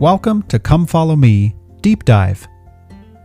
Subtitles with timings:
[0.00, 2.46] Welcome to Come Follow Me Deep Dive.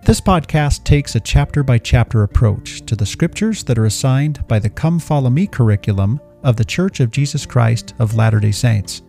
[0.06, 4.58] This podcast takes a chapter by chapter approach to the scriptures that are assigned by
[4.58, 9.04] the Come Follow Me curriculum of the Church of Jesus Christ of Latter day Saints.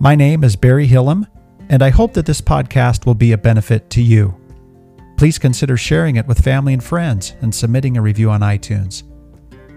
[0.00, 1.28] My name is Barry Hillam,
[1.68, 4.34] and I hope that this podcast will be a benefit to you.
[5.16, 9.04] Please consider sharing it with family and friends and submitting a review on iTunes.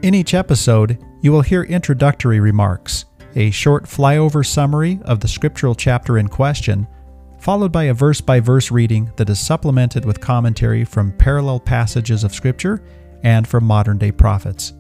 [0.02, 3.06] In each episode, you will hear introductory remarks,
[3.36, 6.88] a short flyover summary of the scriptural chapter in question,
[7.40, 12.24] followed by a verse by verse reading that is supplemented with commentary from parallel passages
[12.24, 12.84] of Scripture
[13.24, 14.74] and from modern day prophets.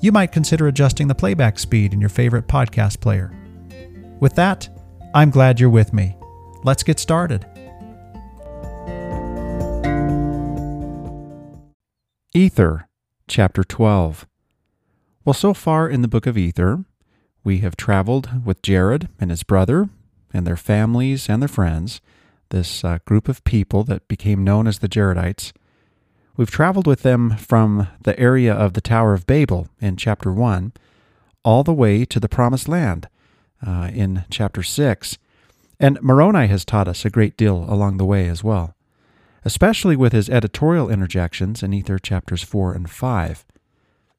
[0.00, 3.32] You might consider adjusting the playback speed in your favorite podcast player.
[4.20, 4.68] With that,
[5.14, 6.16] I'm glad you're with me.
[6.64, 7.46] Let's get started.
[12.34, 12.88] Ether,
[13.26, 14.26] Chapter 12.
[15.24, 16.84] Well, so far in the book of Ether,
[17.44, 19.88] we have traveled with Jared and his brother
[20.32, 22.00] and their families and their friends,
[22.50, 25.52] this uh, group of people that became known as the Jaredites.
[26.36, 30.72] We've traveled with them from the area of the Tower of Babel in chapter 1
[31.44, 33.08] all the way to the Promised Land
[33.66, 35.18] uh, in chapter 6.
[35.80, 38.74] And Moroni has taught us a great deal along the way as well,
[39.44, 43.44] especially with his editorial interjections in Ether chapters 4 and 5.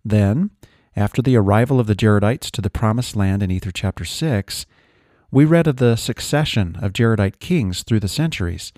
[0.03, 0.51] Then,
[0.95, 4.65] after the arrival of the Jaredites to the Promised Land in Ether chapter 6,
[5.31, 8.73] we read of the succession of Jaredite kings through the centuries,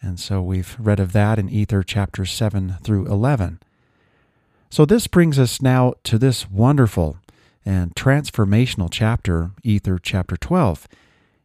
[0.00, 3.58] and so we've read of that in Ether chapters 7 through 11.
[4.70, 7.16] So this brings us now to this wonderful
[7.64, 10.86] and transformational chapter, Ether chapter 12.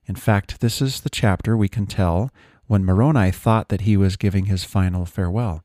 [0.05, 2.29] In fact, this is the chapter we can tell
[2.67, 5.63] when Moroni thought that he was giving his final farewell.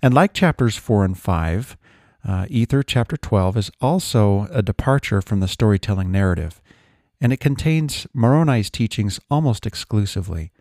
[0.00, 1.76] And like chapters 4 and 5,
[2.26, 6.59] uh, Ether chapter 12 is also a departure from the storytelling narrative
[7.20, 10.52] and it contains Moroni's teachings almost exclusively.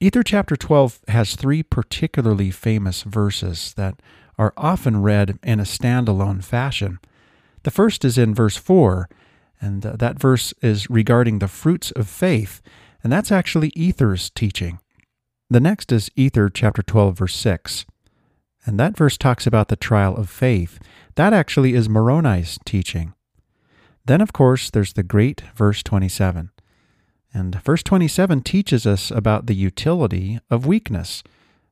[0.00, 4.00] Ether chapter 12 has three particularly famous verses that
[4.36, 6.98] are often read in a standalone fashion.
[7.62, 9.08] The first is in verse 4,
[9.60, 12.60] and uh, that verse is regarding the fruits of faith,
[13.04, 14.80] and that's actually Ether's teaching.
[15.48, 17.86] The next is Ether chapter 12, verse 6,
[18.66, 20.78] and that verse talks about the trial of faith.
[21.14, 23.14] That actually is Moroni's teaching.
[24.04, 26.50] Then, of course, there's the great verse 27.
[27.34, 31.22] And verse 27 teaches us about the utility of weakness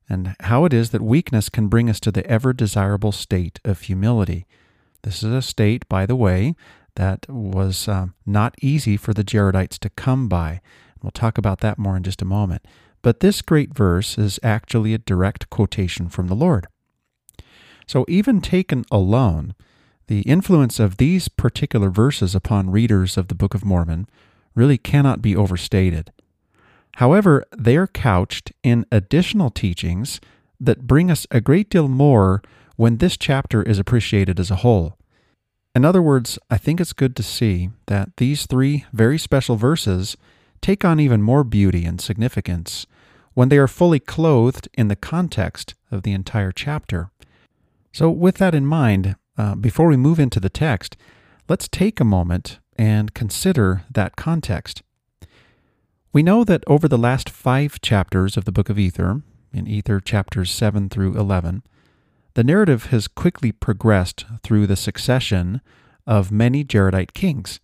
[0.09, 3.83] and how it is that weakness can bring us to the ever desirable state of
[3.83, 4.47] humility.
[5.03, 6.55] This is a state, by the way,
[6.97, 10.61] that was um, not easy for the Jaredites to come by.
[11.03, 12.67] We'll talk about that more in just a moment.
[13.03, 16.67] But this great verse is actually a direct quotation from the Lord.
[17.87, 19.55] So, even taken alone,
[20.11, 24.09] the influence of these particular verses upon readers of the Book of Mormon
[24.57, 26.11] really cannot be overstated.
[26.97, 30.21] However, they are couched in additional teachings
[30.59, 32.43] that bring us a great deal more
[32.75, 34.99] when this chapter is appreciated as a whole.
[35.77, 40.17] In other words, I think it's good to see that these three very special verses
[40.61, 42.85] take on even more beauty and significance
[43.35, 47.13] when they are fully clothed in the context of the entire chapter.
[47.93, 50.99] So, with that in mind, uh, before we move into the text,
[51.49, 54.83] let's take a moment and consider that context.
[56.13, 59.99] We know that over the last five chapters of the book of Ether, in Ether
[59.99, 61.63] chapters 7 through 11,
[62.35, 65.63] the narrative has quickly progressed through the succession
[66.07, 67.61] of many Jaredite kings.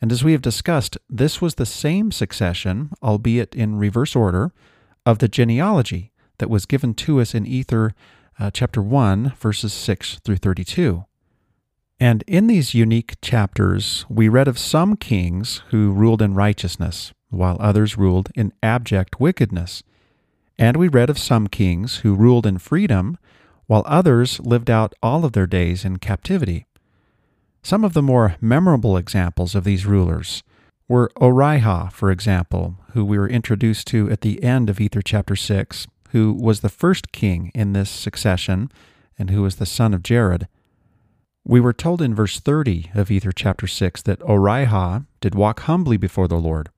[0.00, 4.52] And as we have discussed, this was the same succession, albeit in reverse order,
[5.04, 7.92] of the genealogy that was given to us in Ether
[8.38, 11.04] uh, chapter 1, verses 6 through 32.
[12.00, 17.56] And in these unique chapters, we read of some kings who ruled in righteousness, while
[17.60, 19.82] others ruled in abject wickedness.
[20.58, 23.18] And we read of some kings who ruled in freedom,
[23.66, 26.66] while others lived out all of their days in captivity.
[27.62, 30.42] Some of the more memorable examples of these rulers
[30.88, 35.36] were Orihah, for example, who we were introduced to at the end of Ether chapter
[35.36, 38.70] 6, who was the first king in this succession
[39.18, 40.46] and who was the son of Jared.
[41.44, 45.96] We were told in verse 30 of Ether chapter 6 that Orihah did walk humbly
[45.96, 46.68] before the Lord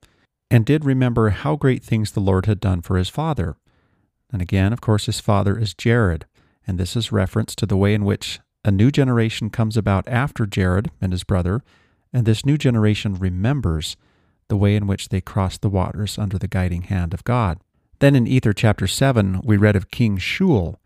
[0.50, 3.56] and did remember how great things the Lord had done for his father.
[4.32, 6.26] And again, of course, his father is Jared,
[6.66, 10.46] and this is reference to the way in which a new generation comes about after
[10.46, 11.62] Jared and his brother,
[12.12, 13.96] and this new generation remembers
[14.48, 17.58] the way in which they crossed the waters under the guiding hand of God.
[18.04, 20.76] Then in Ether chapter 7, we read of King Shule,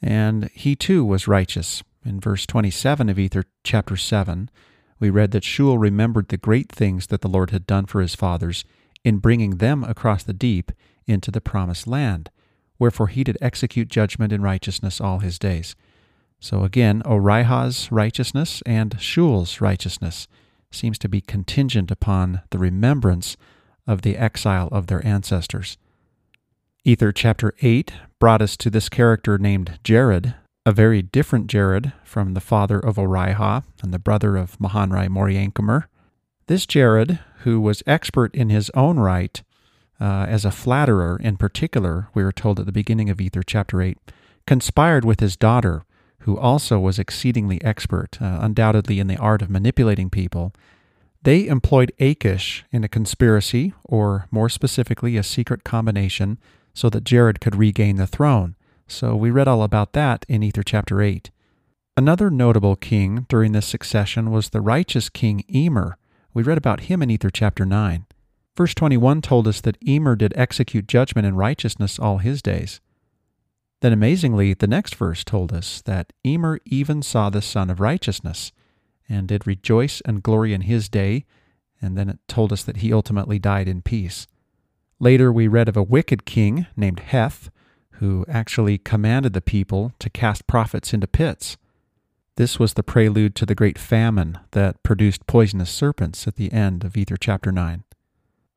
[0.00, 1.82] and he too was righteous.
[2.04, 4.48] In verse 27 of Ether chapter 7,
[5.00, 8.14] we read that Shule remembered the great things that the Lord had done for his
[8.14, 8.64] fathers,
[9.02, 10.70] in bringing them across the deep
[11.08, 12.30] into the promised land.
[12.78, 15.74] Wherefore he did execute judgment in righteousness all his days.
[16.38, 20.28] So again, Orihah's righteousness and Shule's righteousness
[20.70, 23.36] seems to be contingent upon the remembrance
[23.88, 25.76] of the exile of their ancestors.
[26.82, 30.34] Ether chapter 8 brought us to this character named Jared,
[30.64, 35.84] a very different Jared from the father of Orihah and the brother of Mahonri Moriancumer.
[36.46, 39.42] This Jared, who was expert in his own right
[40.00, 43.82] uh, as a flatterer in particular, we are told at the beginning of Ether chapter
[43.82, 43.98] 8,
[44.46, 45.84] conspired with his daughter,
[46.20, 50.54] who also was exceedingly expert, uh, undoubtedly in the art of manipulating people.
[51.24, 56.38] They employed Akish in a conspiracy, or more specifically, a secret combination,
[56.80, 58.56] so that Jared could regain the throne.
[58.88, 61.30] So we read all about that in Ether chapter 8.
[61.94, 65.98] Another notable king during this succession was the righteous king Emer.
[66.32, 68.06] We read about him in Ether chapter 9.
[68.56, 72.80] Verse 21 told us that Emer did execute judgment and righteousness all his days.
[73.82, 78.52] Then amazingly, the next verse told us that Emer even saw the Sun of Righteousness
[79.06, 81.26] and did rejoice and glory in his day,
[81.82, 84.26] and then it told us that he ultimately died in peace.
[85.02, 87.50] Later, we read of a wicked king named Heth,
[87.92, 91.56] who actually commanded the people to cast prophets into pits.
[92.36, 96.84] This was the prelude to the great famine that produced poisonous serpents at the end
[96.84, 97.82] of Ether chapter 9.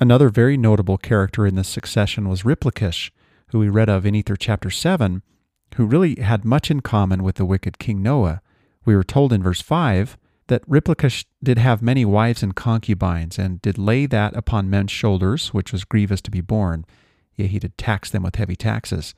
[0.02, 3.12] Another very notable character in this succession was Riplakish,
[3.48, 5.22] who we read of in Ether chapter 7,
[5.76, 8.42] who really had much in common with the wicked King Noah.
[8.84, 10.18] We were told in verse 5
[10.48, 15.50] that Riplakish did have many wives and concubines, and did lay that upon men's shoulders,
[15.50, 16.86] which was grievous to be borne.
[17.36, 19.16] Yea, he did tax them with heavy taxes.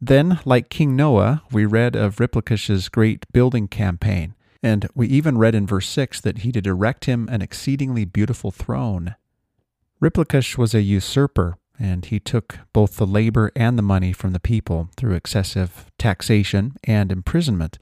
[0.00, 5.54] Then, like King Noah, we read of Riplakish's great building campaign, and we even read
[5.54, 9.16] in verse 6 that he did erect him an exceedingly beautiful throne.
[10.00, 14.40] Riplakish was a usurper, and he took both the labor and the money from the
[14.40, 17.78] people through excessive taxation and imprisonment.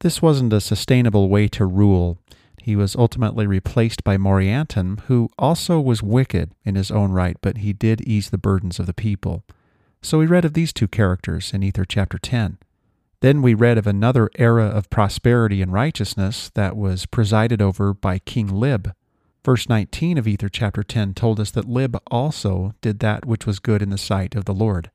[0.00, 2.18] This wasn't a sustainable way to rule.
[2.62, 7.58] He was ultimately replaced by Morianton, who also was wicked in his own right, but
[7.58, 9.44] he did ease the burdens of the people.
[10.02, 12.58] So we read of these two characters in Ether chapter 10.
[13.20, 18.18] Then we read of another era of prosperity and righteousness that was presided over by
[18.18, 18.92] King Lib,
[19.44, 23.58] Verse 19 of Ether chapter 10 told us that Lib also did that which was
[23.58, 24.90] good in the sight of the Lord.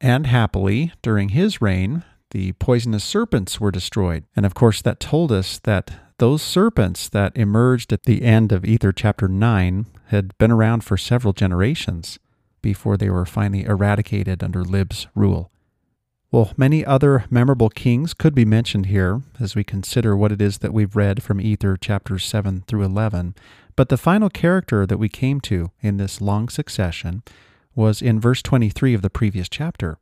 [0.00, 2.02] And happily, during his reign,
[2.34, 4.24] the poisonous serpents were destroyed.
[4.34, 8.64] And of course, that told us that those serpents that emerged at the end of
[8.64, 12.18] Ether chapter 9 had been around for several generations
[12.60, 15.52] before they were finally eradicated under Lib's rule.
[16.32, 20.58] Well, many other memorable kings could be mentioned here as we consider what it is
[20.58, 23.36] that we've read from Ether chapters 7 through 11.
[23.76, 27.22] But the final character that we came to in this long succession
[27.76, 29.98] was in verse 23 of the previous chapter.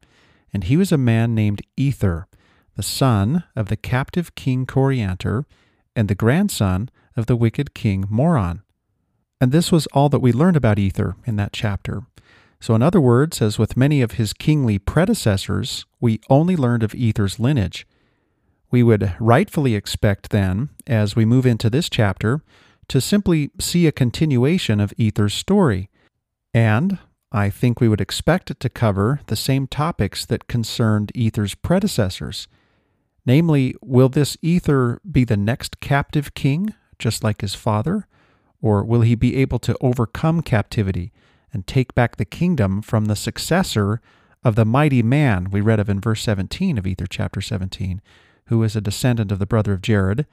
[0.52, 2.26] And he was a man named Ether,
[2.76, 5.44] the son of the captive king Coriantor
[5.94, 8.62] and the grandson of the wicked king Moron.
[9.40, 12.02] And this was all that we learned about Ether in that chapter.
[12.60, 16.94] So, in other words, as with many of his kingly predecessors, we only learned of
[16.94, 17.86] Ether's lineage.
[18.70, 22.40] We would rightfully expect then, as we move into this chapter,
[22.86, 25.90] to simply see a continuation of Ether's story.
[26.54, 26.98] And
[27.32, 32.46] I think we would expect it to cover the same topics that concerned Ether's predecessors.
[33.24, 38.06] Namely, will this Ether be the next captive king, just like his father?
[38.60, 41.10] Or will he be able to overcome captivity
[41.54, 44.02] and take back the kingdom from the successor
[44.44, 48.02] of the mighty man we read of in verse 17 of Ether chapter 17,
[48.46, 50.26] who is a descendant of the brother of Jared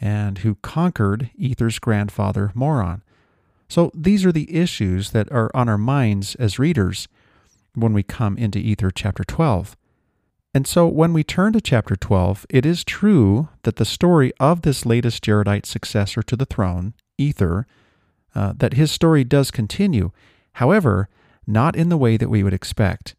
[0.00, 3.02] and who conquered Ether's grandfather Moron.
[3.68, 7.08] So these are the issues that are on our minds as readers
[7.74, 9.76] when we come into Ether chapter 12.
[10.54, 14.62] And so when we turn to chapter 12, it is true that the story of
[14.62, 17.66] this latest Jaredite successor to the throne, Ether,
[18.34, 20.12] uh, that his story does continue
[20.56, 21.10] However,
[21.46, 23.14] not in the way that we would expect.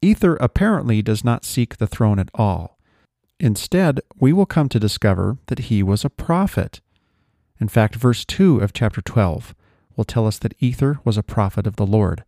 [0.00, 2.78] Ether apparently does not seek the throne at all.
[3.38, 6.80] Instead, we will come to discover that he was a prophet.
[7.58, 9.54] In fact, verse 2 of chapter 12
[9.96, 12.24] will tell us that Ether was a prophet of the Lord.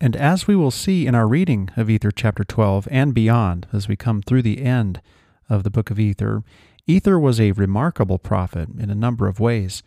[0.00, 3.88] And as we will see in our reading of Ether chapter 12 and beyond, as
[3.88, 5.00] we come through the end
[5.48, 6.42] of the book of Ether,
[6.86, 9.82] Ether was a remarkable prophet in a number of ways.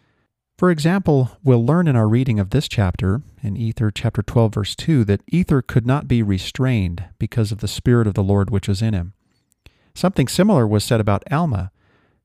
[0.58, 4.76] For example, we'll learn in our reading of this chapter, in Ether chapter 12, verse
[4.76, 8.70] 2, that Ether could not be restrained because of the Spirit of the Lord which
[8.70, 9.14] was in him.
[9.94, 11.72] Something similar was said about Alma,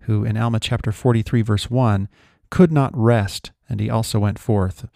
[0.03, 2.09] who in Alma chapter 43, verse 1,
[2.51, 4.89] could not rest, and he also went forth.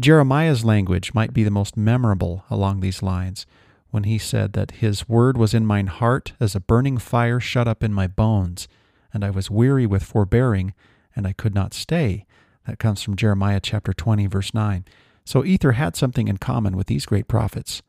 [0.00, 3.46] Jeremiah's language might be the most memorable along these lines
[3.90, 7.66] when he said that his word was in mine heart as a burning fire shut
[7.66, 8.68] up in my bones,
[9.12, 10.74] and I was weary with forbearing,
[11.16, 12.24] and I could not stay.
[12.66, 14.84] That comes from Jeremiah chapter 20, verse 9.
[15.24, 17.82] So Ether had something in common with these great prophets.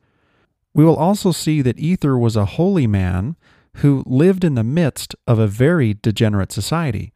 [0.74, 3.36] We will also see that Ether was a holy man
[3.76, 7.11] who lived in the midst of a very degenerate society.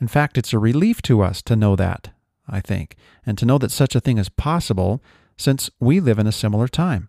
[0.00, 2.10] In fact, it's a relief to us to know that,
[2.48, 5.02] I think, and to know that such a thing is possible
[5.36, 7.08] since we live in a similar time.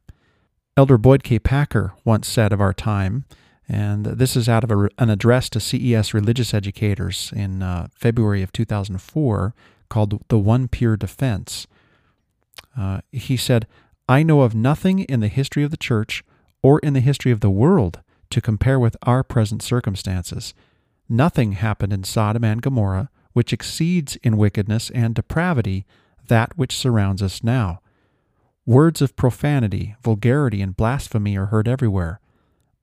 [0.76, 1.40] Elder Boyd K.
[1.40, 3.26] Packer once said of our time,
[3.68, 8.42] and this is out of a, an address to CES religious educators in uh, February
[8.42, 9.54] of 2004
[9.90, 11.68] called The One Pure Defense.
[12.78, 13.68] Uh, he said,
[14.08, 16.24] I know of nothing in the history of the church
[16.62, 20.54] or in the history of the world to compare with our present circumstances.
[21.10, 25.86] Nothing happened in Sodom and Gomorrah which exceeds in wickedness and depravity
[26.28, 27.82] that which surrounds us now.
[28.66, 32.20] Words of profanity, vulgarity, and blasphemy are heard everywhere.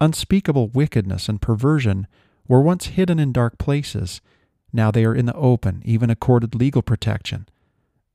[0.01, 2.07] Unspeakable wickedness and perversion
[2.47, 4.21] were once hidden in dark places.
[4.73, 7.49] Now they are in the open, even accorded legal protection.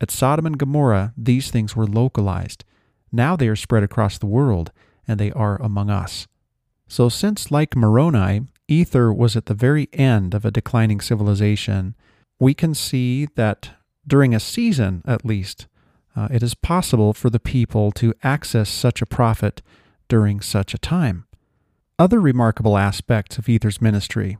[0.00, 2.64] At Sodom and Gomorrah, these things were localized.
[3.12, 4.72] Now they are spread across the world,
[5.06, 6.26] and they are among us.
[6.88, 11.96] So, since, like Moroni, Ether was at the very end of a declining civilization,
[12.38, 13.70] we can see that
[14.06, 15.66] during a season, at least,
[16.16, 19.60] uh, it is possible for the people to access such a prophet
[20.08, 21.26] during such a time.
[21.98, 24.38] Other remarkable aspects of Ether's ministry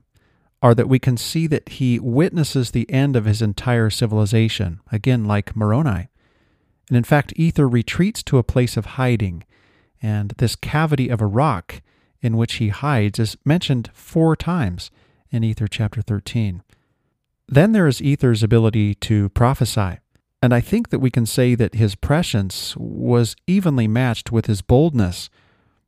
[0.62, 5.24] are that we can see that he witnesses the end of his entire civilization, again,
[5.24, 6.08] like Moroni.
[6.88, 9.44] And in fact, Ether retreats to a place of hiding,
[10.02, 11.82] and this cavity of a rock
[12.22, 14.90] in which he hides is mentioned four times
[15.30, 16.62] in Ether chapter 13.
[17.48, 19.98] Then there is Ether's ability to prophesy.
[20.42, 24.62] And I think that we can say that his prescience was evenly matched with his
[24.62, 25.28] boldness,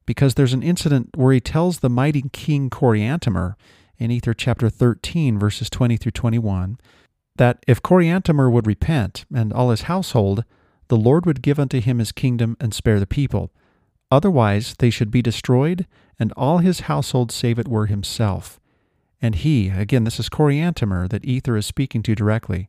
[0.05, 3.55] because there's an incident where he tells the mighty king Coriantumr
[3.99, 6.79] in Ether chapter 13, verses 20 through 21,
[7.37, 10.45] that if Coriantumr would repent and all his household,
[10.89, 13.53] the Lord would give unto him his kingdom and spare the people.
[14.11, 15.87] Otherwise they should be destroyed,
[16.19, 18.61] and all his household save it were himself.
[19.21, 22.69] And he, again, this is Coriantumr that Ether is speaking to directly,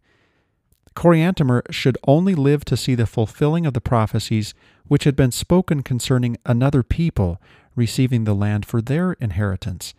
[0.95, 4.53] Coriantumr should only live to see the fulfilling of the prophecies
[4.87, 7.41] which had been spoken concerning another people
[7.75, 9.93] receiving the land for their inheritance.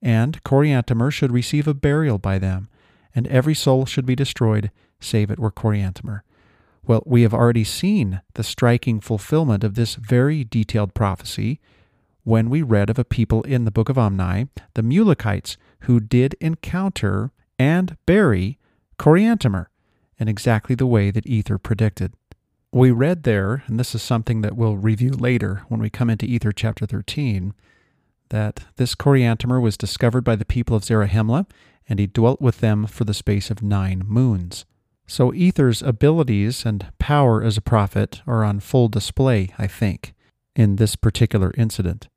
[0.00, 2.68] And Coriantumr should receive a burial by them,
[3.14, 6.20] and every soul should be destroyed, save it were Coriantumr.
[6.86, 11.58] Well, we have already seen the striking fulfillment of this very detailed prophecy
[12.26, 16.34] when we read of a people in the book of Omni, the Mulekites, who did
[16.40, 18.58] encounter and bury
[18.98, 19.66] Coriantumr
[20.18, 22.14] in exactly the way that Ether predicted.
[22.72, 26.26] We read there, and this is something that we'll review later when we come into
[26.26, 27.54] Ether chapter 13,
[28.30, 31.46] that this Coriantumr was discovered by the people of Zarahemla,
[31.88, 34.64] and he dwelt with them for the space of nine moons.
[35.06, 40.12] So Ether's abilities and power as a prophet are on full display, I think,
[40.56, 42.08] in this particular incident.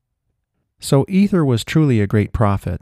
[0.80, 2.80] So Ether was truly a great prophet,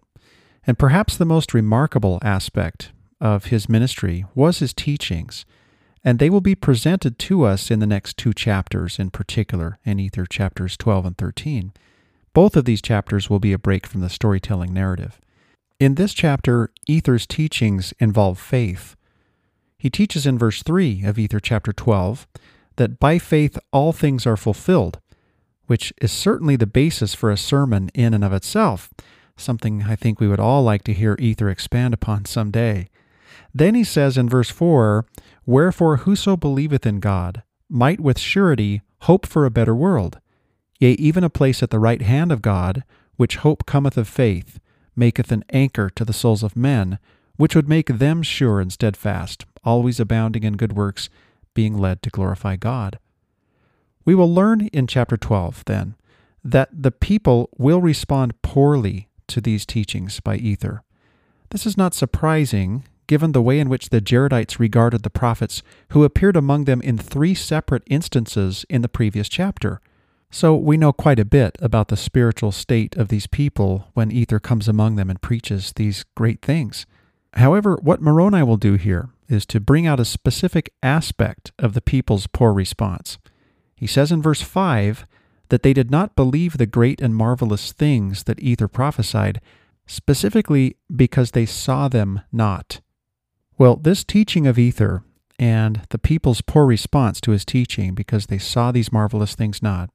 [0.66, 5.44] and perhaps the most remarkable aspect of his ministry was his teachings,
[6.04, 9.98] and they will be presented to us in the next two chapters in particular, in
[9.98, 11.72] Ether chapters 12 and 13.
[12.32, 15.20] Both of these chapters will be a break from the storytelling narrative.
[15.80, 18.94] In this chapter, Ether's teachings involve faith.
[19.76, 22.28] He teaches in verse 3 of Ether chapter 12
[22.76, 25.00] that by faith all things are fulfilled,
[25.68, 28.90] which is certainly the basis for a sermon in and of itself,
[29.36, 32.88] something I think we would all like to hear Ether expand upon someday.
[33.54, 35.04] Then he says in verse 4
[35.46, 40.18] Wherefore whoso believeth in God might with surety hope for a better world,
[40.80, 42.82] yea, even a place at the right hand of God,
[43.16, 44.58] which hope cometh of faith,
[44.96, 46.98] maketh an anchor to the souls of men,
[47.36, 51.10] which would make them sure and steadfast, always abounding in good works,
[51.52, 52.98] being led to glorify God.
[54.04, 55.94] We will learn in chapter 12, then,
[56.44, 60.82] that the people will respond poorly to these teachings by Ether.
[61.50, 66.04] This is not surprising, given the way in which the Jaredites regarded the prophets who
[66.04, 69.80] appeared among them in three separate instances in the previous chapter.
[70.30, 74.38] So we know quite a bit about the spiritual state of these people when Ether
[74.38, 76.86] comes among them and preaches these great things.
[77.34, 81.80] However, what Moroni will do here is to bring out a specific aspect of the
[81.80, 83.18] people's poor response.
[83.78, 85.06] He says in verse 5
[85.50, 89.40] that they did not believe the great and marvelous things that Ether prophesied,
[89.86, 92.80] specifically because they saw them not.
[93.56, 95.02] Well, this teaching of ether
[95.38, 99.90] and the people's poor response to his teaching because they saw these marvelous things not,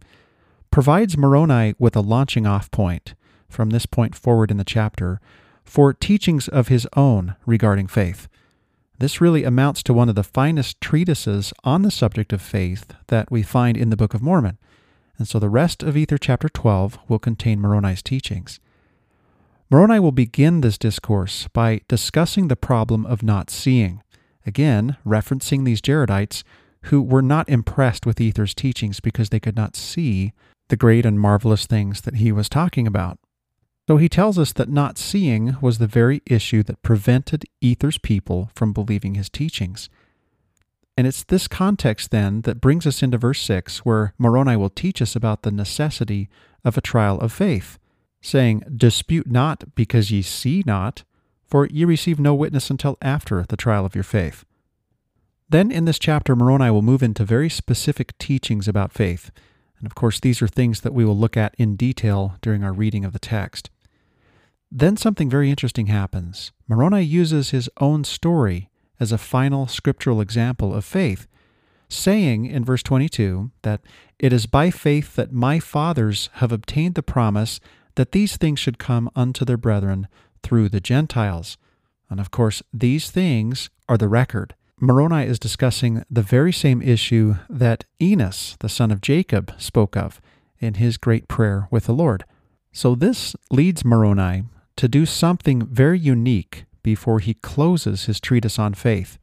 [0.71, 3.13] provides Moroni with a launching off point
[3.49, 5.19] from this point forward in the chapter
[5.63, 8.27] for teachings of his own regarding faith.
[9.03, 13.29] This really amounts to one of the finest treatises on the subject of faith that
[13.29, 14.57] we find in the Book of Mormon.
[15.17, 18.61] And so the rest of Ether chapter 12 will contain Moroni's teachings.
[19.69, 24.01] Moroni will begin this discourse by discussing the problem of not seeing,
[24.45, 26.45] again, referencing these Jaredites
[26.83, 30.31] who were not impressed with Ether's teachings because they could not see
[30.69, 33.19] the great and marvelous things that he was talking about.
[33.87, 38.49] So he tells us that not seeing was the very issue that prevented Ether's people
[38.55, 39.89] from believing his teachings.
[40.95, 45.01] And it's this context then that brings us into verse 6, where Moroni will teach
[45.01, 46.29] us about the necessity
[46.63, 47.77] of a trial of faith,
[48.21, 51.03] saying, Dispute not because ye see not,
[51.45, 54.45] for ye receive no witness until after the trial of your faith.
[55.49, 59.29] Then in this chapter, Moroni will move into very specific teachings about faith.
[59.77, 62.71] And of course, these are things that we will look at in detail during our
[62.71, 63.69] reading of the text.
[64.75, 66.51] Then something very interesting happens.
[66.67, 71.27] Moroni uses his own story as a final scriptural example of faith,
[71.89, 73.81] saying in verse 22 that
[74.17, 77.59] it is by faith that my fathers have obtained the promise
[77.93, 80.07] that these things should come unto their brethren
[80.41, 81.55] through the Gentiles.
[82.09, 84.55] And of course, these things are the record.
[84.79, 90.19] Moroni is discussing the very same issue that Enos, the son of Jacob, spoke of
[90.57, 92.25] in his great prayer with the Lord.
[92.71, 94.45] So this leads Moroni
[94.77, 99.17] to do something very unique before he closes his treatise on faith.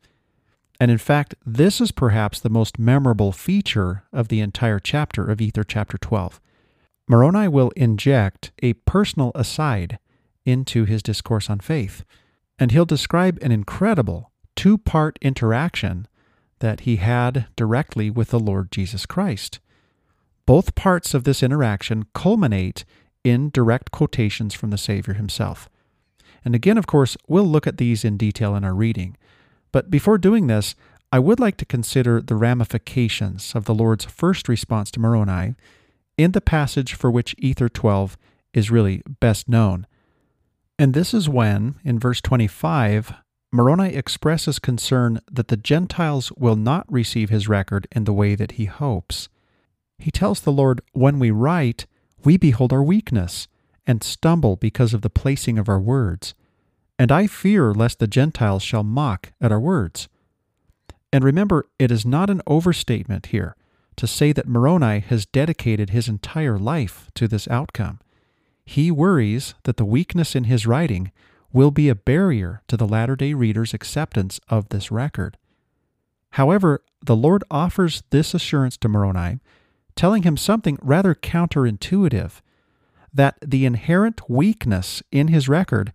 [0.80, 5.40] And in fact, this is perhaps the most memorable feature of the entire chapter of
[5.40, 6.40] Ether chapter 12.
[7.06, 9.98] Moroni will inject a personal aside
[10.46, 12.04] into his discourse on faith,
[12.58, 16.06] and he'll describe an incredible two part interaction
[16.60, 19.60] that he had directly with the Lord Jesus Christ.
[20.46, 22.84] Both parts of this interaction culminate
[23.24, 25.68] in direct quotations from the Savior himself.
[26.44, 29.16] And again, of course, we'll look at these in detail in our reading.
[29.72, 30.74] But before doing this,
[31.12, 35.54] I would like to consider the ramifications of the Lord's first response to Moroni
[36.16, 38.16] in the passage for which Ether 12
[38.54, 39.86] is really best known.
[40.78, 43.12] And this is when, in verse 25,
[43.52, 48.52] Moroni expresses concern that the Gentiles will not receive his record in the way that
[48.52, 49.28] he hopes.
[49.98, 51.86] He tells the Lord, When we write,
[52.24, 53.48] we behold our weakness,
[53.86, 56.34] and stumble because of the placing of our words.
[56.98, 60.08] And I fear lest the Gentiles shall mock at our words.
[61.12, 63.56] And remember, it is not an overstatement here
[63.96, 68.00] to say that Moroni has dedicated his entire life to this outcome.
[68.64, 71.10] He worries that the weakness in his writing
[71.52, 75.36] will be a barrier to the latter day reader's acceptance of this record.
[76.34, 79.40] However, the Lord offers this assurance to Moroni,
[79.96, 82.40] telling him something rather counterintuitive
[83.12, 85.92] that the inherent weakness in his record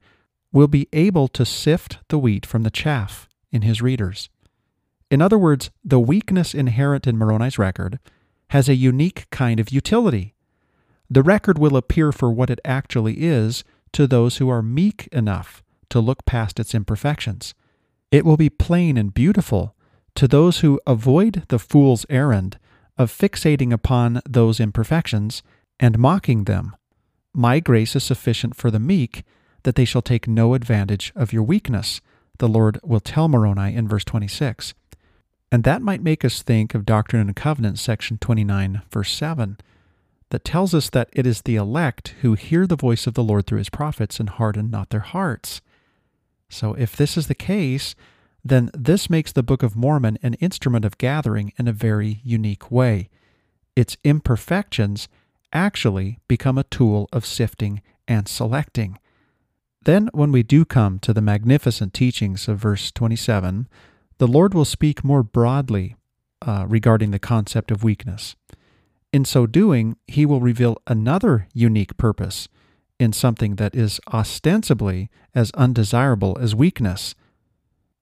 [0.52, 4.30] will be able to sift the wheat from the chaff in his readers.
[5.12, 8.00] In other words, the weakness inherent in Moroni's record
[8.50, 10.34] has a unique kind of utility.
[11.10, 15.64] The record will appear for what it actually is to those who are meek enough
[15.90, 17.54] to look past its imperfections.
[18.12, 19.76] It will be plain and beautiful
[20.16, 22.58] to those who avoid the fool's errand
[22.98, 25.44] of fixating upon those imperfections
[25.80, 26.76] and mocking them.
[27.34, 29.24] My grace is sufficient for the meek,
[29.64, 32.00] that they shall take no advantage of your weakness,
[32.38, 34.74] the Lord will tell Moroni in verse 26.
[35.52, 39.58] And that might make us think of Doctrine and Covenants, section 29, verse 7
[40.30, 43.46] that tells us that it is the elect who hear the voice of the Lord
[43.46, 45.62] through his prophets and harden not their hearts.
[46.50, 47.96] So, if this is the case,
[48.46, 52.70] then this makes the Book of Mormon an instrument of gathering in a very unique
[52.70, 53.10] way.
[53.76, 55.08] Its imperfections
[55.52, 59.00] actually become a tool of sifting and selecting.
[59.84, 63.68] Then, when we do come to the magnificent teachings of verse 27,
[64.20, 65.96] the Lord will speak more broadly
[66.42, 68.36] uh, regarding the concept of weakness.
[69.12, 72.48] In so doing, he will reveal another unique purpose
[73.00, 77.16] in something that is ostensibly as undesirable as weakness.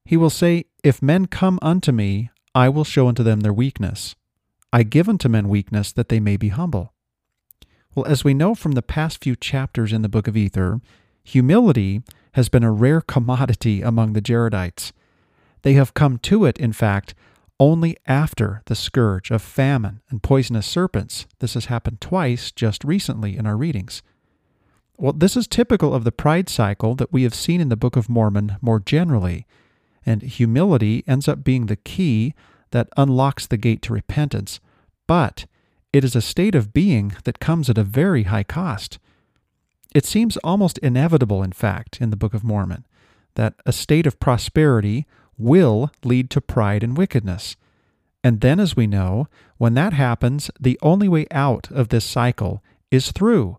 [0.05, 4.15] He will say, If men come unto me, I will show unto them their weakness.
[4.71, 6.93] I give unto men weakness that they may be humble.
[7.95, 10.81] Well, as we know from the past few chapters in the book of Ether,
[11.23, 12.01] humility
[12.33, 14.91] has been a rare commodity among the Jaredites.
[15.61, 17.13] They have come to it, in fact,
[17.59, 21.27] only after the scourge of famine and poisonous serpents.
[21.39, 24.01] This has happened twice just recently in our readings.
[24.97, 27.95] Well, this is typical of the pride cycle that we have seen in the Book
[27.95, 29.45] of Mormon more generally,
[30.05, 32.33] and humility ends up being the key
[32.71, 34.59] that unlocks the gate to repentance.
[35.07, 35.45] But
[35.91, 38.97] it is a state of being that comes at a very high cost.
[39.93, 42.85] It seems almost inevitable, in fact, in the Book of Mormon,
[43.35, 45.05] that a state of prosperity
[45.37, 47.55] will lead to pride and wickedness.
[48.23, 52.63] And then, as we know, when that happens, the only way out of this cycle
[52.89, 53.57] is through.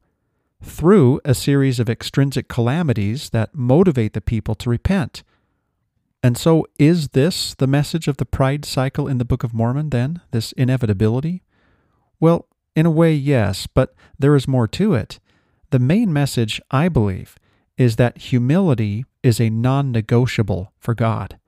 [0.62, 5.22] Through a series of extrinsic calamities that motivate the people to repent.
[6.24, 9.90] And so, is this the message of the pride cycle in the Book of Mormon,
[9.90, 11.42] then, this inevitability?
[12.18, 15.20] Well, in a way, yes, but there is more to it.
[15.68, 17.36] The main message, I believe,
[17.76, 21.38] is that humility is a non negotiable for God.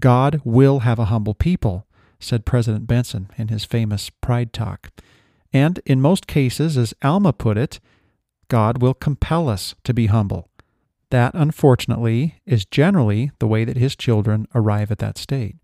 [0.00, 1.86] God will have a humble people,
[2.18, 4.90] said President Benson in his famous Pride Talk.
[5.52, 7.78] And in most cases, as Alma put it,
[8.48, 10.48] God will compel us to be humble.
[11.12, 15.56] That, unfortunately, is generally the way that his children arrive at that state.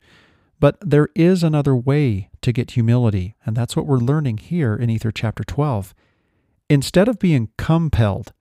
[0.61, 4.91] But there is another way to get humility, and that's what we're learning here in
[4.91, 5.95] Ether chapter 12.
[6.69, 8.35] Instead of being compelled,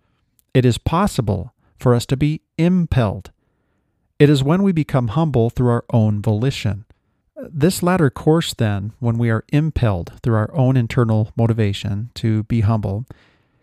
[0.53, 3.31] it is possible for us to be impelled.
[4.19, 6.83] It is when we become humble through our own volition.
[7.37, 12.61] This latter course, then, when we are impelled through our own internal motivation to be
[12.61, 13.05] humble,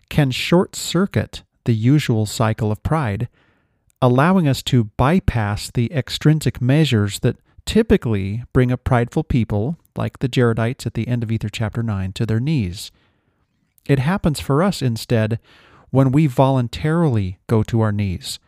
[0.09, 3.29] can short circuit the usual cycle of pride,
[4.00, 10.29] allowing us to bypass the extrinsic measures that typically bring a prideful people, like the
[10.29, 12.90] Jaredites at the end of Ether chapter 9, to their knees.
[13.87, 15.38] It happens for us instead
[15.90, 18.38] when we voluntarily go to our knees,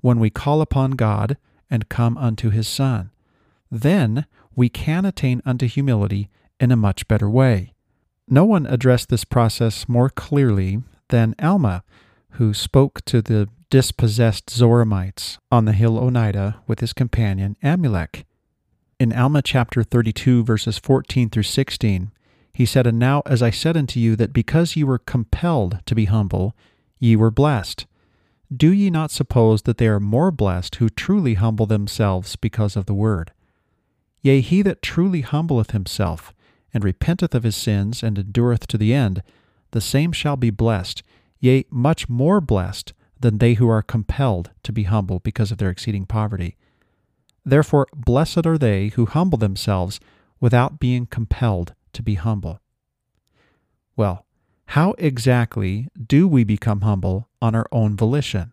[0.00, 1.36] when we call upon God
[1.70, 3.10] and come unto his Son.
[3.70, 7.74] Then we can attain unto humility in a much better way.
[8.28, 11.84] No one addressed this process more clearly than Alma,
[12.36, 18.24] who spoke to the dispossessed Zoramites on the hill Onidah with his companion Amulek.
[19.00, 22.12] In Alma chapter 32, verses 14 through 16,
[22.52, 25.94] he said, And now, as I said unto you, that because ye were compelled to
[25.94, 26.54] be humble,
[26.98, 27.86] ye were blessed.
[28.54, 32.86] Do ye not suppose that they are more blessed who truly humble themselves because of
[32.86, 33.32] the word?
[34.22, 36.32] Yea, he that truly humbleth himself,
[36.72, 39.22] and repenteth of his sins, and endureth to the end,
[39.72, 41.02] the same shall be blessed,
[41.46, 45.70] yea, much more blessed than they who are compelled to be humble because of their
[45.70, 46.56] exceeding poverty.
[47.44, 50.00] Therefore, blessed are they who humble themselves
[50.40, 52.60] without being compelled to be humble.
[53.96, 54.26] Well,
[54.70, 58.52] how exactly do we become humble on our own volition?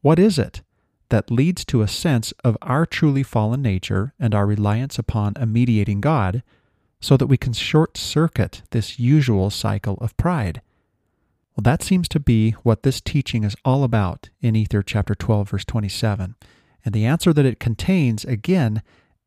[0.00, 0.62] What is it
[1.10, 5.46] that leads to a sense of our truly fallen nature and our reliance upon a
[5.46, 6.42] mediating God
[7.00, 10.62] so that we can short circuit this usual cycle of pride?
[11.58, 15.50] Well, that seems to be what this teaching is all about in Ether chapter 12,
[15.50, 16.36] verse 27.
[16.84, 18.80] And the answer that it contains, again,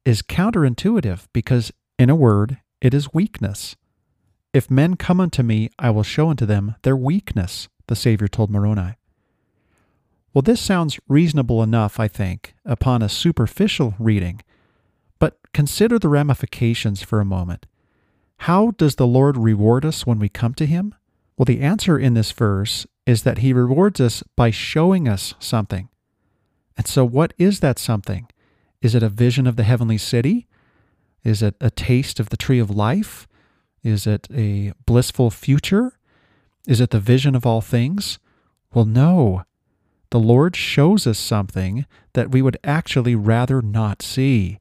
[0.05, 3.75] is counterintuitive because, in a word, it is weakness.
[4.53, 8.49] If men come unto me, I will show unto them their weakness, the Savior told
[8.49, 8.93] Moroni.
[10.33, 14.41] Well, this sounds reasonable enough, I think, upon a superficial reading,
[15.19, 17.65] but consider the ramifications for a moment.
[18.37, 20.95] How does the Lord reward us when we come to Him?
[21.41, 25.89] Well, the answer in this verse is that He rewards us by showing us something.
[26.77, 28.27] And so, what is that something?
[28.80, 30.45] Is it a vision of the heavenly city?
[31.23, 33.27] Is it a taste of the tree of life?
[33.82, 35.97] Is it a blissful future?
[36.67, 38.19] Is it the vision of all things?
[38.71, 39.41] Well, no.
[40.12, 44.60] The Lord shows us something that we would actually rather not see.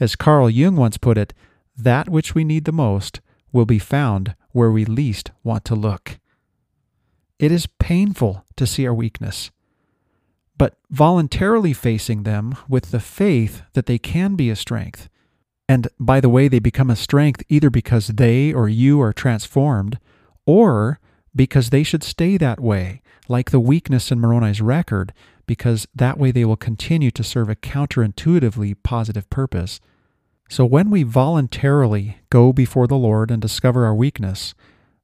[0.00, 1.34] As Carl Jung once put it,
[1.76, 3.20] that which we need the most
[3.52, 6.18] will be found where we least want to look.
[7.38, 9.50] It is painful to see our weakness,
[10.56, 15.08] but voluntarily facing them with the faith that they can be a strength
[15.68, 19.98] and by the way, they become a strength either because they or you are transformed,
[20.46, 20.98] or
[21.36, 25.12] because they should stay that way, like the weakness in Moroni's record,
[25.46, 29.78] because that way they will continue to serve a counterintuitively positive purpose.
[30.48, 34.54] So when we voluntarily go before the Lord and discover our weakness,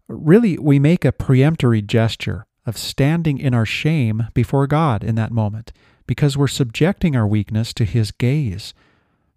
[0.08, 5.30] really we make a peremptory gesture of standing in our shame before God in that
[5.30, 5.72] moment,
[6.06, 8.72] because we're subjecting our weakness to His gaze.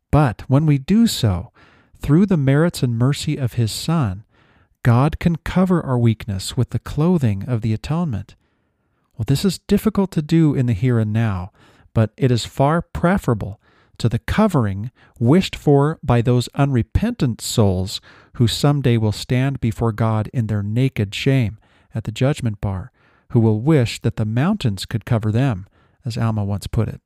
[0.10, 1.52] But when we do so,
[2.00, 4.24] through the merits and mercy of His Son,
[4.84, 8.36] God can cover our weakness with the clothing of the atonement.
[9.18, 11.52] Well, this is difficult to do in the here and now,
[11.94, 13.60] but it is far preferable
[13.98, 18.00] to the covering wished for by those unrepentant souls
[18.34, 21.58] who someday will stand before God in their naked shame
[21.94, 22.92] at the judgment bar,
[23.32, 25.68] who will wish that the mountains could cover them,
[26.06, 27.02] as Alma once put it.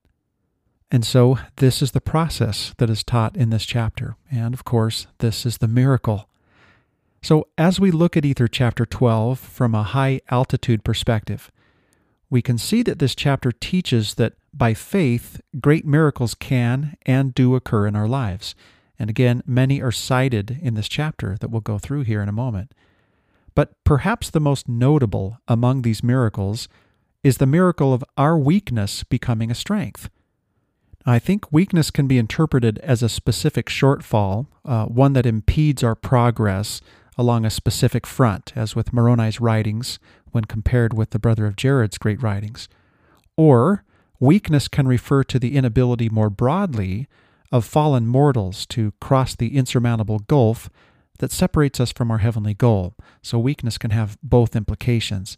[0.92, 4.18] And so, this is the process that is taught in this chapter.
[4.30, 6.28] And of course, this is the miracle.
[7.22, 11.50] So, as we look at Ether chapter 12 from a high altitude perspective,
[12.32, 17.56] we can see that this chapter teaches that by faith, great miracles can and do
[17.56, 18.56] occur in our lives.
[18.98, 22.34] And again, many are cited in this chapter that we'll go through here in a
[22.34, 22.74] moment.
[23.54, 26.70] But perhaps the most notable among these miracles
[27.22, 30.10] is the miracle of our weakness becoming a strength.
[31.06, 35.96] I think weakness can be interpreted as a specific shortfall, uh, one that impedes our
[35.96, 36.80] progress
[37.22, 40.00] along a specific front, as with Moroni's writings
[40.32, 42.68] when compared with the brother of Jared's great writings.
[43.38, 43.84] Or
[44.20, 47.08] weakness can refer to the inability more broadly
[47.52, 50.70] of fallen mortals to cross the insurmountable gulf
[51.20, 52.96] that separates us from our heavenly goal.
[53.22, 55.38] So weakness can have both implications.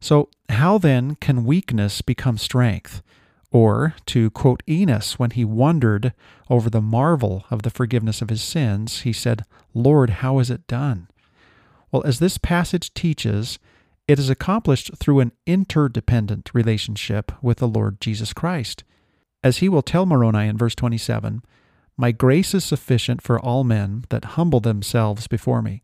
[0.00, 3.02] So, how then can weakness become strength?
[3.52, 6.14] Or, to quote Enos, when he wondered
[6.48, 10.66] over the marvel of the forgiveness of his sins, he said, Lord, how is it
[10.66, 11.08] done?
[11.92, 13.58] Well, as this passage teaches,
[14.06, 18.84] it is accomplished through an interdependent relationship with the Lord Jesus Christ.
[19.42, 21.42] As he will tell Moroni in verse 27,
[21.96, 25.82] My grace is sufficient for all men that humble themselves before me.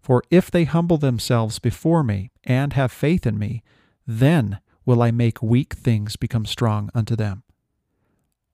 [0.00, 3.62] For if they humble themselves before me and have faith in me,
[4.06, 7.42] then will I make weak things become strong unto them.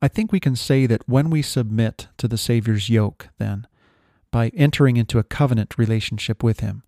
[0.02, 3.66] I think we can say that when we submit to the Savior's yoke, then,
[4.30, 6.84] by entering into a covenant relationship with Him,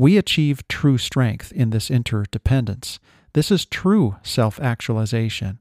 [0.00, 2.98] we achieve true strength in this interdependence.
[3.34, 5.58] This is true self actualization.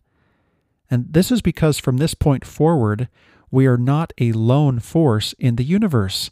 [0.89, 3.09] And this is because from this point forward,
[3.51, 6.31] we are not a lone force in the universe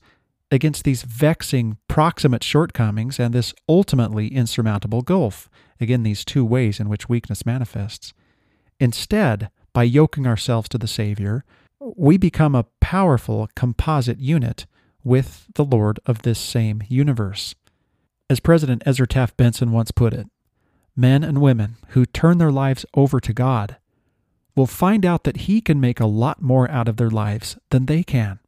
[0.50, 5.50] against these vexing proximate shortcomings and this ultimately insurmountable gulf.
[5.82, 8.14] Again, these two ways in which weakness manifests.
[8.80, 11.44] Instead, by yoking ourselves to the Savior,
[11.82, 14.66] we become a powerful composite unit
[15.04, 17.54] with the Lord of this same universe.
[18.30, 20.28] As President Ezra Taft Benson once put it,
[20.98, 23.78] men and women who turn their lives over to God
[24.54, 27.86] will find out that He can make a lot more out of their lives than
[27.86, 28.40] they can.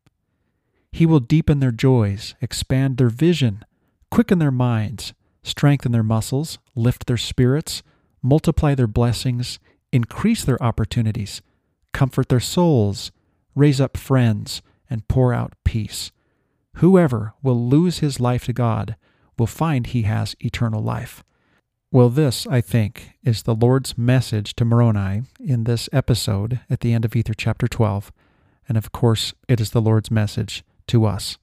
[0.91, 3.63] He will deepen their joys, expand their vision,
[4.11, 5.13] quicken their minds,
[5.43, 7.81] strengthen their muscles, lift their spirits,
[8.21, 9.59] multiply their blessings,
[9.93, 11.41] increase their opportunities,
[11.93, 13.13] comfort their souls,
[13.55, 16.11] raise up friends, and pour out peace.
[16.75, 18.97] Whoever will lose his life to God
[19.39, 21.23] will find he has eternal life.
[21.91, 26.93] Well, this, I think, is the Lord's message to Moroni in this episode at the
[26.93, 28.11] end of Ether chapter 12.
[28.67, 31.39] And of course, it is the Lord's message to us.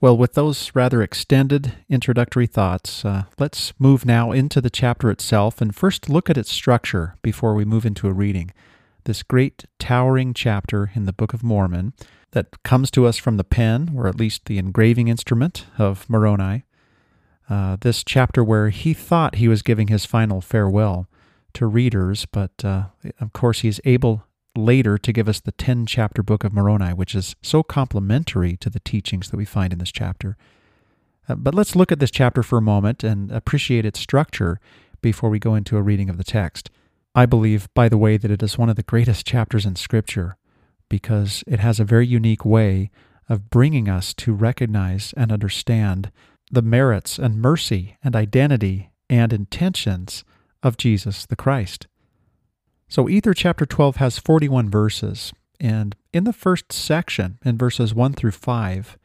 [0.00, 5.60] Well, with those rather extended introductory thoughts, uh, let's move now into the chapter itself
[5.60, 8.52] and first look at its structure before we move into a reading.
[9.04, 11.92] This great towering chapter in the Book of Mormon
[12.32, 16.64] that comes to us from the pen, or at least the engraving instrument of Moroni.
[17.48, 21.08] Uh, this chapter where he thought he was giving his final farewell
[21.54, 22.84] to readers, but uh,
[23.20, 24.24] of course he's able
[24.56, 28.70] later to give us the 10 chapter book of Moroni, which is so complementary to
[28.70, 30.36] the teachings that we find in this chapter.
[31.28, 34.60] Uh, but let's look at this chapter for a moment and appreciate its structure
[35.00, 36.70] before we go into a reading of the text.
[37.14, 40.36] I believe, by the way, that it is one of the greatest chapters in Scripture
[40.90, 42.90] because it has a very unique way
[43.30, 46.12] of bringing us to recognize and understand
[46.50, 50.24] the merits and mercy and identity and intentions
[50.62, 51.86] of Jesus the Christ.
[52.88, 58.14] So, Ether chapter 12 has 41 verses, and in the first section, in verses 1
[58.14, 58.98] through 5,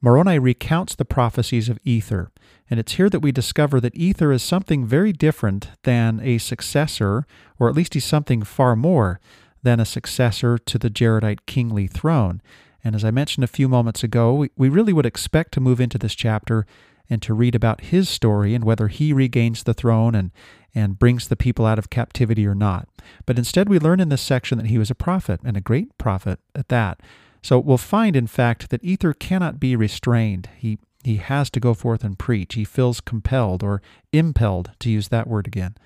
[0.00, 2.30] Moroni recounts the prophecies of Ether,
[2.70, 7.26] and it's here that we discover that Ether is something very different than a successor,
[7.58, 9.20] or at least he's something far more
[9.62, 12.42] than a successor to the Jaredite kingly throne.
[12.84, 15.80] And as I mentioned a few moments ago, we, we really would expect to move
[15.80, 16.66] into this chapter
[17.08, 20.30] and to read about his story and whether he regains the throne and,
[20.74, 22.88] and brings the people out of captivity or not.
[23.26, 25.96] But instead, we learn in this section that he was a prophet, and a great
[25.98, 27.00] prophet at that.
[27.42, 30.48] So we'll find, in fact, that Ether cannot be restrained.
[30.56, 32.54] He, he has to go forth and preach.
[32.54, 35.76] He feels compelled or impelled, to use that word again.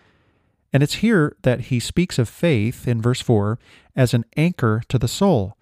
[0.76, 3.58] And it's here that he speaks of faith in verse 4
[3.96, 5.56] as an anchor to the soul.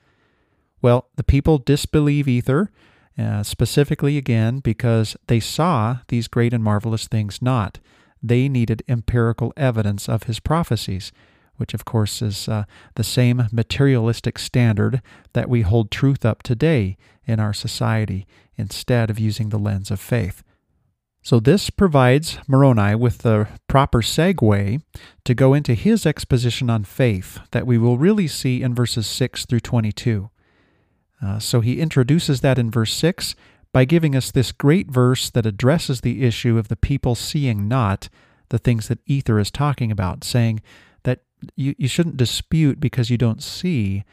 [0.82, 2.72] Well, the people disbelieve Ether
[3.16, 7.78] uh, specifically again because they saw these great and marvelous things not.
[8.24, 11.12] They needed empirical evidence of his prophecies,
[11.58, 12.64] which of course is uh,
[12.96, 15.00] the same materialistic standard
[15.32, 20.00] that we hold truth up today in our society instead of using the lens of
[20.00, 20.42] faith.
[21.24, 24.82] So, this provides Moroni with the proper segue
[25.24, 29.46] to go into his exposition on faith that we will really see in verses 6
[29.46, 30.28] through 22.
[31.24, 33.34] Uh, so, he introduces that in verse 6
[33.72, 38.10] by giving us this great verse that addresses the issue of the people seeing not
[38.50, 40.60] the things that Ether is talking about, saying
[41.04, 41.20] that
[41.56, 44.04] you, you shouldn't dispute because you don't see,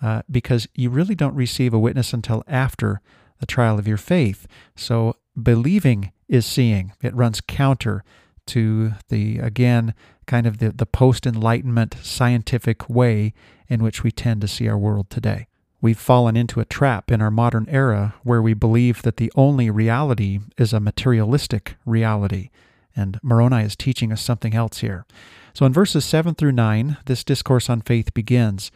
[0.00, 3.00] uh, because you really don't receive a witness until after
[3.40, 4.46] the trial of your faith.
[4.76, 6.92] So, believing is seeing.
[7.02, 8.02] It runs counter
[8.46, 9.92] to the, again,
[10.26, 13.34] kind of the, the post Enlightenment scientific way
[13.68, 15.48] in which we tend to see our world today.
[15.82, 19.70] We've fallen into a trap in our modern era where we believe that the only
[19.70, 22.50] reality is a materialistic reality.
[22.94, 25.06] And Moroni is teaching us something else here.
[25.52, 28.70] So in verses 7 through 9, this discourse on faith begins.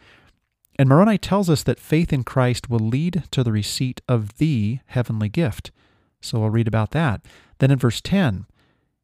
[0.77, 4.79] And Moroni tells us that faith in Christ will lead to the receipt of the
[4.87, 5.71] heavenly gift.
[6.25, 7.21] So we'll read about that.
[7.59, 8.45] Then in verse 10,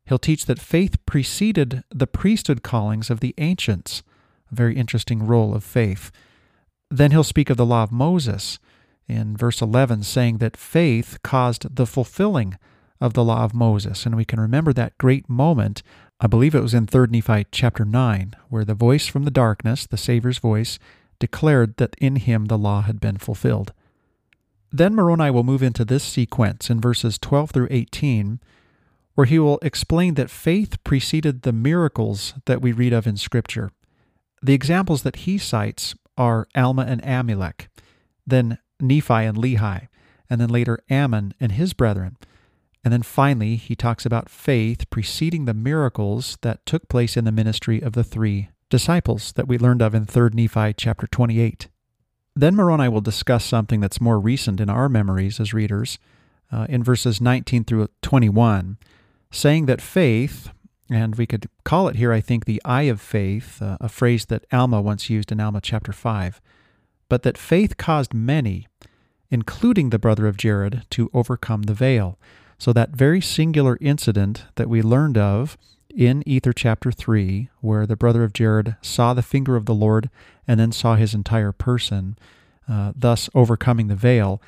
[0.05, 4.03] he'll teach that faith preceded the priesthood callings of the ancients,
[4.51, 6.11] a very interesting role of faith.
[6.89, 8.59] Then he'll speak of the law of Moses
[9.07, 12.57] in verse 11, saying that faith caused the fulfilling
[12.99, 14.05] of the law of Moses.
[14.05, 15.83] And we can remember that great moment,
[16.19, 19.87] I believe it was in 3 Nephi chapter 9, where the voice from the darkness,
[19.87, 20.79] the Savior's voice,
[21.19, 23.73] declared that in him the law had been fulfilled.
[24.71, 28.39] Then Moroni will move into this sequence in verses 12 through 18,
[29.15, 33.71] where he will explain that faith preceded the miracles that we read of in Scripture.
[34.41, 37.67] The examples that he cites are Alma and Amulek,
[38.25, 39.87] then Nephi and Lehi,
[40.29, 42.17] and then later Ammon and his brethren.
[42.83, 47.31] And then finally, he talks about faith preceding the miracles that took place in the
[47.31, 51.67] ministry of the three disciples that we learned of in 3 Nephi chapter 28.
[52.35, 55.99] Then Moroni will discuss something that's more recent in our memories as readers
[56.51, 58.77] uh, in verses 19 through 21,
[59.31, 60.49] saying that faith,
[60.89, 64.25] and we could call it here, I think, the eye of faith, uh, a phrase
[64.27, 66.41] that Alma once used in Alma chapter 5,
[67.09, 68.67] but that faith caused many,
[69.29, 72.17] including the brother of Jared, to overcome the veil.
[72.57, 75.57] So that very singular incident that we learned of
[75.91, 80.09] in Ether chapter 3, where the brother of Jared saw the finger of the Lord
[80.47, 82.17] and then saw his entire person,
[82.67, 84.41] uh, thus overcoming the veil.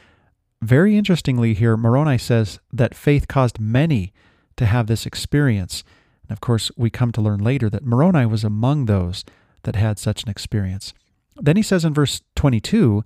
[0.62, 4.14] Very interestingly, here, Moroni says that faith caused many
[4.58, 5.84] to have this experience.
[6.24, 9.26] And of course, we come to learn later that Moroni was among those
[9.64, 10.94] that had such an experience.
[11.36, 13.04] Then he says in verse 22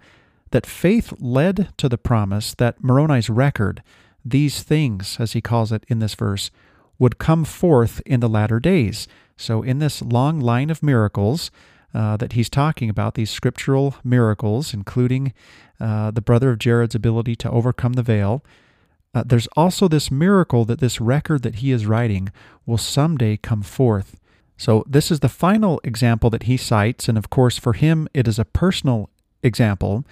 [0.52, 3.82] that faith led to the promise that Moroni's record,
[4.24, 6.52] these things, as he calls it in this verse,
[7.00, 9.08] would come forth in the latter days.
[9.36, 11.52] So, in this long line of miracles
[11.94, 15.34] uh, that he's talking about, these scriptural miracles, including
[15.80, 18.44] uh, the brother of Jared's ability to overcome the veil,
[19.14, 22.30] uh, there's also this miracle that this record that he is writing
[22.66, 24.20] will someday come forth.
[24.58, 28.28] So, this is the final example that he cites, and of course, for him, it
[28.28, 29.10] is a personal
[29.44, 30.04] example.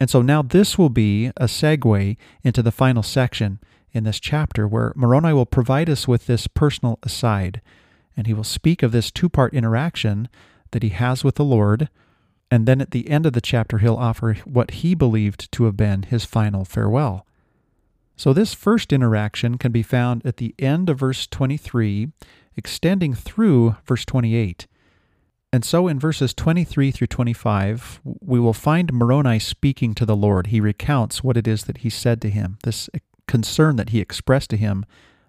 [0.00, 3.60] And so now this will be a segue into the final section
[3.92, 7.60] in this chapter where Moroni will provide us with this personal aside,
[8.16, 10.28] and he will speak of this two part interaction
[10.72, 11.88] that he has with the Lord.
[12.50, 15.76] And then at the end of the chapter, he'll offer what he believed to have
[15.76, 17.26] been his final farewell.
[18.16, 22.08] So, this first interaction can be found at the end of verse 23,
[22.56, 24.66] extending through verse 28.
[25.52, 30.48] And so, in verses 23 through 25, we will find Moroni speaking to the Lord.
[30.48, 32.90] He recounts what it is that he said to him, this
[33.30, 34.84] concern that he expressed to him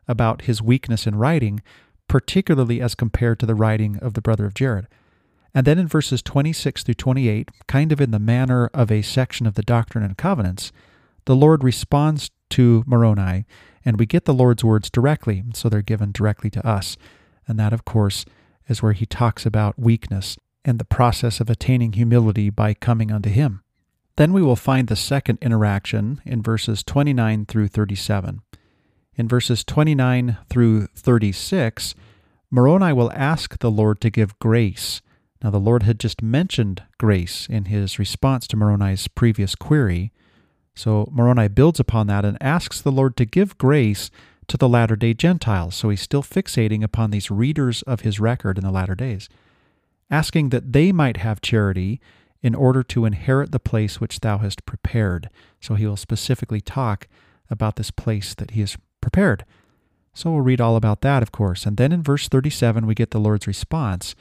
[0.08, 1.62] about his weakness in writing,
[2.08, 4.88] particularly as compared to the writing of the brother of Jared.
[5.54, 9.46] And then in verses 26 through 28, kind of in the manner of a section
[9.46, 10.72] of the Doctrine and Covenants,
[11.26, 13.46] the Lord responds to Moroni,
[13.86, 16.98] and we get the Lord's words directly, so they're given directly to us.
[17.48, 18.26] And that, of course,
[18.68, 23.30] is where he talks about weakness and the process of attaining humility by coming unto
[23.30, 23.62] him.
[24.18, 28.42] Then we will find the second interaction in verses 29 through 37.
[29.16, 31.96] In verses 29 through 36,
[32.50, 35.02] Moroni will ask the Lord to give grace.
[35.44, 40.12] Now, the Lord had just mentioned grace in his response to Moroni's previous query.
[40.76, 44.12] So Moroni builds upon that and asks the Lord to give grace
[44.48, 45.76] to the latter day Gentiles.
[45.76, 49.30] So he's still fixating upon these readers of his record in the latter days,
[50.10, 52.00] asking that they might have charity
[52.42, 55.30] in order to inherit the place which thou hast prepared.
[55.60, 57.08] So he will specifically talk
[57.50, 59.46] about this place that he has prepared.
[60.14, 61.66] So we'll read all about that, of course.
[61.66, 64.16] And then in verse 37, we get the Lord's response,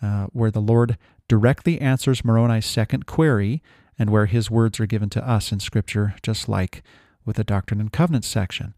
[0.00, 0.98] uh, where the Lord
[1.28, 3.62] directly answers Moroni's second query
[3.98, 6.82] and where his words are given to us in Scripture, just like
[7.24, 8.74] with the Doctrine and Covenants section.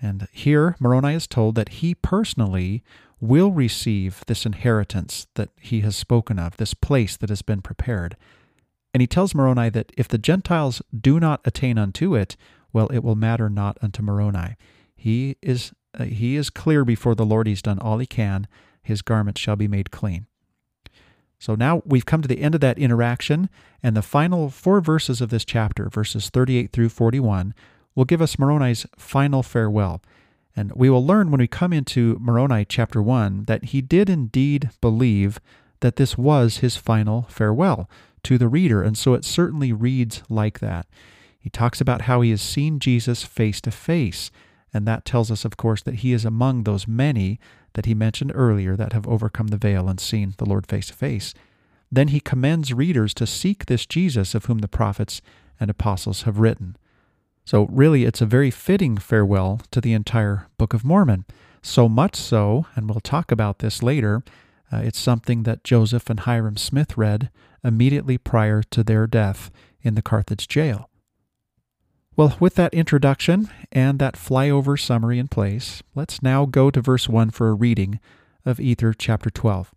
[0.00, 2.82] And here, Moroni is told that he personally
[3.28, 8.16] will receive this inheritance that he has spoken of, this place that has been prepared.
[8.92, 12.36] And he tells Moroni that if the Gentiles do not attain unto it,
[12.72, 14.56] well, it will matter not unto Moroni.
[14.94, 17.46] He is uh, he is clear before the Lord.
[17.46, 18.46] He's done all he can.
[18.82, 20.26] His garment shall be made clean.
[21.38, 23.48] So now we've come to the end of that interaction,
[23.82, 27.54] and the final four verses of this chapter, verses 38 through 41,
[27.94, 30.00] will give us Moroni's final farewell.
[30.56, 34.70] And we will learn when we come into Moroni chapter 1 that he did indeed
[34.80, 35.40] believe
[35.80, 37.88] that this was his final farewell
[38.22, 40.86] to the reader, and so it certainly reads like that.
[41.38, 44.30] He talks about how he has seen Jesus face to face,
[44.72, 47.38] and that tells us, of course, that he is among those many
[47.74, 50.94] that he mentioned earlier that have overcome the veil and seen the Lord face to
[50.94, 51.34] face.
[51.92, 55.20] Then he commends readers to seek this Jesus of whom the prophets
[55.60, 56.76] and apostles have written.
[57.44, 61.26] So, really, it's a very fitting farewell to the entire Book of Mormon.
[61.62, 64.22] So much so, and we'll talk about this later,
[64.72, 67.30] uh, it's something that Joseph and Hyrum Smith read
[67.62, 69.50] immediately prior to their death
[69.82, 70.90] in the Carthage jail.
[72.16, 77.08] Well, with that introduction and that flyover summary in place, let's now go to verse
[77.08, 77.98] 1 for a reading
[78.46, 79.72] of Ether chapter 12.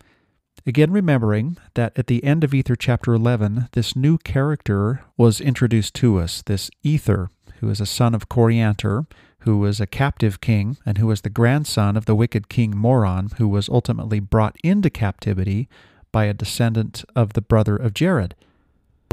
[0.65, 5.93] Again, remembering that at the end of Ether chapter 11, this new character was introduced
[5.95, 7.29] to us, this Ether,
[7.59, 9.05] who is a son of Coriantor,
[9.39, 13.29] who was a captive king, and who was the grandson of the wicked king Moron,
[13.37, 15.69] who was ultimately brought into captivity
[16.11, 18.35] by a descendant of the brother of Jared.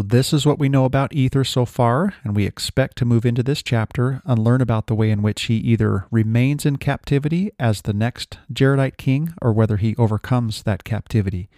[0.03, 3.43] This is what we know about Ether so far, and we expect to move into
[3.43, 7.83] this chapter and learn about the way in which he either remains in captivity as
[7.83, 11.49] the next Jaredite king or whether he overcomes that captivity,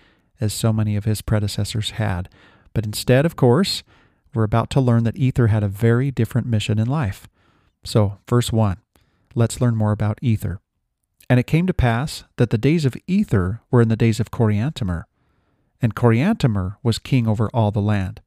[0.40, 2.28] as so many of his predecessors had.
[2.74, 3.82] But instead, of course,
[4.34, 7.28] we're about to learn that Ether had a very different mission in life.
[7.84, 8.78] So, verse 1,
[9.34, 10.60] let's learn more about Ether.
[11.28, 14.30] And it came to pass that the days of Ether were in the days of
[14.30, 15.04] Coriantumr,
[15.80, 18.20] and Coriantumr was king over all the land.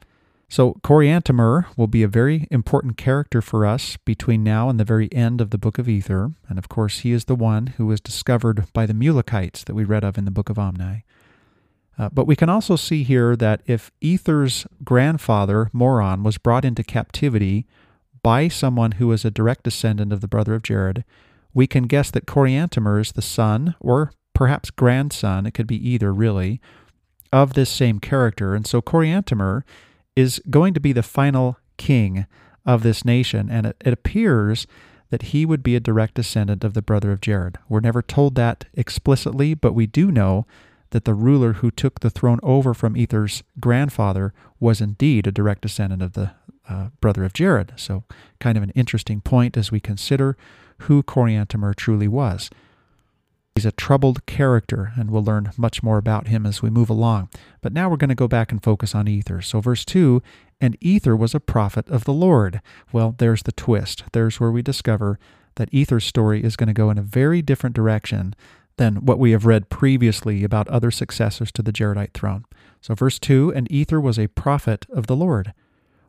[0.51, 5.11] So, Coriantumr will be a very important character for us between now and the very
[5.13, 6.31] end of the book of Ether.
[6.47, 9.83] And of course, he is the one who was discovered by the Mulekites that we
[9.83, 11.05] read of in the book of Omni.
[11.99, 16.81] Uh, but we can also see here that if Ether's grandfather, Moron, was brought into
[16.81, 17.67] captivity
[18.23, 21.03] by someone who was a direct descendant of the brother of Jared,
[21.53, 26.13] we can guess that Coriantumr is the son, or perhaps grandson, it could be either
[26.13, 26.61] really,
[27.33, 28.55] of this same character.
[28.55, 29.63] And so Coriantumr
[30.15, 32.25] is going to be the final king
[32.65, 34.67] of this nation, and it, it appears
[35.09, 37.57] that he would be a direct descendant of the brother of Jared.
[37.67, 40.45] We're never told that explicitly, but we do know
[40.91, 45.61] that the ruler who took the throne over from Ether's grandfather was indeed a direct
[45.61, 46.31] descendant of the
[46.67, 47.73] uh, brother of Jared.
[47.75, 48.03] So,
[48.39, 50.37] kind of an interesting point as we consider
[50.83, 52.49] who Coriantumr truly was.
[53.55, 57.29] He's a troubled character, and we'll learn much more about him as we move along.
[57.61, 59.41] But now we're going to go back and focus on Ether.
[59.41, 60.21] So, verse 2
[60.61, 62.61] And Ether was a prophet of the Lord.
[62.93, 64.03] Well, there's the twist.
[64.13, 65.19] There's where we discover
[65.55, 68.33] that Ether's story is going to go in a very different direction
[68.79, 72.45] than what we have read previously about other successors to the Jaredite throne.
[72.81, 75.53] So, verse 2 And Ether was a prophet of the Lord.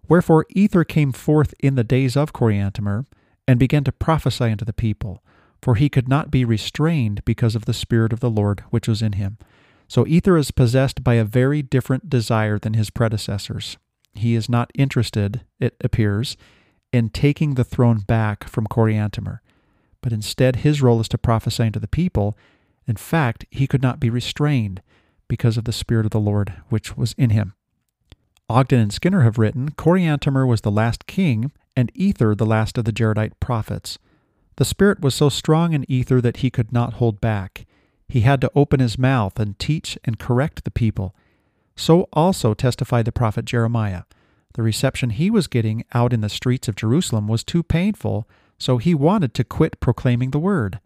[0.08, 3.04] Wherefore Ether came forth in the days of Coriantumr
[3.46, 5.22] and began to prophesy unto the people
[5.62, 9.02] for he could not be restrained because of the Spirit of the Lord which was
[9.02, 9.38] in him.
[9.88, 13.76] So Ether is possessed by a very different desire than his predecessors.
[14.14, 16.36] He is not interested, it appears,
[16.92, 19.40] in taking the throne back from Coriantumr,
[20.00, 22.36] but instead his role is to prophesy unto the people.
[22.86, 24.82] In fact, he could not be restrained
[25.28, 27.54] because of the Spirit of the Lord which was in him.
[28.48, 32.84] Ogden and Skinner have written Coriantumr was the last king, and Ether the last of
[32.84, 33.98] the Jaredite prophets.
[34.56, 37.64] The Spirit was so strong in Ether that he could not hold back.
[38.08, 41.14] He had to open his mouth and teach and correct the people.
[41.76, 44.02] So also testified the prophet Jeremiah.
[44.54, 48.28] The reception he was getting out in the streets of Jerusalem was too painful,
[48.58, 50.80] so he wanted to quit proclaiming the word.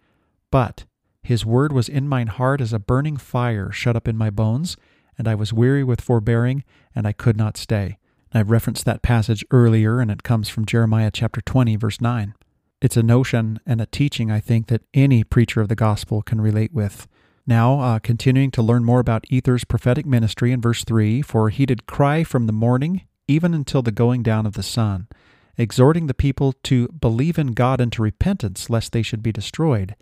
[0.50, 0.84] But
[1.24, 4.76] his word was in mine heart as a burning fire shut up in my bones,
[5.18, 6.64] and I was weary with forbearing,
[6.94, 7.98] and I could not stay.
[8.32, 12.34] I've referenced that passage earlier, and it comes from Jeremiah chapter 20, verse 9.
[12.82, 16.40] It's a notion and a teaching, I think, that any preacher of the gospel can
[16.40, 17.06] relate with.
[17.46, 21.64] Now, uh, continuing to learn more about Ether's prophetic ministry in verse 3 For he
[21.64, 25.08] did cry from the morning even until the going down of the sun,
[25.56, 29.94] exhorting the people to believe in God and to repentance, lest they should be destroyed,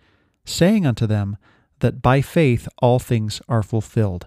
[0.44, 1.36] saying unto them
[1.80, 4.26] that by faith all things are fulfilled.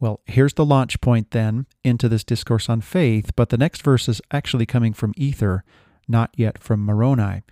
[0.00, 4.08] Well, here's the launch point then into this discourse on faith, but the next verse
[4.08, 5.64] is actually coming from Ether,
[6.06, 7.42] not yet from Moroni.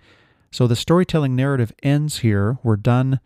[0.51, 2.57] So the storytelling narrative ends here.
[2.63, 3.19] We're done,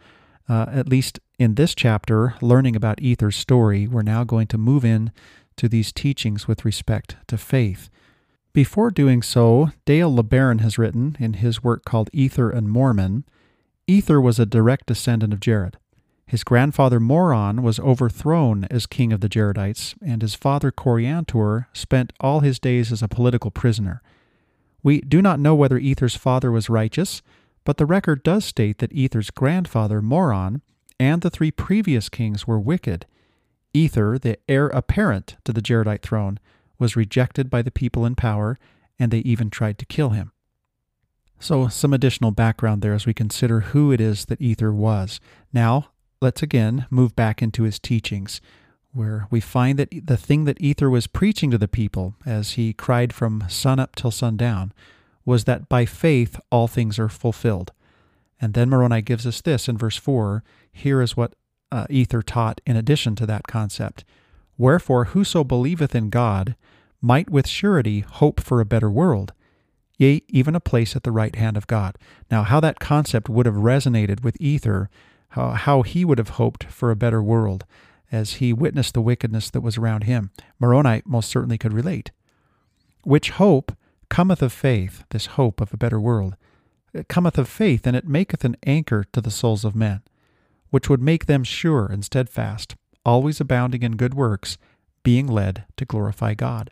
[0.50, 3.88] uh, at least in this chapter, learning about Ether's story.
[3.88, 5.12] We're now going to move in
[5.58, 7.90] to these teachings with respect to faith.
[8.54, 13.24] Before doing so, Dale LeBaron has written in his work called Ether and Mormon
[13.92, 15.78] Ether was a direct descendant of Jared.
[16.26, 22.14] His grandfather Moron was overthrown as king of the Jaredites, and his father Coriantor spent
[22.22, 24.02] all his days as a political prisoner.
[24.82, 27.22] We do not know whether Ether's father was righteous,
[27.66, 30.62] but the record does state that Ether's grandfather Moron
[30.98, 33.06] and the three previous kings were wicked.
[33.74, 36.40] Ether, the heir apparent to the Jaredite throne,
[36.80, 38.58] was rejected by the people in power,
[38.98, 40.32] and they even tried to kill him.
[41.42, 45.20] So, some additional background there as we consider who it is that Ether was.
[45.52, 45.88] Now,
[46.22, 48.42] let's again move back into his teachings,
[48.94, 52.74] where we find that the thing that Ether was preaching to the people as he
[52.74, 54.72] cried from sun up till sundown
[55.26, 57.72] was that by faith all things are fulfilled.
[58.40, 61.34] And then Moroni gives us this in verse 4 here is what
[61.72, 64.04] uh, Ether taught in addition to that concept.
[64.60, 66.56] Wherefore, whoso believeth in God
[67.02, 69.34] might with surety hope for a better world,
[70.02, 71.96] yea, even a place at the right hand of God.
[72.32, 74.90] Now, how that concept would have resonated with Ether,
[75.30, 77.66] how, how he would have hoped for a better world
[78.12, 82.12] as he witnessed the wickedness that was around him, Moroni most certainly could relate.
[83.04, 83.72] Which hope
[84.10, 86.36] cometh of faith, this hope of a better world.
[86.94, 90.02] It cometh of faith, and it maketh an anchor to the souls of men,
[90.72, 92.76] which would make them sure and steadfast,
[93.06, 94.58] always abounding in good works,
[95.04, 96.72] being led to glorify God.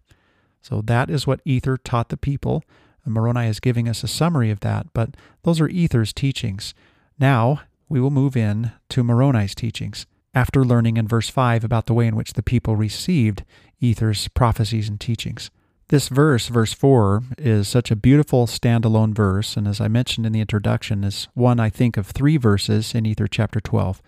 [0.61, 2.63] So that is what Ether taught the people.
[3.05, 6.73] Moroni is giving us a summary of that, but those are Ether's teachings.
[7.19, 10.05] Now we will move in to Moroni's teachings.
[10.33, 13.43] After learning in verse 5 about the way in which the people received
[13.79, 15.49] Ether's prophecies and teachings.
[15.89, 20.33] This verse, verse 4, is such a beautiful standalone verse, and as I mentioned in
[20.33, 23.99] the introduction, is one, I think, of three verses in Ether chapter 12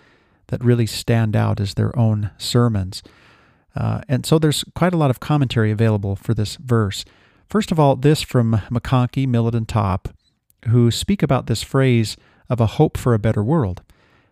[0.47, 3.01] that really stand out as their own sermons.
[3.75, 7.03] Uh, and so there's quite a lot of commentary available for this verse.
[7.51, 10.07] First of all, this from McConkie, Millet, and Top,
[10.69, 12.15] who speak about this phrase
[12.49, 13.81] of a hope for a better world.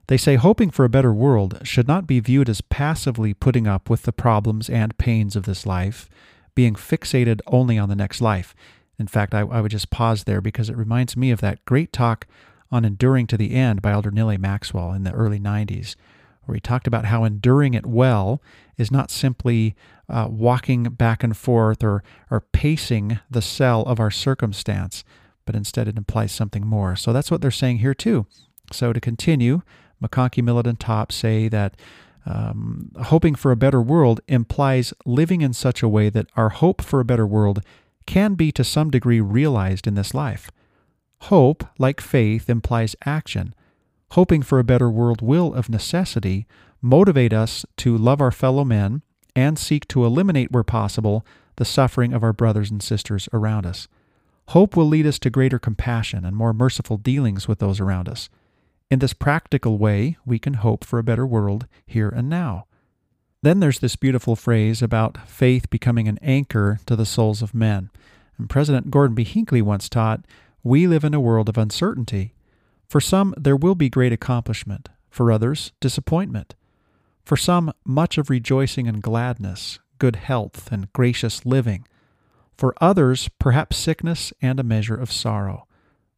[0.07, 3.89] They say hoping for a better world should not be viewed as passively putting up
[3.89, 6.09] with the problems and pains of this life
[6.55, 8.55] being fixated only on the next life.
[8.97, 11.91] In fact, I, I, would just pause there because it reminds me of that great
[11.91, 12.25] talk
[12.71, 15.97] on enduring to the end by Elder Neal Maxwell in the early 90s,
[16.49, 18.41] where he talked about how enduring it well
[18.75, 19.75] is not simply
[20.09, 25.03] uh, walking back and forth or, or pacing the cell of our circumstance,
[25.45, 26.95] but instead it implies something more.
[26.95, 28.25] So that's what they're saying here, too.
[28.73, 29.61] So to continue,
[30.03, 31.75] McConkie, Millet, and Top say that
[32.25, 36.81] um, hoping for a better world implies living in such a way that our hope
[36.81, 37.61] for a better world
[38.07, 40.49] can be to some degree realized in this life.
[41.23, 43.53] Hope, like faith, implies action.
[44.11, 46.47] Hoping for a better world will, of necessity,
[46.81, 49.01] motivate us to love our fellow men
[49.35, 51.25] and seek to eliminate, where possible,
[51.57, 53.87] the suffering of our brothers and sisters around us.
[54.49, 58.29] Hope will lead us to greater compassion and more merciful dealings with those around us.
[58.89, 62.65] In this practical way, we can hope for a better world here and now.
[63.43, 67.91] Then there's this beautiful phrase about faith becoming an anchor to the souls of men.
[68.37, 69.23] And President Gordon B.
[69.23, 70.25] Hinckley once taught,
[70.63, 72.33] We live in a world of uncertainty.
[72.89, 74.89] For some, there will be great accomplishment.
[75.11, 76.55] For others, disappointment.
[77.23, 81.85] For some, much of rejoicing and gladness, good health, and gracious living.
[82.57, 85.67] For others, perhaps sickness and a measure of sorrow.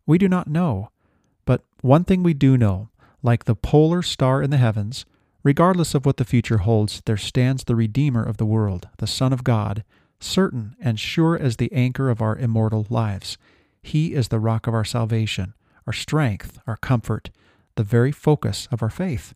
[0.06, 0.92] We do not know.
[1.46, 2.90] But one thing we do know
[3.24, 5.06] like the polar star in the heavens,
[5.44, 9.32] regardless of what the future holds, there stands the Redeemer of the world, the Son
[9.32, 9.84] of God,
[10.20, 13.38] certain and sure as the anchor of our immortal lives.
[13.84, 15.54] He is the rock of our salvation,
[15.92, 17.30] our strength, our comfort,
[17.76, 19.34] the very focus of our faith.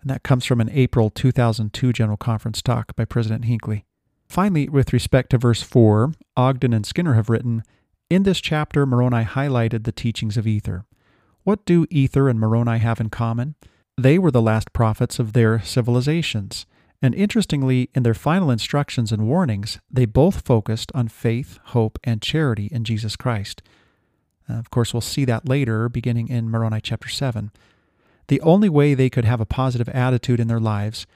[0.00, 3.84] And that comes from an April 2002 General Conference talk by President Hinckley.
[4.28, 7.64] Finally, with respect to verse 4, Ogden and Skinner have written
[8.08, 10.84] In this chapter, Moroni highlighted the teachings of Ether.
[11.42, 13.56] What do Ether and Moroni have in common?
[13.98, 16.66] They were the last prophets of their civilizations.
[17.02, 22.22] And interestingly, in their final instructions and warnings, they both focused on faith, hope, and
[22.22, 23.60] charity in Jesus Christ.
[24.48, 27.50] Uh, of course, we'll see that later, beginning in Moroni chapter 7.
[28.28, 31.06] The only way they could have a positive attitude in their lives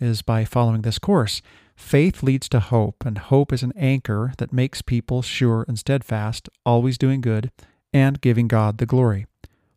[0.00, 1.42] is by following this course.
[1.76, 6.48] Faith leads to hope, and hope is an anchor that makes people sure and steadfast,
[6.64, 7.50] always doing good,
[7.92, 9.26] and giving God the glory.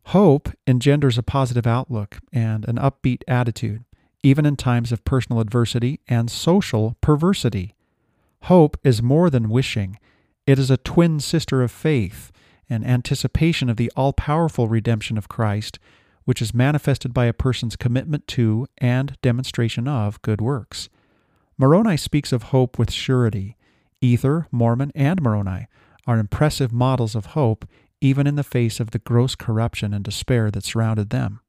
[0.08, 3.84] Hope engenders a positive outlook and an upbeat attitude,
[4.22, 7.74] even in times of personal adversity and social perversity.
[8.42, 9.98] Hope is more than wishing,
[10.46, 12.30] it is a twin sister of faith,
[12.68, 15.78] and anticipation of the all powerful redemption of Christ,
[16.24, 20.88] which is manifested by a person's commitment to and demonstration of good works.
[21.58, 23.56] Moroni speaks of hope with surety.
[24.00, 25.66] Ether, Mormon, and Moroni
[26.06, 27.66] are impressive models of hope,
[28.00, 31.40] even in the face of the gross corruption and despair that surrounded them.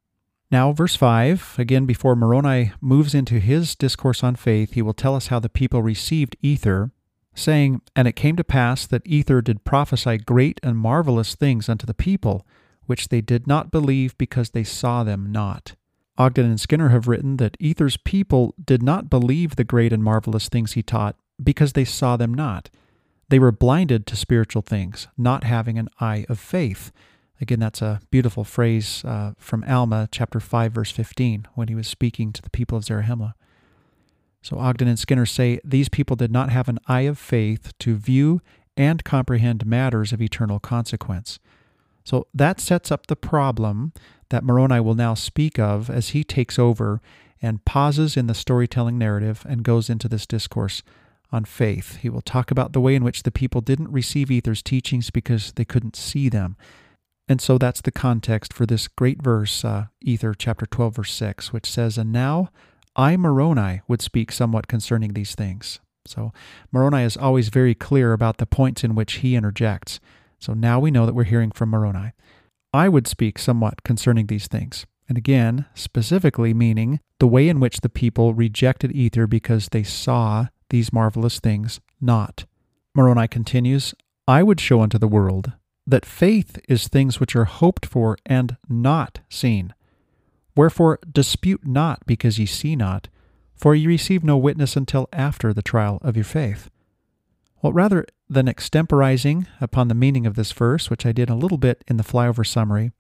[0.52, 5.16] Now, verse 5, again, before Moroni moves into his discourse on faith, he will tell
[5.16, 6.92] us how the people received Ether,
[7.36, 11.86] saying, And it came to pass that Ether did prophesy great and marvelous things unto
[11.86, 12.48] the people,
[12.86, 15.76] which they did not believe because they saw them not.
[16.18, 20.48] Ogden and Skinner have written that Ether's people did not believe the great and marvelous
[20.48, 22.70] things he taught because they saw them not.
[23.28, 26.92] They were blinded to spiritual things, not having an eye of faith.
[27.42, 31.88] Again, that's a beautiful phrase uh, from Alma, chapter 5, verse 15, when he was
[31.88, 33.34] speaking to the people of Zarahemla.
[34.46, 37.96] So Ogden and Skinner say these people did not have an eye of faith to
[37.96, 38.42] view
[38.78, 41.40] and comprehend matters of eternal consequence.
[42.04, 43.92] So that sets up the problem
[44.30, 47.02] that Moroni will now speak of as he takes over
[47.42, 50.84] and pauses in the storytelling narrative and goes into this discourse
[51.32, 51.96] on faith.
[51.98, 55.54] He will talk about the way in which the people didn't receive Ether's teachings because
[55.54, 56.56] they couldn't see them.
[57.28, 61.52] And so that's the context for this great verse, uh, Ether chapter 12, verse 6,
[61.52, 62.52] which says, And now
[62.96, 65.80] I, Moroni, would speak somewhat concerning these things.
[66.06, 66.32] So
[66.72, 70.00] Moroni is always very clear about the points in which he interjects.
[70.40, 72.14] So now we know that we're hearing from Moroni.
[72.74, 74.86] I would speak somewhat concerning these things.
[75.08, 80.48] And again, specifically meaning the way in which the people rejected Ether because they saw
[80.70, 82.46] these marvelous things not.
[82.94, 83.94] Moroni continues,
[84.28, 85.54] I would show unto the world
[85.88, 89.74] that faith is things which are hoped for and not seen.
[90.56, 93.10] Wherefore dispute not because ye see not,
[93.56, 96.70] for ye receive no witness until after the trial of your faith.
[97.62, 101.58] Well, rather than extemporizing upon the meaning of this verse, which I did a little
[101.58, 102.92] bit in the flyover summary,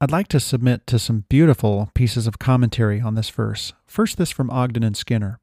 [0.00, 3.72] I'd like to submit to some beautiful pieces of commentary on this verse.
[3.86, 5.38] First, this from Ogden and Skinner.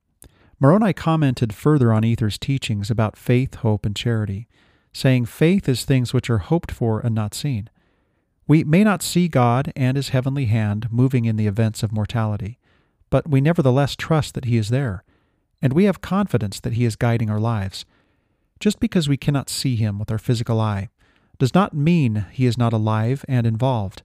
[0.60, 4.48] Moroni commented further on Ether's teachings about faith, hope, and charity,
[4.92, 7.70] saying faith is things which are hoped for and not seen.
[8.48, 12.58] We may not see God and His heavenly hand moving in the events of mortality,
[13.10, 15.04] but we nevertheless trust that He is there,
[15.62, 17.86] and we have confidence that He is guiding our lives.
[18.60, 20.90] Just because we cannot see Him with our physical eye
[21.38, 24.04] does not mean He is not alive and involved.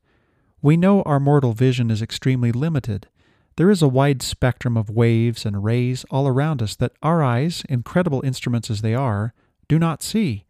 [0.61, 3.09] We know our mortal vision is extremely limited,
[3.57, 7.63] there is a wide spectrum of waves and rays all around us that our eyes,
[7.69, 9.35] incredible instruments as they are,
[9.69, 10.45] do not see.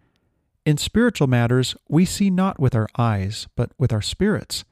[0.65, 4.65] In spiritual matters, we see not with our eyes, but with our spirits.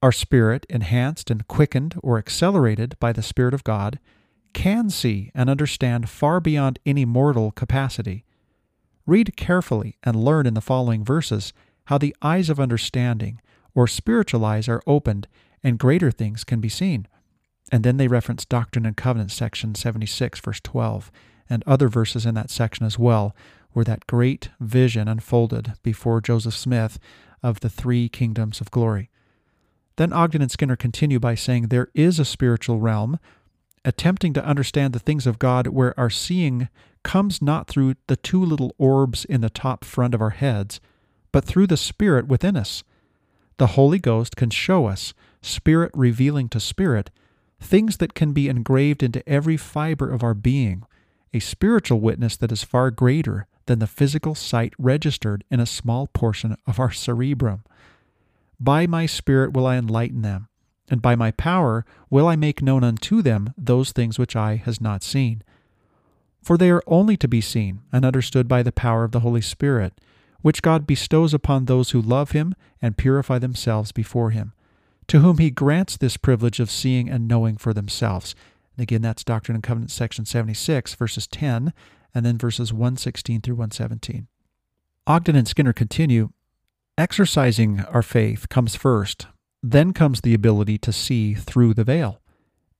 [0.00, 3.98] Our spirit, enhanced and quickened or accelerated by the Spirit of God,
[4.52, 8.24] can see and understand far beyond any mortal capacity.
[9.04, 11.52] Read carefully and learn in the following verses
[11.86, 13.40] how the eyes of understanding,
[13.74, 15.26] or spiritual eyes, are opened
[15.62, 17.08] and greater things can be seen.
[17.72, 21.10] And then they reference Doctrine and Covenants, section 76, verse 12,
[21.50, 23.34] and other verses in that section as well,
[23.76, 26.98] where that great vision unfolded before Joseph Smith
[27.42, 29.10] of the three kingdoms of glory.
[29.96, 33.18] Then Ogden and Skinner continue by saying there is a spiritual realm,
[33.84, 36.70] attempting to understand the things of God where our seeing
[37.02, 40.80] comes not through the two little orbs in the top front of our heads,
[41.30, 42.82] but through the Spirit within us.
[43.58, 45.12] The Holy Ghost can show us,
[45.42, 47.10] Spirit revealing to Spirit,
[47.60, 50.84] things that can be engraved into every fiber of our being,
[51.34, 56.06] a spiritual witness that is far greater than the physical sight registered in a small
[56.08, 57.62] portion of our cerebrum.
[58.58, 60.48] By my Spirit will I enlighten them,
[60.88, 64.80] and by my power will I make known unto them those things which eye has
[64.80, 65.42] not seen.
[66.42, 69.42] For they are only to be seen and understood by the power of the Holy
[69.42, 70.00] Spirit,
[70.42, 74.52] which God bestows upon those who love Him and purify themselves before Him
[75.08, 78.34] to whom he grants this privilege of seeing and knowing for themselves.
[78.76, 81.72] And again, that's Doctrine and Covenants, section 76, verses 10,
[82.16, 84.26] and then verses 116 through 117.
[85.06, 86.30] Ogden and Skinner continue
[86.96, 89.26] exercising our faith comes first,
[89.62, 92.22] then comes the ability to see through the veil.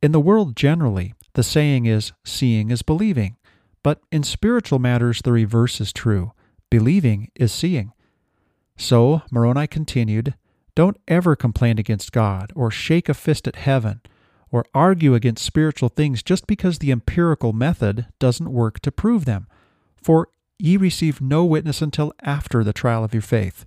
[0.01, 3.37] In the world generally, the saying is, seeing is believing.
[3.82, 6.32] But in spiritual matters, the reverse is true.
[6.70, 7.93] Believing is seeing.
[8.78, 10.34] So, Moroni continued,
[10.74, 14.01] don't ever complain against God or shake a fist at heaven
[14.57, 19.46] or argue against spiritual things just because the empirical method doesn't work to prove them.
[20.02, 23.66] For ye receive no witness until after the trial of your faith.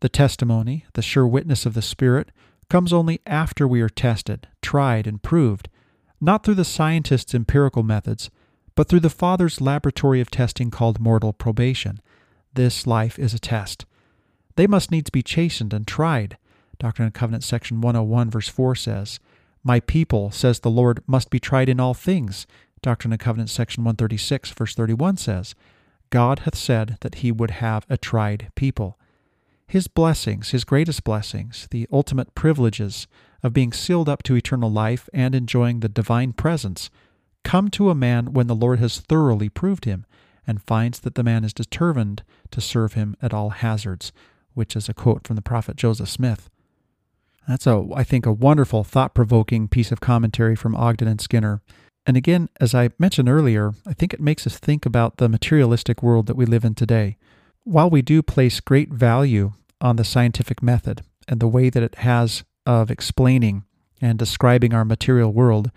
[0.00, 2.30] The testimony, the sure witness of the Spirit,
[2.70, 5.68] comes only after we are tested, tried, and proved,
[6.18, 8.30] not through the scientist's empirical methods,
[8.74, 12.00] but through the Father's laboratory of testing called mortal probation.
[12.54, 13.84] This life is a test.
[14.54, 16.38] They must needs be chastened and tried.
[16.78, 19.20] Doctrine and Covenants section 101 verse 4 says,
[19.66, 22.46] My people, says the Lord, must be tried in all things.
[22.82, 25.56] Doctrine and Covenants section 136 verse 31 says,
[26.10, 28.96] God hath said that he would have a tried people.
[29.66, 33.08] His blessings, his greatest blessings, the ultimate privileges
[33.42, 36.88] of being sealed up to eternal life and enjoying the divine presence,
[37.42, 40.06] come to a man when the Lord has thoroughly proved him
[40.46, 44.12] and finds that the man is determined to serve him at all hazards,
[44.54, 46.50] which is a quote from the prophet Joseph Smith.
[47.48, 51.62] That's a, I think, a wonderful, thought-provoking piece of commentary from Ogden and Skinner.
[52.04, 56.02] And again, as I mentioned earlier, I think it makes us think about the materialistic
[56.02, 57.16] world that we live in today.
[57.64, 61.96] While we do place great value on the scientific method and the way that it
[61.96, 63.64] has of explaining
[64.00, 65.70] and describing our material world,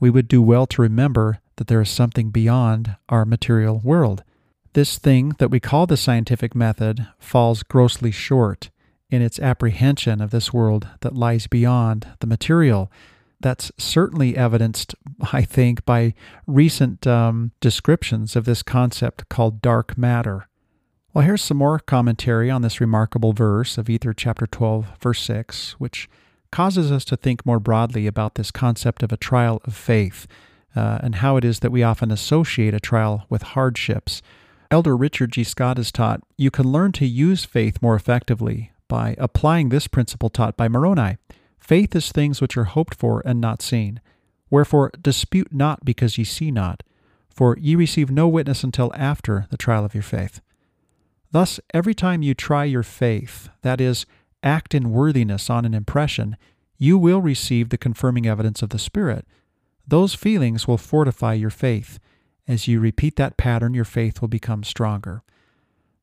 [0.00, 4.24] we would do well to remember that there is something beyond our material world.
[4.72, 8.70] This thing that we call the scientific method falls grossly short
[9.12, 12.90] in its apprehension of this world that lies beyond the material
[13.40, 14.94] that's certainly evidenced,
[15.32, 16.14] I think, by
[16.46, 20.48] recent um, descriptions of this concept called dark matter.
[21.12, 25.72] Well, here's some more commentary on this remarkable verse of Ether chapter 12, verse 6,
[25.72, 26.08] which
[26.50, 30.26] causes us to think more broadly about this concept of a trial of faith
[30.74, 34.22] uh, and how it is that we often associate a trial with hardships.
[34.70, 35.44] Elder Richard G.
[35.44, 40.28] Scott has taught you can learn to use faith more effectively by applying this principle
[40.28, 41.16] taught by Moroni.
[41.58, 44.02] Faith is things which are hoped for and not seen.
[44.50, 46.82] Wherefore dispute not because ye see not,
[47.34, 50.42] for ye receive no witness until after the trial of your faith.
[51.30, 54.04] Thus, every time you try your faith, that is,
[54.42, 56.36] act in worthiness on an impression,
[56.76, 59.26] you will receive the confirming evidence of the Spirit.
[59.88, 61.98] Those feelings will fortify your faith.
[62.46, 65.22] As you repeat that pattern, your faith will become stronger.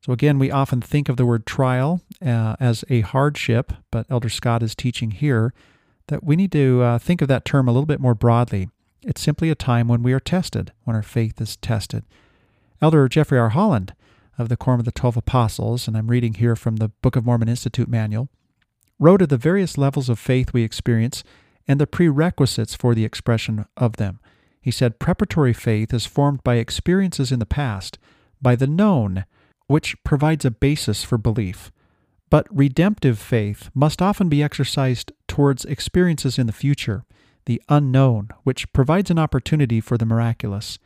[0.05, 4.29] So, again, we often think of the word trial uh, as a hardship, but Elder
[4.29, 5.53] Scott is teaching here
[6.07, 8.69] that we need to uh, think of that term a little bit more broadly.
[9.01, 12.05] It's simply a time when we are tested, when our faith is tested.
[12.81, 13.49] Elder Jeffrey R.
[13.49, 13.93] Holland
[14.37, 17.25] of the Quorum of the Twelve Apostles, and I'm reading here from the Book of
[17.25, 18.29] Mormon Institute manual,
[18.97, 21.23] wrote of the various levels of faith we experience
[21.67, 24.19] and the prerequisites for the expression of them.
[24.61, 27.99] He said, Preparatory faith is formed by experiences in the past,
[28.41, 29.25] by the known,
[29.69, 31.71] which provides a basis for belief.
[32.31, 37.05] But redemptive faith must often be exercised towards experiences in the future,
[37.45, 40.79] the unknown, which provides an opportunity for the miraculous.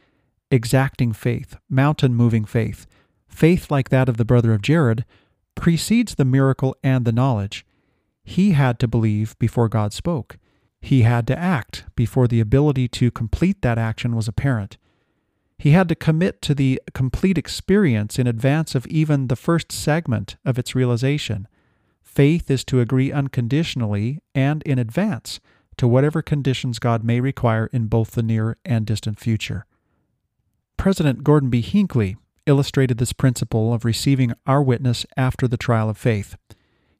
[0.52, 2.86] Exacting faith, mountain moving faith,
[3.26, 5.06] faith like that of the brother of Jared,
[5.56, 7.66] precedes the miracle and the knowledge.
[8.26, 10.38] He had to believe before God spoke.
[10.82, 14.78] He had to act before the ability to complete that action was apparent.
[15.58, 20.36] He had to commit to the complete experience in advance of even the first segment
[20.46, 21.48] of its realization.
[22.02, 25.40] Faith is to agree unconditionally and in advance
[25.78, 29.66] to whatever conditions God may require in both the near and distant future.
[30.78, 31.62] President Gordon B.
[31.62, 36.36] Hinckley illustrated this principle of receiving our witness after the trial of faith.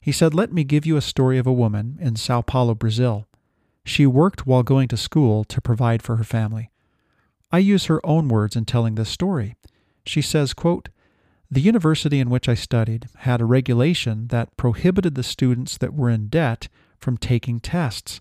[0.00, 3.26] He said, Let me give you a story of a woman in Sao Paulo, Brazil.
[3.84, 6.70] She worked while going to school to provide for her family.
[7.54, 9.54] I use her own words in telling this story.
[10.04, 10.88] She says, quote,
[11.48, 16.10] The university in which I studied had a regulation that prohibited the students that were
[16.10, 16.66] in debt
[16.98, 18.20] from taking tests.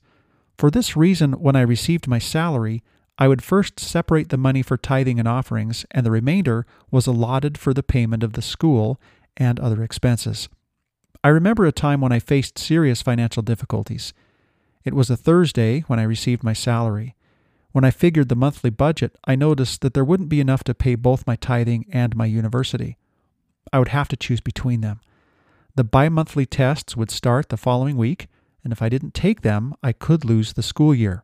[0.56, 2.84] For this reason, when I received my salary,
[3.18, 7.58] I would first separate the money for tithing and offerings, and the remainder was allotted
[7.58, 9.02] for the payment of the school
[9.36, 10.48] and other expenses.
[11.24, 14.14] I remember a time when I faced serious financial difficulties.
[14.86, 17.16] It was a Thursday when I received my salary.
[17.74, 20.94] When I figured the monthly budget, I noticed that there wouldn't be enough to pay
[20.94, 22.98] both my tithing and my university.
[23.74, 25.02] I would have to choose between them.
[25.76, 28.28] The bi monthly tests would start the following week,
[28.64, 31.24] and if I didn't take them, I could lose the school year.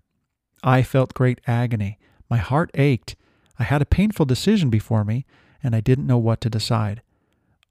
[0.63, 1.99] I felt great agony.
[2.31, 3.15] My heart ached.
[3.59, 5.27] I had a painful decision before me,
[5.61, 7.03] and I didn't know what to decide.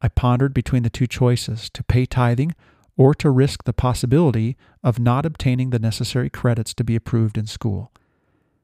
[0.00, 2.54] I pondered between the two choices to pay tithing
[2.96, 7.46] or to risk the possibility of not obtaining the necessary credits to be approved in
[7.46, 7.90] school.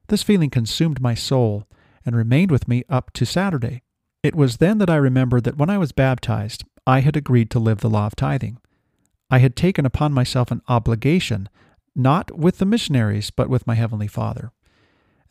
[0.08, 1.66] This feeling consumed my soul
[2.04, 3.82] and remained with me up to Saturday.
[4.22, 7.58] It was then that I remembered that when I was baptized, I had agreed to
[7.58, 8.58] live the law of tithing.
[9.30, 11.48] I had taken upon myself an obligation,
[11.96, 14.52] not with the missionaries, but with my Heavenly Father.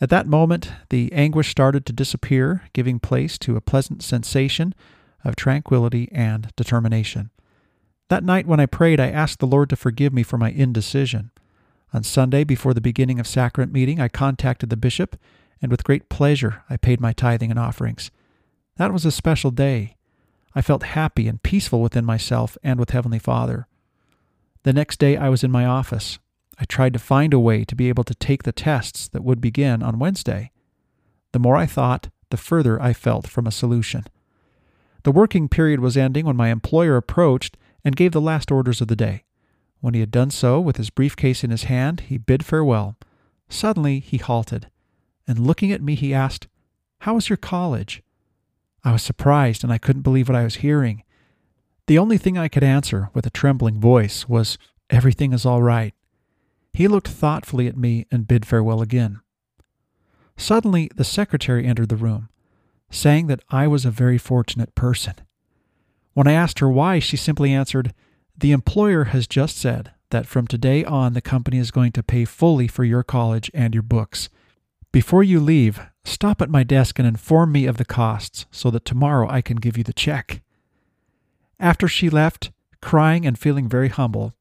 [0.02, 4.74] At that moment, the anguish started to disappear, giving place to a pleasant sensation
[5.24, 7.30] of tranquility and determination.
[8.10, 11.32] That night when I prayed, I asked the Lord to forgive me for my indecision.
[11.94, 15.16] On Sunday, before the beginning of sacrament meeting, I contacted the bishop,
[15.62, 18.10] and with great pleasure I paid my tithing and offerings.
[18.78, 19.96] That was a special day.
[20.56, 23.68] I felt happy and peaceful within myself and with Heavenly Father.
[24.64, 26.18] The next day, I was in my office.
[26.58, 29.42] I tried to find a way to be able to take the tests that would
[29.42, 30.52] begin on Wednesday.
[31.32, 34.06] The more I thought, the further I felt from a solution.
[35.04, 38.88] The working period was ending when my employer approached and gave the last orders of
[38.88, 39.26] the day.
[39.84, 42.96] When he had done so, with his briefcase in his hand, he bid farewell.
[43.50, 44.70] Suddenly, he halted,
[45.28, 46.48] and looking at me, he asked,
[47.00, 48.02] How was your college?
[48.86, 51.04] I was surprised, and I couldn't believe what I was hearing.
[51.88, 54.58] The only thing I could answer with a trembling voice was,
[54.90, 55.94] Everything is all right.
[56.72, 59.20] He looked thoughtfully at me and bid farewell again.
[60.38, 62.30] Suddenly, the secretary entered the room,
[62.90, 65.16] saying that I was a very fortunate person.
[66.14, 67.94] When I asked her why, she simply answered,
[68.44, 72.26] The employer has just said that from today on the company is going to pay
[72.26, 74.28] fully for your college and your books.
[74.92, 78.84] Before you leave, stop at my desk and inform me of the costs so that
[78.84, 80.42] tomorrow I can give you the check.
[81.58, 84.34] After she left, crying and feeling very humble,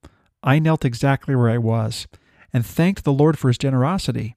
[0.42, 2.08] I knelt exactly where I was
[2.52, 4.34] and thanked the Lord for his generosity.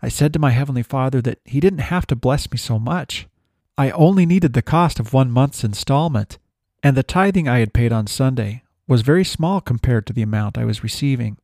[0.00, 3.28] I said to my Heavenly Father that He didn't have to bless me so much.
[3.76, 6.38] I only needed the cost of one month's installment,
[6.82, 10.58] and the tithing I had paid on Sunday was very small compared to the amount
[10.58, 11.36] I was receiving.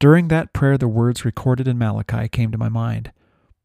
[0.00, 3.12] During that prayer, the words recorded in Malachi came to my mind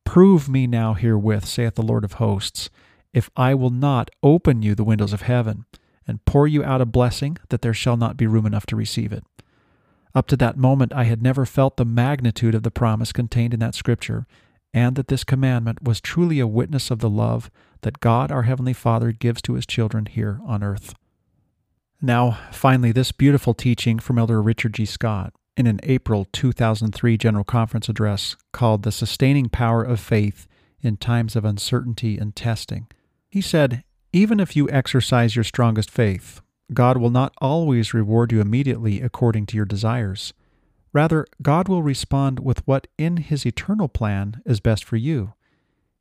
[0.04, 2.70] Prove me now herewith, saith the Lord of hosts,
[3.14, 5.66] if I will not open you the windows of heaven,
[6.06, 9.14] and pour you out a blessing that there shall not be room enough to receive
[9.14, 9.24] it.
[10.14, 13.60] Up to that moment, I had never felt the magnitude of the promise contained in
[13.62, 14.28] that scripture,
[14.74, 17.50] and that this commandment was truly a witness of the love
[17.82, 20.96] that God our Heavenly Father gives to His children here on earth.
[22.06, 24.84] Now, finally, this beautiful teaching from Elder Richard G.
[24.84, 30.46] Scott in an April 2003 General Conference address called The Sustaining Power of Faith
[30.82, 32.88] in Times of Uncertainty and Testing.
[33.30, 36.42] He said, Even if you exercise your strongest faith,
[36.74, 40.34] God will not always reward you immediately according to your desires.
[40.92, 45.36] Rather, God will respond with what in His eternal plan is best for you.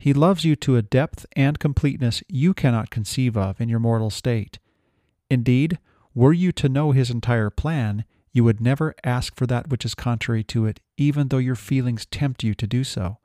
[0.00, 4.10] He loves you to a depth and completeness you cannot conceive of in your mortal
[4.10, 4.58] state.
[5.30, 5.78] Indeed,
[6.14, 9.94] were you to know His entire plan, you would never ask for that which is
[9.94, 13.18] contrary to it, even though your feelings tempt you to do so.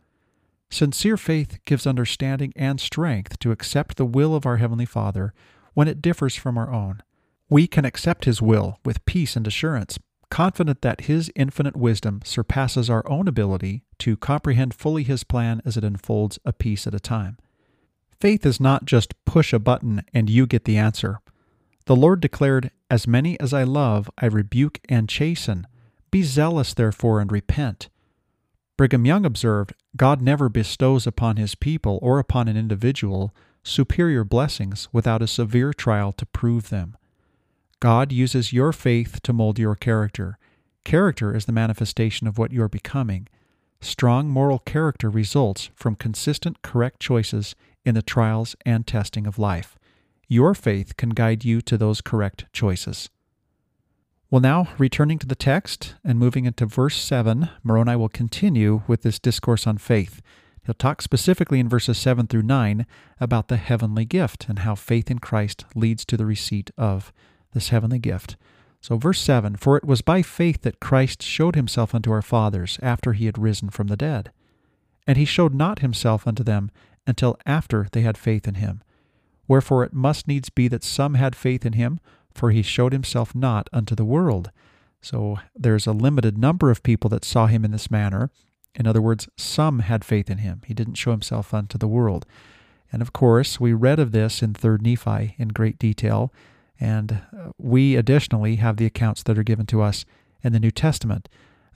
[0.69, 5.33] Sincere faith gives understanding and strength to accept the will of our Heavenly Father
[5.73, 7.01] when it differs from our own.
[7.49, 9.97] We can accept His will with peace and assurance,
[10.29, 15.77] confident that His infinite wisdom surpasses our own ability to comprehend fully His plan as
[15.77, 17.37] it unfolds a piece at a time.
[18.19, 21.19] Faith is not just push a button and you get the answer.
[21.87, 25.65] The Lord declared, As many as I love, I rebuke and chasten.
[26.11, 27.87] Be zealous, therefore, and repent.
[28.75, 33.33] Brigham Young observed, God never bestows upon his people or upon an individual
[33.63, 36.97] superior blessings without a severe trial to prove them.
[37.79, 40.37] God uses your faith to mold your character.
[40.83, 43.29] Character is the manifestation of what you're becoming.
[43.79, 49.77] Strong moral character results from consistent, correct choices in the trials and testing of life.
[50.27, 53.09] Your faith can guide you to those correct choices.
[54.29, 59.03] Well, now, returning to the text and moving into verse 7, Moroni will continue with
[59.03, 60.21] this discourse on faith.
[60.65, 62.85] He'll talk specifically in verses 7 through 9
[63.21, 67.13] about the heavenly gift and how faith in Christ leads to the receipt of
[67.53, 68.35] this heavenly gift.
[68.81, 72.77] So, verse 7 For it was by faith that Christ showed himself unto our fathers
[72.81, 74.31] after he had risen from the dead.
[75.07, 76.69] And he showed not himself unto them
[77.07, 78.83] until after they had faith in him.
[79.47, 81.99] Wherefore it must needs be that some had faith in him,
[82.33, 84.51] for he showed himself not unto the world.
[85.01, 88.29] So there's a limited number of people that saw him in this manner.
[88.75, 90.61] In other words, some had faith in him.
[90.65, 92.25] He didn't show himself unto the world.
[92.91, 96.31] And of course, we read of this in 3rd Nephi in great detail.
[96.79, 100.05] And uh, we additionally have the accounts that are given to us
[100.43, 101.27] in the New Testament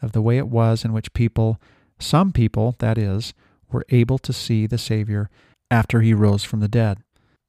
[0.01, 1.59] of the way it was in which people,
[1.99, 3.33] some people, that is,
[3.71, 5.29] were able to see the Savior
[5.69, 6.99] after he rose from the dead.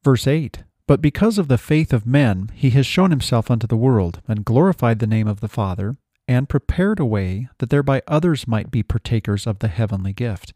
[0.04, 3.76] Verse 8 But because of the faith of men, he has shown himself unto the
[3.76, 5.96] world, and glorified the name of the Father,
[6.28, 10.52] and prepared a way that thereby others might be partakers of the heavenly gift,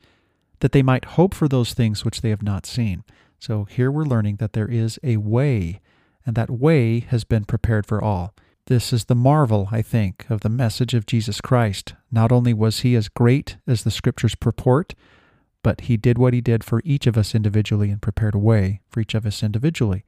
[0.61, 3.05] that they might hope for those things which they have not seen.
[3.39, 5.81] So here we're learning that there is a way
[6.27, 8.35] and that way has been prepared for all.
[8.67, 11.95] This is the marvel, I think, of the message of Jesus Christ.
[12.11, 14.95] Not only was he as great as the scriptures purport,
[15.67, 18.83] but he did what he did for each of us individually and prepared a way
[18.89, 20.05] for each of us individually.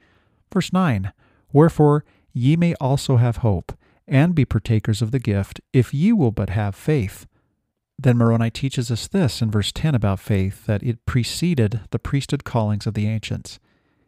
[0.52, 1.12] Verse 9
[1.52, 6.30] Wherefore ye may also have hope, and be partakers of the gift, if ye will
[6.30, 7.26] but have faith.
[7.98, 12.44] Then Moroni teaches us this in verse 10 about faith that it preceded the priesthood
[12.44, 13.58] callings of the ancients.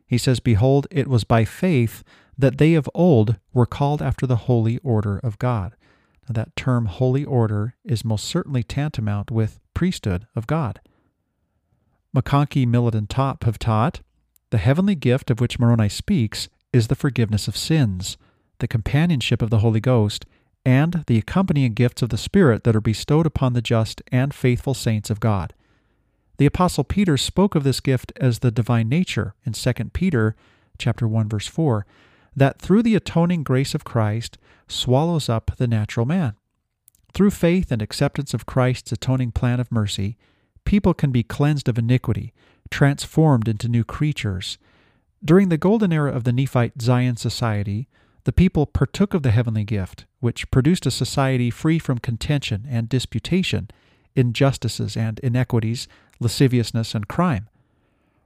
[0.06, 2.04] He says, Behold, it was by faith
[2.38, 5.74] that they of old were called after the holy order of God.
[6.28, 10.80] Now, that term holy order is most certainly tantamount with priesthood of God.
[12.14, 14.00] McConkie, Millet, and Top have taught
[14.50, 18.16] the heavenly gift of which Moroni speaks is the forgiveness of sins,
[18.58, 20.26] the companionship of the Holy Ghost,
[20.64, 24.74] and the accompanying gifts of the Spirit that are bestowed upon the just and faithful
[24.74, 25.54] saints of God.
[26.38, 30.34] The apostle Peter spoke of this gift as the divine nature in 2 Peter
[30.78, 31.86] chapter 1 verse 4,
[32.34, 34.38] that through the atoning grace of Christ
[34.68, 36.34] swallows up the natural man.
[37.12, 40.16] Through faith and acceptance of Christ's atoning plan of mercy,
[40.70, 42.32] people can be cleansed of iniquity,
[42.70, 44.56] transformed into new creatures.
[45.24, 47.88] During the golden era of the Nephite Zion society,
[48.22, 52.88] the people partook of the heavenly gift, which produced a society free from contention and
[52.88, 53.68] disputation,
[54.14, 55.88] injustices and inequities,
[56.20, 57.48] lasciviousness, and crime.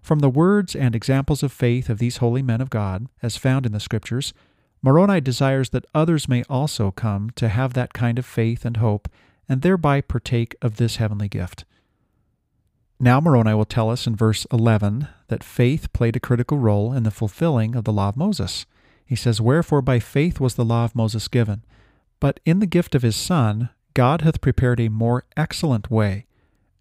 [0.02, 3.64] From the words and examples of faith of these holy men of God, as found
[3.64, 4.34] in the Scriptures,
[4.82, 9.08] Moroni desires that others may also come to have that kind of faith and hope,
[9.48, 11.64] and thereby partake of this heavenly gift.
[13.00, 17.02] Now, Moroni will tell us in verse 11 that faith played a critical role in
[17.02, 18.66] the fulfilling of the law of Moses.
[19.04, 21.64] He says, Wherefore by faith was the law of Moses given.
[22.20, 26.26] But in the gift of his Son, God hath prepared a more excellent way,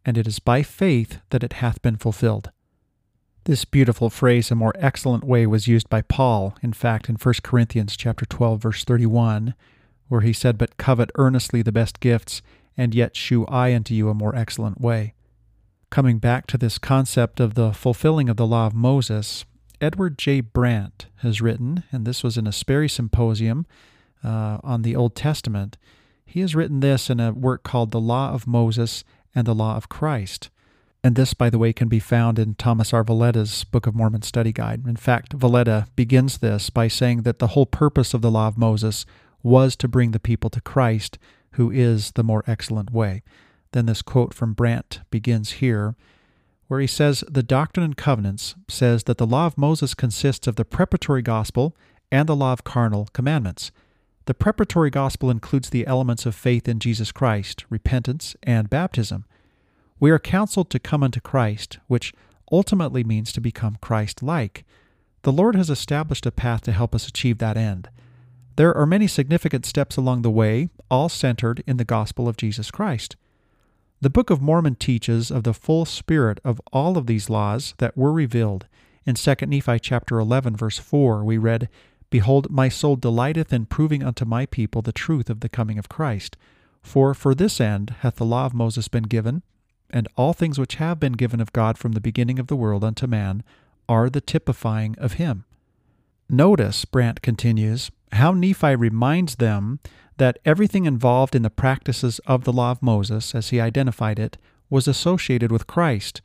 [0.05, 2.51] and it is by faith that it hath been fulfilled.
[3.45, 7.33] This beautiful phrase, a more excellent way, was used by Paul, in fact, in 1
[7.43, 9.53] Corinthians chapter 12, verse 31,
[10.07, 12.41] where he said, But covet earnestly the best gifts,
[12.77, 15.13] and yet shew I unto you a more excellent way.
[15.93, 19.45] Coming back to this concept of the fulfilling of the law of Moses,
[19.79, 20.41] Edward J.
[20.41, 23.67] Brandt has written, and this was in a Sperry Symposium
[24.23, 25.77] uh, on the Old Testament.
[26.25, 29.03] He has written this in a work called The Law of Moses
[29.35, 30.49] and the Law of Christ.
[31.03, 33.03] And this, by the way, can be found in Thomas R.
[33.03, 34.87] Valletta's Book of Mormon Study Guide.
[34.87, 38.57] In fact, Valletta begins this by saying that the whole purpose of the Law of
[38.57, 39.05] Moses
[39.43, 41.19] was to bring the people to Christ,
[41.51, 43.21] who is the more excellent way.
[43.73, 45.95] Then this quote from Brandt begins here,
[46.67, 50.55] where he says The Doctrine and Covenants says that the Law of Moses consists of
[50.55, 51.75] the preparatory gospel
[52.11, 53.71] and the law of carnal commandments.
[54.25, 59.25] The preparatory gospel includes the elements of faith in Jesus Christ, repentance, and baptism.
[59.99, 62.13] We are counseled to come unto Christ, which
[62.51, 64.63] ultimately means to become Christ like.
[65.23, 67.89] The Lord has established a path to help us achieve that end.
[68.55, 72.69] There are many significant steps along the way, all centered in the gospel of Jesus
[72.69, 73.15] Christ.
[74.03, 77.95] The Book of Mormon teaches of the full spirit of all of these laws that
[77.95, 78.67] were revealed.
[79.05, 81.69] In 2 Nephi chapter 11 verse 4 we read,
[82.09, 85.87] Behold, my soul delighteth in proving unto my people the truth of the coming of
[85.87, 86.35] Christ.
[86.81, 89.41] For for this end hath the law of Moses been given,
[89.89, 92.83] and all things which have been given of God from the beginning of the world
[92.83, 93.41] unto man
[93.87, 95.45] are the typifying of him.
[96.33, 99.79] Notice, Brandt continues, how Nephi reminds them
[100.17, 104.39] that everything involved in the practices of the law of Moses, as he identified it,
[104.67, 106.23] was associated with Christ,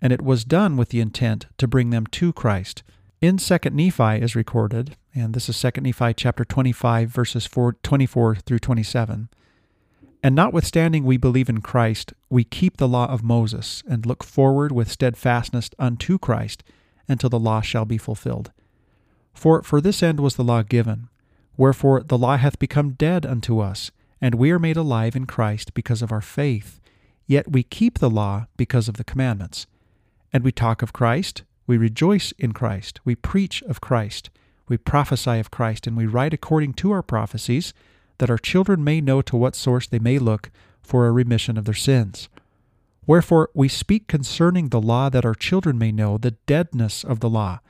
[0.00, 2.82] and it was done with the intent to bring them to Christ.
[3.20, 8.36] In 2 Nephi is recorded, and this is 2 Nephi chapter 25, verses 4, 24
[8.36, 9.28] through 27.
[10.22, 14.72] And notwithstanding we believe in Christ, we keep the law of Moses, and look forward
[14.72, 16.64] with steadfastness unto Christ,
[17.06, 18.52] until the law shall be fulfilled.
[19.40, 21.08] For for this end was the law given.
[21.56, 25.72] Wherefore the law hath become dead unto us, and we are made alive in Christ
[25.72, 26.78] because of our faith.
[27.26, 29.66] Yet we keep the law because of the commandments.
[30.30, 33.00] And we talk of Christ, we rejoice in Christ.
[33.06, 34.28] We preach of Christ.
[34.68, 35.86] We prophesy of Christ.
[35.86, 37.72] And we write according to our prophecies,
[38.18, 40.50] that our children may know to what source they may look
[40.82, 42.28] for a remission of their sins.
[43.06, 47.30] Wherefore we speak concerning the law that our children may know the deadness of the
[47.30, 47.60] law,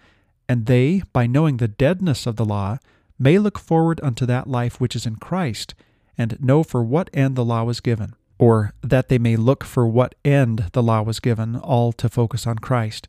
[0.51, 2.77] and they, by knowing the deadness of the law,
[3.21, 5.75] may look forward unto that life which is in Christ,
[6.19, 9.87] and know for what end the law was given, or that they may look for
[9.87, 13.07] what end the law was given, all to focus on Christ.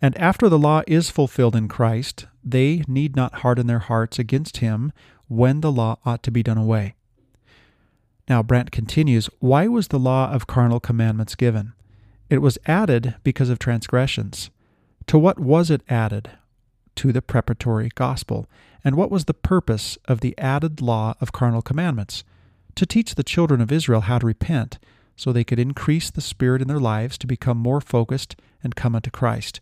[0.00, 4.56] And after the law is fulfilled in Christ, they need not harden their hearts against
[4.56, 4.94] him
[5.28, 6.94] when the law ought to be done away.
[8.30, 11.74] Now, Brandt continues Why was the law of carnal commandments given?
[12.30, 14.48] It was added because of transgressions.
[15.08, 16.30] To what was it added?
[16.96, 18.46] To the preparatory gospel.
[18.84, 22.24] And what was the purpose of the added law of carnal commandments?
[22.76, 24.78] To teach the children of Israel how to repent,
[25.16, 28.94] so they could increase the Spirit in their lives to become more focused and come
[28.94, 29.60] unto Christ.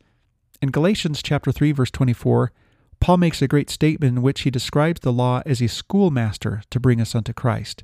[0.63, 2.53] In Galatians chapter 3 verse 24,
[3.01, 6.79] Paul makes a great statement in which he describes the law as a schoolmaster to
[6.79, 7.83] bring us unto Christ.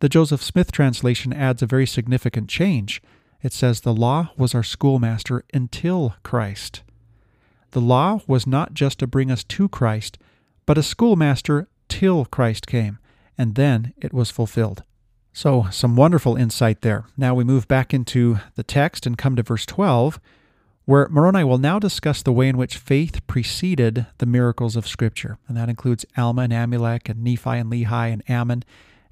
[0.00, 3.02] The Joseph Smith translation adds a very significant change.
[3.42, 6.82] It says the law was our schoolmaster until Christ.
[7.74, 10.16] The law was not just to bring us to Christ,
[10.64, 12.98] but a schoolmaster till Christ came,
[13.36, 14.82] and then it was fulfilled.
[15.32, 17.04] So, some wonderful insight there.
[17.16, 20.20] Now we move back into the text and come to verse 12,
[20.84, 25.38] where Moroni will now discuss the way in which faith preceded the miracles of Scripture.
[25.48, 28.62] And that includes Alma and Amulek and Nephi and Lehi and Ammon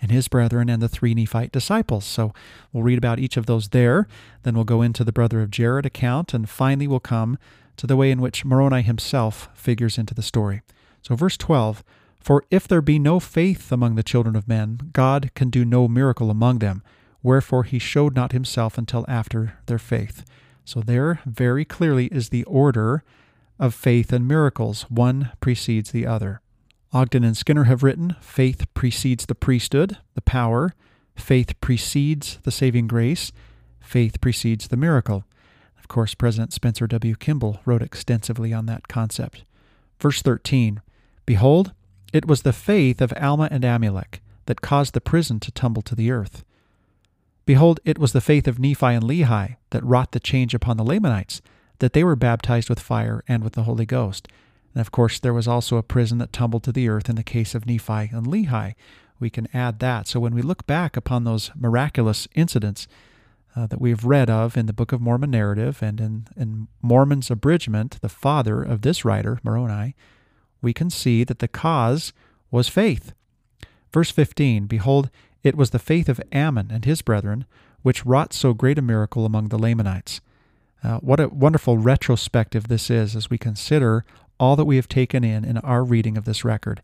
[0.00, 2.04] and his brethren and the three Nephite disciples.
[2.04, 2.32] So
[2.72, 4.06] we'll read about each of those there.
[4.44, 7.38] Then we'll go into the brother of Jared account, and finally we'll come
[7.76, 10.62] to the way in which Moroni himself figures into the story.
[11.02, 11.82] So, verse 12
[12.20, 15.88] For if there be no faith among the children of men, God can do no
[15.88, 16.82] miracle among them.
[17.22, 20.24] Wherefore he showed not himself until after their faith.
[20.64, 23.04] So, there very clearly is the order
[23.58, 24.82] of faith and miracles.
[24.88, 26.40] One precedes the other.
[26.92, 30.74] Ogden and Skinner have written faith precedes the priesthood, the power,
[31.16, 33.32] faith precedes the saving grace,
[33.80, 35.24] faith precedes the miracle.
[35.92, 37.14] Course, President Spencer W.
[37.14, 39.44] Kimball wrote extensively on that concept.
[40.00, 40.80] Verse 13
[41.26, 41.74] Behold,
[42.14, 45.94] it was the faith of Alma and Amulek that caused the prison to tumble to
[45.94, 46.46] the earth.
[47.44, 50.82] Behold, it was the faith of Nephi and Lehi that wrought the change upon the
[50.82, 51.42] Lamanites,
[51.80, 54.28] that they were baptized with fire and with the Holy Ghost.
[54.74, 57.22] And of course, there was also a prison that tumbled to the earth in the
[57.22, 58.76] case of Nephi and Lehi.
[59.20, 60.08] We can add that.
[60.08, 62.88] So when we look back upon those miraculous incidents,
[63.54, 66.68] uh, that we have read of in the Book of Mormon narrative and in, in
[66.80, 69.94] Mormon's abridgment, the father of this writer, Moroni,
[70.60, 72.12] we can see that the cause
[72.50, 73.12] was faith.
[73.92, 75.10] Verse 15 Behold,
[75.42, 77.44] it was the faith of Ammon and his brethren
[77.82, 80.20] which wrought so great a miracle among the Lamanites.
[80.84, 84.04] Uh, what a wonderful retrospective this is as we consider
[84.38, 86.82] all that we have taken in in our reading of this record.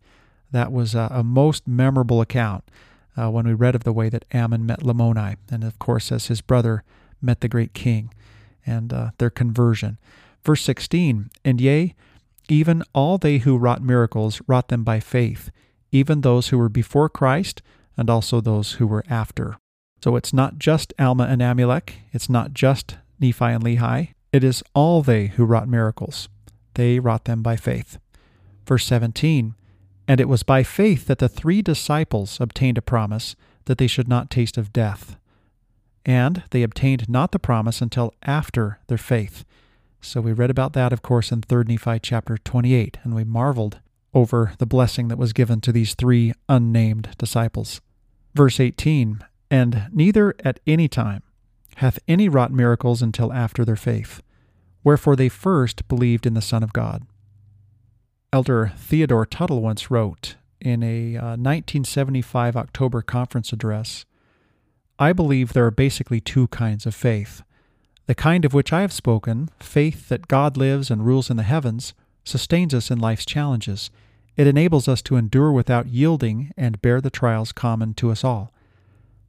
[0.51, 2.65] That was a, a most memorable account
[3.19, 6.27] uh, when we read of the way that Ammon met Lamoni, and of course, as
[6.27, 6.85] his brother
[7.21, 8.13] met the great king,
[8.65, 9.99] and uh, their conversion.
[10.45, 11.95] Verse 16 And yea,
[12.49, 15.51] even all they who wrought miracles wrought them by faith,
[15.91, 17.63] even those who were before Christ,
[17.97, 19.57] and also those who were after.
[20.03, 24.63] So it's not just Alma and Amulek, it's not just Nephi and Lehi, it is
[24.75, 26.29] all they who wrought miracles.
[26.75, 27.99] They wrought them by faith.
[28.67, 29.55] Verse 17
[30.09, 33.37] and it was by faith that the three disciples obtained a promise
[33.67, 35.19] that they should not taste of death.
[36.07, 39.45] And they obtained not the promise until after their faith.
[40.01, 43.81] So we read about that, of course, in 3 Nephi chapter 28, and we marveled
[44.15, 47.83] over the blessing that was given to these three unnamed disciples.
[48.35, 51.23] Verse 18 And neither at any time
[51.77, 54.23] hath any wrought miracles until after their faith,
[54.83, 57.07] wherefore they first believed in the Son of God.
[58.31, 64.05] Elder Theodore Tuttle once wrote in a uh, 1975 October conference address
[64.99, 67.43] I believe there are basically two kinds of faith.
[68.07, 71.45] The kind of which I have spoken, faith that God lives and rules in the
[71.45, 73.91] heavens, sustains us in life's challenges.
[74.37, 78.53] It enables us to endure without yielding and bear the trials common to us all.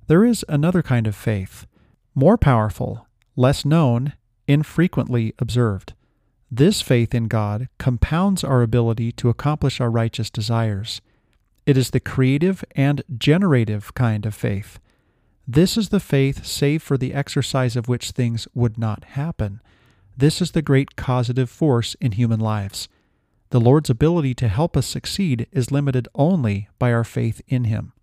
[0.07, 1.67] There is another kind of faith,
[2.15, 4.13] more powerful, less known,
[4.47, 5.93] infrequently observed.
[6.51, 10.99] This faith in God compounds our ability to accomplish our righteous desires.
[11.65, 14.79] It is the creative and generative kind of faith.
[15.47, 19.61] This is the faith save for the exercise of which things would not happen.
[20.17, 22.89] This is the great causative force in human lives.
[23.51, 27.93] The Lord's ability to help us succeed is limited only by our faith in Him.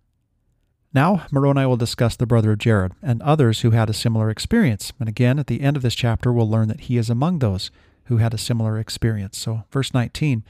[0.93, 4.93] Now, Moroni will discuss the brother of Jared and others who had a similar experience.
[4.99, 7.71] And again, at the end of this chapter, we'll learn that he is among those
[8.07, 9.37] who had a similar experience.
[9.37, 10.43] So, verse 19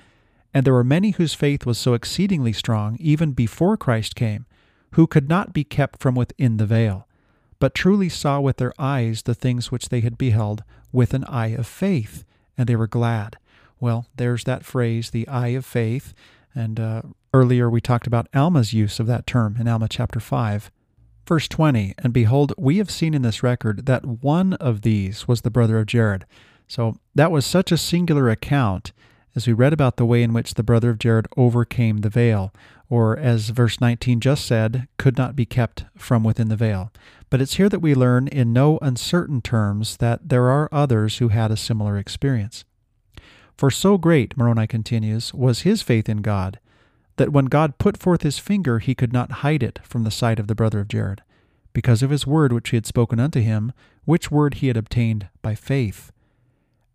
[0.54, 4.46] And there were many whose faith was so exceedingly strong, even before Christ came,
[4.92, 7.08] who could not be kept from within the veil,
[7.60, 11.48] but truly saw with their eyes the things which they had beheld with an eye
[11.48, 12.24] of faith,
[12.58, 13.38] and they were glad.
[13.80, 16.14] Well, there's that phrase, the eye of faith.
[16.56, 17.02] And uh,
[17.34, 20.72] earlier we talked about Alma's use of that term in Alma chapter 5.
[21.28, 25.42] Verse 20 And behold, we have seen in this record that one of these was
[25.42, 26.26] the brother of Jared.
[26.68, 28.92] So that was such a singular account
[29.36, 32.52] as we read about the way in which the brother of Jared overcame the veil,
[32.90, 36.92] or as verse 19 just said, could not be kept from within the veil.
[37.30, 41.28] But it's here that we learn in no uncertain terms that there are others who
[41.28, 42.66] had a similar experience.
[43.56, 46.60] For so great, Moroni continues, was his faith in God,
[47.18, 50.40] that when God put forth his finger, he could not hide it from the sight
[50.40, 51.22] of the brother of Jared,
[51.74, 53.72] because of his word which he had spoken unto him,
[54.06, 56.12] which word he had obtained by faith.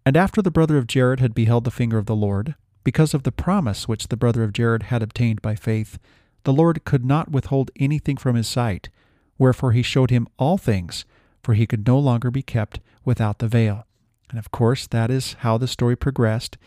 [0.05, 3.23] And after the brother of Jared had beheld the finger of the Lord, because of
[3.23, 5.99] the promise which the brother of Jared had obtained by faith,
[6.45, 8.89] the Lord could not withhold anything from his sight,
[9.39, 11.05] wherefore he showed him all things,
[11.43, 13.87] for he could no longer be kept without the veil.
[14.31, 16.59] And of course, that is how the story progressed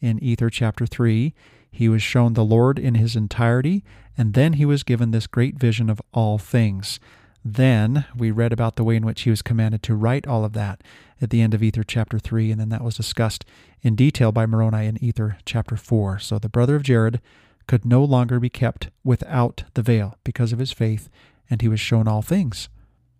[0.00, 1.34] in Ether chapter 3.
[1.70, 3.82] He was shown the Lord in his entirety,
[4.16, 7.00] and then he was given this great vision of all things.
[7.44, 10.52] Then we read about the way in which he was commanded to write all of
[10.52, 10.82] that
[11.24, 13.44] at the end of Ether chapter 3, and then that was discussed
[13.82, 16.20] in detail by Moroni in Ether chapter 4.
[16.20, 17.20] So the brother of Jared
[17.66, 21.08] could no longer be kept without the veil because of his faith,
[21.50, 22.68] and he was shown all things.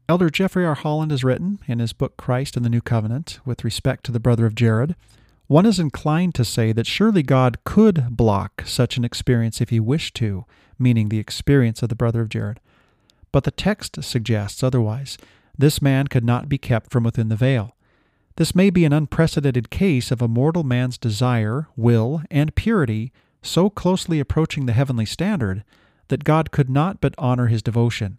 [0.08, 0.74] Elder Jeffrey R.
[0.74, 4.20] Holland has written in his book Christ and the New Covenant with respect to the
[4.20, 4.94] brother of Jared.
[5.46, 9.80] One is inclined to say that surely God could block such an experience if he
[9.80, 10.44] wished to,
[10.78, 12.60] meaning the experience of the brother of Jared.
[13.32, 15.16] But the text suggests otherwise.
[15.56, 17.73] This man could not be kept from within the veil.
[18.36, 23.12] This may be an unprecedented case of a mortal man's desire, will, and purity
[23.42, 25.62] so closely approaching the heavenly standard
[26.08, 28.18] that God could not but honor his devotion.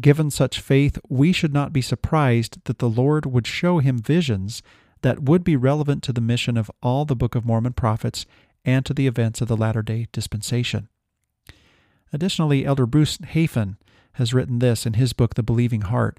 [0.00, 4.62] Given such faith, we should not be surprised that the Lord would show him visions
[5.02, 8.24] that would be relevant to the mission of all the Book of Mormon prophets
[8.64, 10.88] and to the events of the latter day dispensation.
[12.12, 13.76] Additionally, Elder Bruce Hafen
[14.14, 16.18] has written this in his book, The Believing Heart.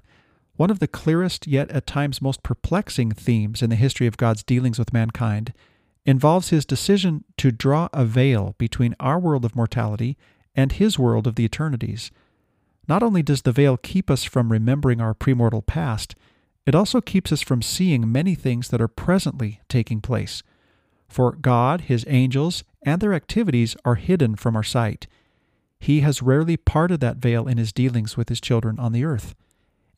[0.56, 4.42] One of the clearest, yet at times most perplexing themes in the history of God's
[4.42, 5.52] dealings with mankind
[6.06, 10.16] involves his decision to draw a veil between our world of mortality
[10.54, 12.10] and his world of the eternities.
[12.88, 16.14] Not only does the veil keep us from remembering our premortal past,
[16.64, 20.42] it also keeps us from seeing many things that are presently taking place.
[21.08, 25.06] For God, His angels, and their activities are hidden from our sight.
[25.78, 29.34] He has rarely parted that veil in His dealings with His children on the earth.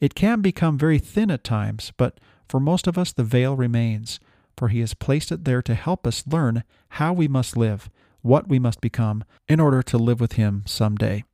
[0.01, 2.19] It can become very thin at times, but
[2.49, 4.21] for most of us the veil remains,
[4.57, 7.91] for He has placed it there to help us learn how we must live,
[8.23, 11.25] what we must become, in order to live with Him someday.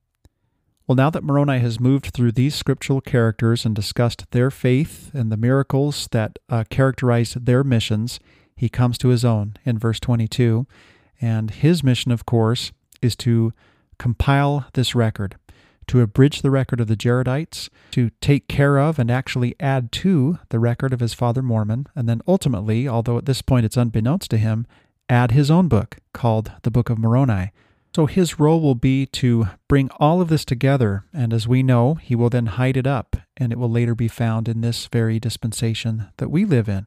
[0.86, 5.32] Well, now that Moroni has moved through these scriptural characters and discussed their faith and
[5.32, 8.20] the miracles that uh, characterized their missions,
[8.55, 10.66] he comes to his own in verse 22.
[11.23, 12.70] And his mission, of course,
[13.01, 13.55] is to
[13.99, 15.36] compile this record,
[15.89, 20.39] to abridge the record of the Jaredites, to take care of and actually add to
[20.48, 24.31] the record of his father Mormon, and then ultimately, although at this point it's unbeknownst
[24.31, 24.66] to him,
[25.09, 27.52] add his own book called the Book of Moroni
[27.94, 31.94] so his role will be to bring all of this together, and as we know,
[31.94, 35.20] he will then hide it up, and it will later be found in this very
[35.20, 36.86] dispensation that we live in.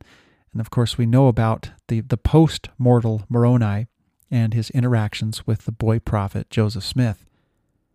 [0.51, 3.87] And of course, we know about the, the post mortal Moroni
[4.29, 7.26] and his interactions with the boy prophet Joseph Smith.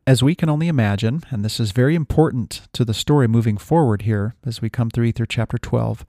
[0.05, 4.03] As we can only imagine, and this is very important to the story moving forward
[4.03, 6.05] here as we come through Ether chapter 12,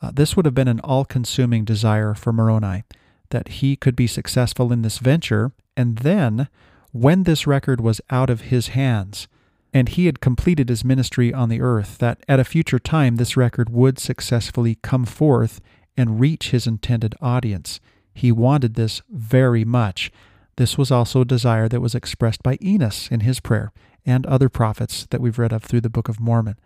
[0.00, 2.84] uh, this would have been an all consuming desire for Moroni
[3.30, 6.48] that he could be successful in this venture and then,
[6.92, 9.26] when this record was out of his hands,
[9.72, 13.36] and he had completed his ministry on the earth, that at a future time this
[13.36, 15.60] record would successfully come forth
[15.96, 17.80] and reach his intended audience.
[18.14, 20.12] He wanted this very much.
[20.56, 23.72] This was also a desire that was expressed by Enos in his prayer
[24.06, 26.56] and other prophets that we've read of through the Book of Mormon.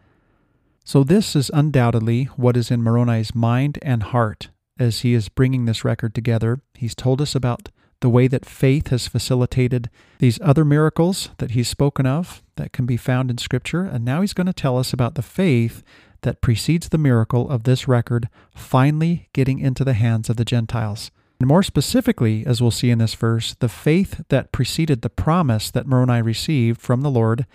[0.84, 4.48] So, this is undoubtedly what is in Moroni's mind and heart
[4.78, 6.60] as he is bringing this record together.
[6.74, 7.68] He's told us about
[8.00, 12.86] the way that faith has facilitated these other miracles that he's spoken of that can
[12.86, 13.82] be found in Scripture.
[13.82, 15.82] And now he's going to tell us about the faith
[16.22, 21.10] that precedes the miracle of this record finally getting into the hands of the Gentiles.
[21.40, 25.70] And more specifically, as we'll see in this verse, the faith that preceded the promise
[25.70, 27.46] that Moroni received from the Lord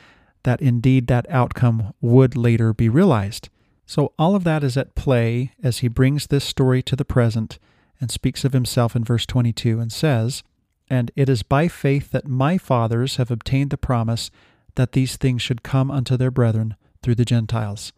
[0.43, 3.49] that indeed that outcome would later be realized.
[3.85, 7.59] So all of that is at play as he brings this story to the present
[7.99, 10.43] and speaks of himself in verse 22 and says,
[10.89, 14.31] And it is by faith that my fathers have obtained the promise
[14.75, 17.93] that these things should come unto their brethren through the Gentiles.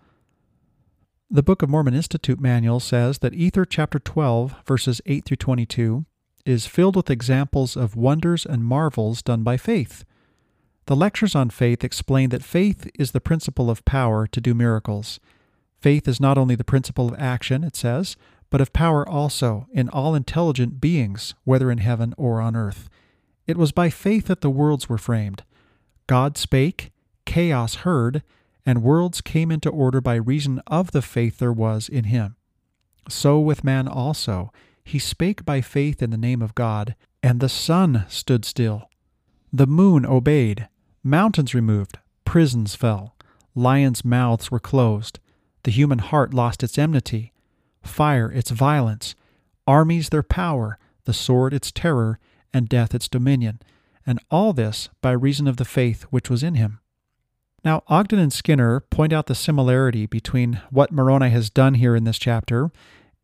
[1.29, 6.05] The Book of Mormon Institute manual says that Ether chapter 12, verses 8 through 22,
[6.45, 10.05] is filled with examples of wonders and marvels done by faith.
[10.85, 15.19] The lectures on faith explain that faith is the principle of power to do miracles.
[15.79, 18.15] Faith is not only the principle of action, it says,
[18.51, 22.87] but of power also in all intelligent beings, whether in heaven or on earth.
[23.47, 25.43] It was by faith that the worlds were framed.
[26.05, 26.91] God spake,
[27.25, 28.21] chaos heard,
[28.65, 32.35] and worlds came into order by reason of the faith there was in him.
[33.07, 34.51] So with man also.
[34.83, 38.89] He spake by faith in the name of God, and the sun stood still.
[39.51, 40.67] The moon obeyed,
[41.03, 43.15] mountains removed, prisons fell,
[43.55, 45.19] lions' mouths were closed,
[45.63, 47.33] the human heart lost its enmity,
[47.81, 49.15] fire its violence,
[49.65, 52.19] armies their power, the sword its terror,
[52.53, 53.59] and death its dominion,
[54.05, 56.79] and all this by reason of the faith which was in him.
[57.65, 62.03] Now, Ogden and Skinner point out the similarity between what Moroni has done here in
[62.03, 62.71] this chapter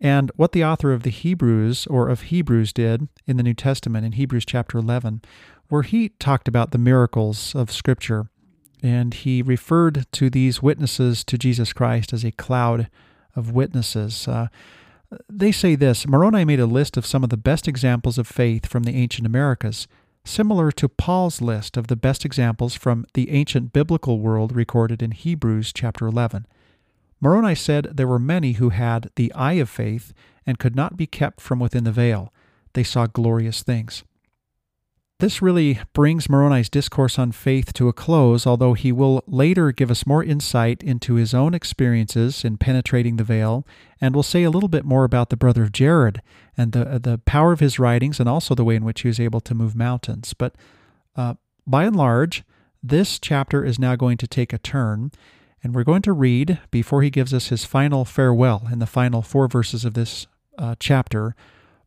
[0.03, 4.03] And what the author of the Hebrews or of Hebrews did in the New Testament
[4.03, 5.21] in Hebrews chapter 11,
[5.69, 8.25] where he talked about the miracles of Scripture.
[8.81, 12.89] And he referred to these witnesses to Jesus Christ as a cloud
[13.35, 14.27] of witnesses.
[14.27, 14.47] Uh,
[15.29, 18.65] they say this Moroni made a list of some of the best examples of faith
[18.65, 19.87] from the ancient Americas,
[20.23, 25.11] similar to Paul's list of the best examples from the ancient biblical world recorded in
[25.11, 26.45] Hebrews chapter 11.
[27.19, 30.13] Moroni said there were many who had the eye of faith
[30.45, 32.33] and could not be kept from within the veil.
[32.73, 34.03] They saw glorious things.
[35.21, 39.91] This really brings Moroni's discourse on faith to a close, although he will later give
[39.91, 43.63] us more insight into his own experiences in penetrating the veil,
[44.01, 46.23] and will say a little bit more about the brother of Jared
[46.57, 49.19] and the, the power of his writings and also the way in which he was
[49.19, 50.33] able to move mountains.
[50.33, 50.55] But
[51.15, 51.35] uh,
[51.67, 52.43] by and large,
[52.81, 55.11] this chapter is now going to take a turn,
[55.61, 59.21] and we're going to read, before he gives us his final farewell in the final
[59.21, 60.25] four verses of this
[60.57, 61.35] uh, chapter,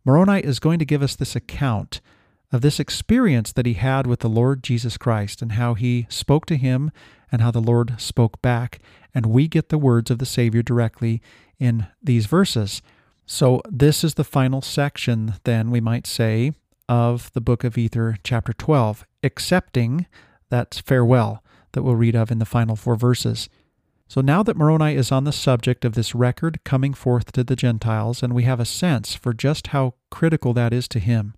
[0.04, 2.00] Moroni is going to give us this account
[2.52, 6.46] of this experience that he had with the Lord Jesus Christ and how he spoke
[6.46, 6.90] to him
[7.32, 8.78] and how the Lord spoke back.
[9.14, 11.20] And we get the words of the Savior directly
[11.58, 12.82] in these verses.
[13.26, 16.52] So, this is the final section, then, we might say,
[16.88, 20.06] of the book of Ether, chapter 12, accepting
[20.50, 21.42] that farewell
[21.72, 23.48] that we'll read of in the final four verses.
[24.06, 27.56] So now that Moroni is on the subject of this record coming forth to the
[27.56, 31.34] Gentiles, and we have a sense for just how critical that is to him,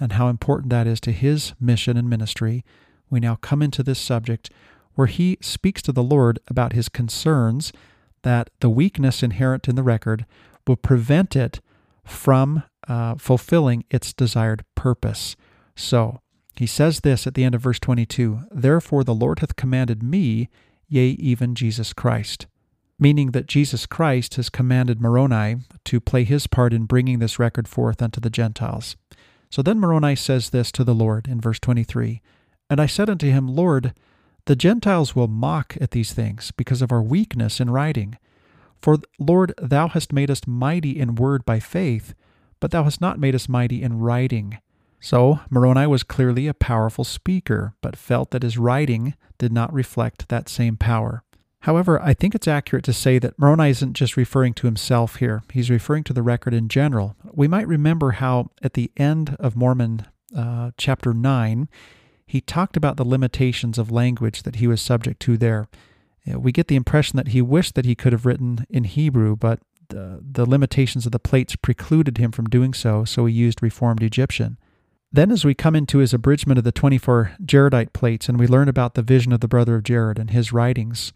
[0.00, 2.64] and how important that is to his mission and ministry,
[3.10, 4.50] we now come into this subject
[4.94, 7.72] where he speaks to the Lord about his concerns
[8.22, 10.26] that the weakness inherent in the record
[10.66, 11.60] will prevent it
[12.04, 15.36] from uh, fulfilling its desired purpose.
[15.76, 16.20] So,
[16.56, 20.48] he says this at the end of verse 22 Therefore the Lord hath commanded me,
[20.88, 22.46] yea, even Jesus Christ.
[22.98, 25.56] Meaning that Jesus Christ has commanded Moroni
[25.86, 28.96] to play his part in bringing this record forth unto the Gentiles.
[29.50, 32.22] So then Moroni says this to the Lord in verse 23
[32.68, 33.92] And I said unto him, Lord,
[34.46, 38.16] the Gentiles will mock at these things because of our weakness in writing.
[38.80, 42.14] For, Lord, thou hast made us mighty in word by faith,
[42.60, 44.58] but thou hast not made us mighty in writing.
[45.00, 50.28] So Moroni was clearly a powerful speaker, but felt that his writing did not reflect
[50.28, 51.24] that same power.
[51.60, 55.42] However, I think it's accurate to say that Moroni isn't just referring to himself here,
[55.52, 57.16] he's referring to the record in general.
[57.32, 61.68] We might remember how at the end of Mormon uh, chapter 9,
[62.26, 65.68] he talked about the limitations of language that he was subject to there.
[66.26, 69.58] We get the impression that he wished that he could have written in Hebrew, but
[69.88, 74.02] the, the limitations of the plates precluded him from doing so, so he used Reformed
[74.02, 74.56] Egyptian.
[75.12, 78.68] Then, as we come into his abridgment of the 24 Jaredite plates and we learn
[78.68, 81.12] about the vision of the brother of Jared and his writings,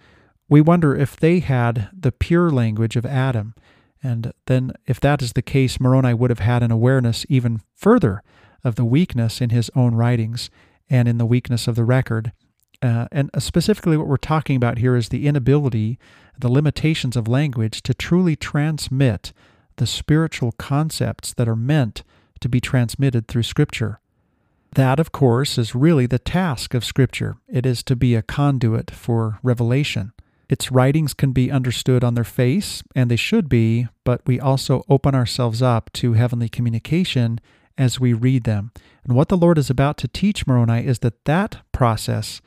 [0.55, 3.57] we wonder if they had the pure language of Adam.
[4.05, 8.23] And then, if that is the case, Moroni would have had an awareness even further
[8.63, 10.51] of the weakness in his own writings
[10.89, 12.31] and in the weakness of the record.
[12.81, 15.99] Uh, and specifically, what we're talking about here is the inability,
[16.39, 19.33] the limitations of language to truly transmit
[19.75, 22.05] the spiritual concepts that are meant
[22.39, 23.99] to be transmitted through Scripture.
[24.77, 27.39] That, of course, is really the task of Scripture.
[27.49, 30.13] It is to be a conduit for revelation.
[30.49, 34.85] Its writings can be understood on their face, and they should be, but we also
[34.89, 37.41] open ourselves up to heavenly communication
[37.79, 38.71] as we read them.
[39.05, 42.41] And what the Lord is about to teach Moroni is that that process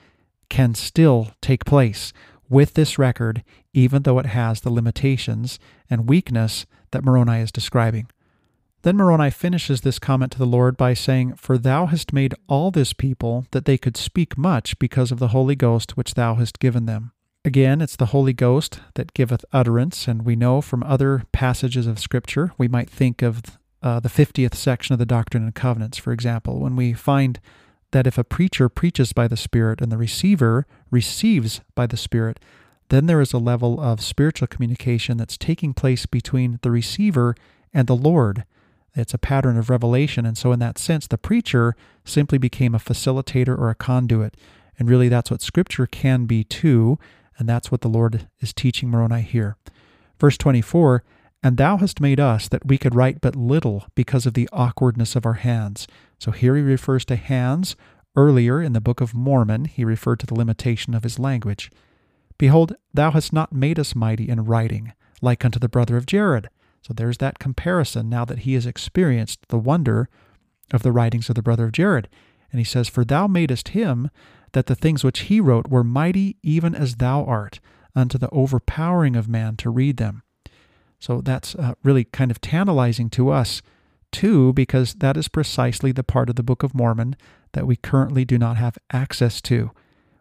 [0.49, 2.13] can still take place
[2.49, 3.43] with this record,
[3.73, 5.59] even though it has the limitations
[5.89, 8.07] and weakness that Moroni is describing.
[8.83, 12.71] Then Moroni finishes this comment to the Lord by saying, For thou hast made all
[12.71, 16.59] this people that they could speak much because of the Holy Ghost which thou hast
[16.59, 17.11] given them.
[17.45, 21.99] Again, it's the Holy Ghost that giveth utterance, and we know from other passages of
[21.99, 23.41] Scripture, we might think of
[23.81, 27.39] uh, the 50th section of the Doctrine and Covenants, for example, when we find
[27.91, 32.39] that if a preacher preaches by the Spirit and the receiver receives by the Spirit,
[32.89, 37.35] then there is a level of spiritual communication that's taking place between the receiver
[37.73, 38.45] and the Lord.
[38.95, 40.25] It's a pattern of revelation.
[40.25, 44.35] And so, in that sense, the preacher simply became a facilitator or a conduit.
[44.79, 46.97] And really, that's what Scripture can be too.
[47.37, 49.57] And that's what the Lord is teaching Moroni here.
[50.19, 51.03] Verse 24
[51.43, 55.15] And thou hast made us that we could write but little because of the awkwardness
[55.15, 55.87] of our hands.
[56.19, 57.75] So here he refers to hands.
[58.15, 61.69] Earlier in the book of Mormon, he referred to the limitation of his language.
[62.39, 66.49] Behold, thou hast not made us mighty in writing, like unto the brother of Jared.
[66.81, 70.09] So there's that comparison now that he has experienced the wonder
[70.73, 72.09] of the writings of the brother of Jared.
[72.51, 74.09] And he says, For thou madest him
[74.53, 77.59] that the things which he wrote were mighty even as thou art,
[77.95, 80.23] unto the overpowering of man to read them.
[80.99, 83.61] So that's uh, really kind of tantalizing to us,
[84.11, 87.15] too, because that is precisely the part of the Book of Mormon
[87.53, 89.71] that we currently do not have access to.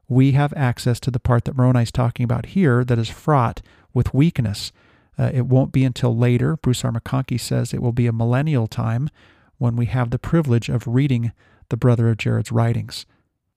[0.09, 3.61] We have access to the part that Moroni is talking about here that is fraught
[3.93, 4.73] with weakness.
[5.19, 6.93] Uh, it won't be until later, Bruce R.
[6.93, 9.09] McConkie says it will be a millennial time
[9.59, 11.33] when we have the privilege of reading
[11.71, 13.07] the brother of Jared's writings.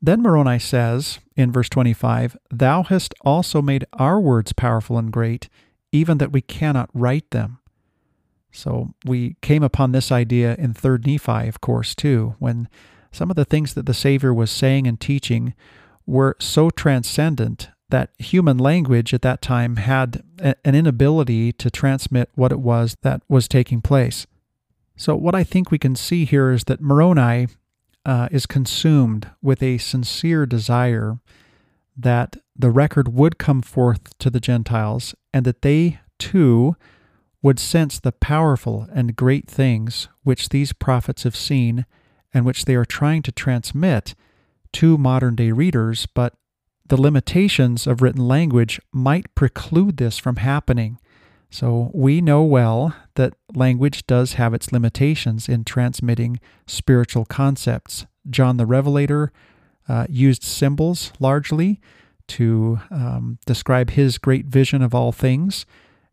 [0.01, 5.49] Then Moroni says in verse 25, Thou hast also made our words powerful and great,
[5.91, 7.59] even that we cannot write them.
[8.51, 12.67] So we came upon this idea in 3rd Nephi, of course, too, when
[13.11, 15.53] some of the things that the Savior was saying and teaching
[16.05, 22.51] were so transcendent that human language at that time had an inability to transmit what
[22.51, 24.27] it was that was taking place.
[24.95, 27.47] So, what I think we can see here is that Moroni
[28.05, 31.19] uh, is consumed with a sincere desire
[31.97, 36.75] that the record would come forth to the Gentiles and that they too
[37.41, 41.85] would sense the powerful and great things which these prophets have seen
[42.33, 44.13] and which they are trying to transmit
[44.73, 46.35] to modern day readers, but
[46.85, 50.99] the limitations of written language might preclude this from happening.
[51.49, 58.05] So we know well that language does have its limitations in transmitting spiritual concepts.
[58.29, 59.33] John the Revelator
[59.89, 61.81] uh, used symbols largely
[62.27, 65.65] to um, describe his great vision of all things.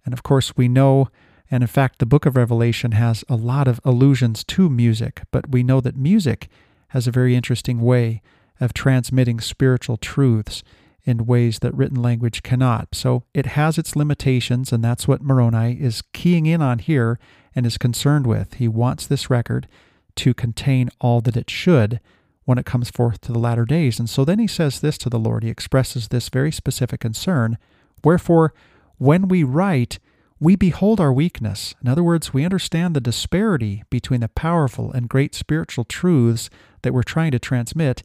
[0.04, 1.08] And of course, we know,
[1.48, 5.50] and in fact, the book of Revelation has a lot of allusions to music, but
[5.50, 6.48] we know that music
[6.88, 8.20] has a very interesting way
[8.58, 10.64] of transmitting spiritual truths
[11.06, 12.88] in ways that written language cannot.
[12.92, 17.18] So it has its limitations, and that's what Moroni is keying in on here
[17.54, 18.54] and is concerned with.
[18.54, 19.68] He wants this record
[20.16, 22.00] to contain all that it should
[22.44, 23.98] when it comes forth to the latter days.
[23.98, 25.44] And so then he says this to the Lord.
[25.44, 27.56] He expresses this very specific concern.
[28.02, 28.52] Wherefore,
[28.98, 29.98] when we write,
[30.40, 31.74] we behold our weakness.
[31.82, 36.50] In other words, we understand the disparity between the powerful and great spiritual truths
[36.82, 38.02] that we're trying to transmit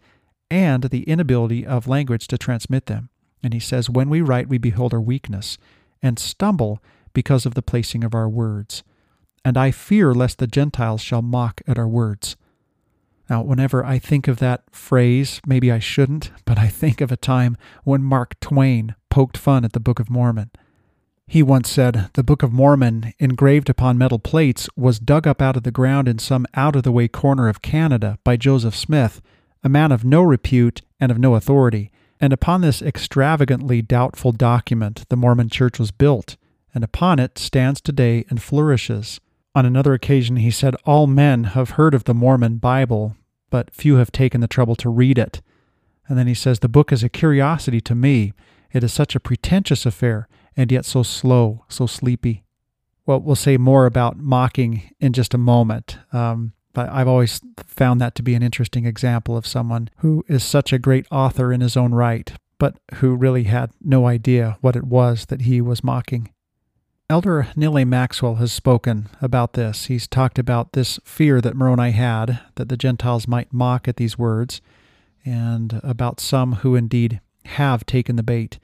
[0.52, 3.10] and the inability of language to transmit them.
[3.42, 5.58] And he says, When we write, we behold our weakness
[6.04, 6.84] and stumble
[7.14, 8.84] because of the placing of our words.
[9.44, 12.36] And I fear lest the Gentiles shall mock at our words.
[13.30, 17.18] Now, whenever I think of that phrase, maybe I shouldn't, but I think of a
[17.18, 17.56] time
[17.86, 20.52] when Mark Twain poked fun at the Book of Mormon.
[21.28, 25.56] He once said, The Book of Mormon, engraved upon metal plates, was dug up out
[25.56, 29.22] of the ground in some out of the way corner of Canada by Joseph Smith
[29.64, 31.92] a man of no repute and of no authority.
[32.20, 36.38] And upon this extravagantly doubtful document the Mormon Church was built,
[36.74, 39.20] and upon it stands today and flourishes.
[39.54, 43.16] On another occasion, he said, All men have heard of the Mormon Bible,
[43.50, 45.42] but few have taken the trouble to read it.
[46.08, 48.34] And then he says, The book is a curiosity to me.
[48.72, 52.44] It is such a pretentious affair, and yet so slow, so sleepy.
[53.06, 55.98] Well, we'll say more about mocking in just a moment.
[56.14, 60.44] Um, but I've always found that to be an interesting example of someone who is
[60.44, 64.76] such a great author in his own right, but who really had no idea what
[64.76, 66.30] it was that he was mocking.
[67.10, 69.88] Elder Neal Maxwell has spoken about this.
[69.88, 74.18] He's talked about this fear that Moroni had that the Gentiles might mock at these
[74.18, 74.62] words,
[75.26, 78.60] and about some who indeed have taken the bait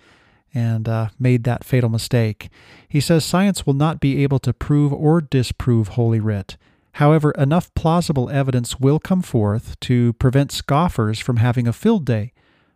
[0.53, 2.49] and uh, made that fatal mistake.
[2.87, 6.55] He says science will not be able to prove or disprove Holy Writ.
[6.97, 12.33] However, enough plausible evidence will come forth to prevent scoffers from having a field day,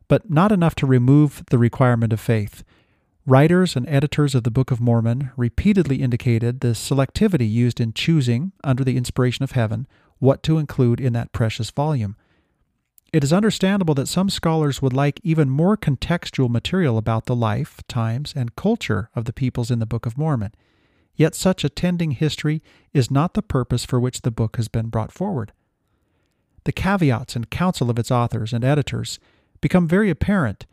[0.08, 2.64] but not enough to remove the requirement of faith.
[3.26, 8.52] Writers and editors of the Book of Mormon repeatedly indicated the selectivity used in choosing,
[8.64, 9.88] under the inspiration of heaven,
[10.20, 12.16] what to include in that precious volume.
[13.12, 17.82] It is understandable that some scholars would like even more contextual material about the life,
[17.88, 20.54] times, and culture of the peoples in the Book of Mormon.
[21.16, 22.62] Yet such attending history
[22.94, 25.52] is not the purpose for which the book has been brought forward.
[26.64, 29.20] The caveats and counsel of its authors and editors
[29.62, 30.66] become very apparent.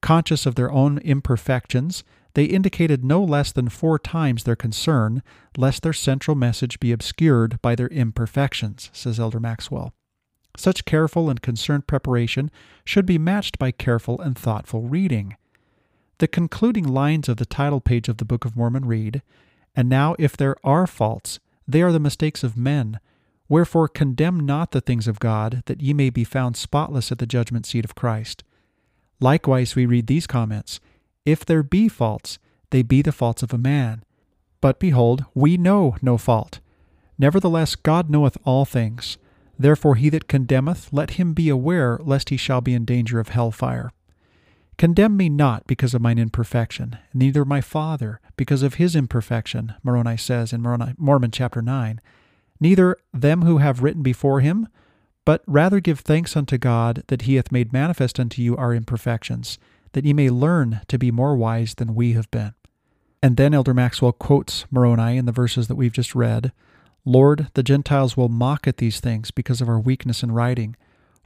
[0.00, 2.04] Conscious of their own imperfections,
[2.34, 5.22] they indicated no less than four times their concern
[5.56, 9.94] lest their central message be obscured by their imperfections, says Elder Maxwell.
[10.56, 12.50] Such careful and concerned preparation
[12.84, 15.36] should be matched by careful and thoughtful reading.
[16.18, 19.22] The concluding lines of the title page of the Book of Mormon read
[19.76, 21.38] and now, if there are faults,
[21.68, 22.98] they are the mistakes of men.
[23.48, 27.26] Wherefore, condemn not the things of God, that ye may be found spotless at the
[27.26, 28.42] judgment seat of Christ.
[29.20, 30.80] Likewise, we read these comments
[31.24, 32.38] If there be faults,
[32.70, 34.02] they be the faults of a man.
[34.60, 36.60] But behold, we know no fault.
[37.18, 39.18] Nevertheless, God knoweth all things.
[39.58, 43.28] Therefore, he that condemneth, let him be aware lest he shall be in danger of
[43.28, 43.92] hell fire.
[44.78, 50.18] Condemn me not because of mine imperfection, neither my father because of his imperfection, Moroni
[50.18, 50.60] says in
[50.98, 52.00] Mormon chapter 9.
[52.60, 54.68] Neither them who have written before him,
[55.24, 59.58] but rather give thanks unto God that he hath made manifest unto you our imperfections,
[59.92, 62.52] that ye may learn to be more wise than we have been.
[63.22, 66.52] And then Elder Maxwell quotes Moroni in the verses that we've just read
[67.04, 70.76] Lord, the Gentiles will mock at these things because of our weakness in writing.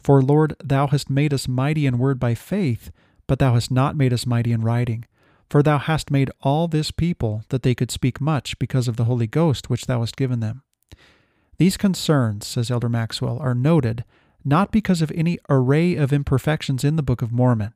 [0.02, 2.92] For, Lord, thou hast made us mighty in word by faith,
[3.30, 5.04] but thou hast not made us mighty in writing.
[5.48, 9.04] For thou hast made all this people that they could speak much because of the
[9.04, 10.64] Holy Ghost which thou hast given them.
[11.56, 14.04] These concerns, says Elder Maxwell, are noted
[14.44, 17.72] not because of any array of imperfections in the Book of Mormon,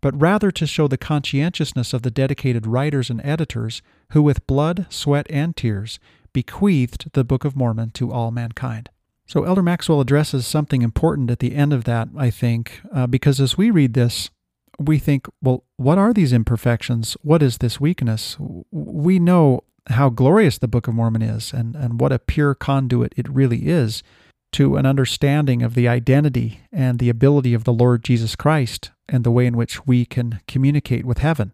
[0.00, 3.82] but rather to show the conscientiousness of the dedicated writers and editors
[4.12, 5.98] who, with blood, sweat, and tears,
[6.32, 8.88] bequeathed the Book of Mormon to all mankind.
[9.26, 13.38] So, Elder Maxwell addresses something important at the end of that, I think, uh, because
[13.38, 14.30] as we read this,
[14.78, 17.16] we think, well, what are these imperfections?
[17.22, 18.36] What is this weakness?
[18.70, 23.12] We know how glorious the Book of Mormon is and, and what a pure conduit
[23.16, 24.02] it really is
[24.52, 29.24] to an understanding of the identity and the ability of the Lord Jesus Christ and
[29.24, 31.52] the way in which we can communicate with heaven.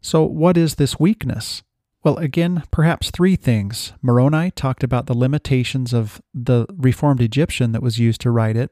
[0.00, 1.62] So, what is this weakness?
[2.04, 3.92] Well, again, perhaps three things.
[4.02, 8.70] Moroni talked about the limitations of the Reformed Egyptian that was used to write it,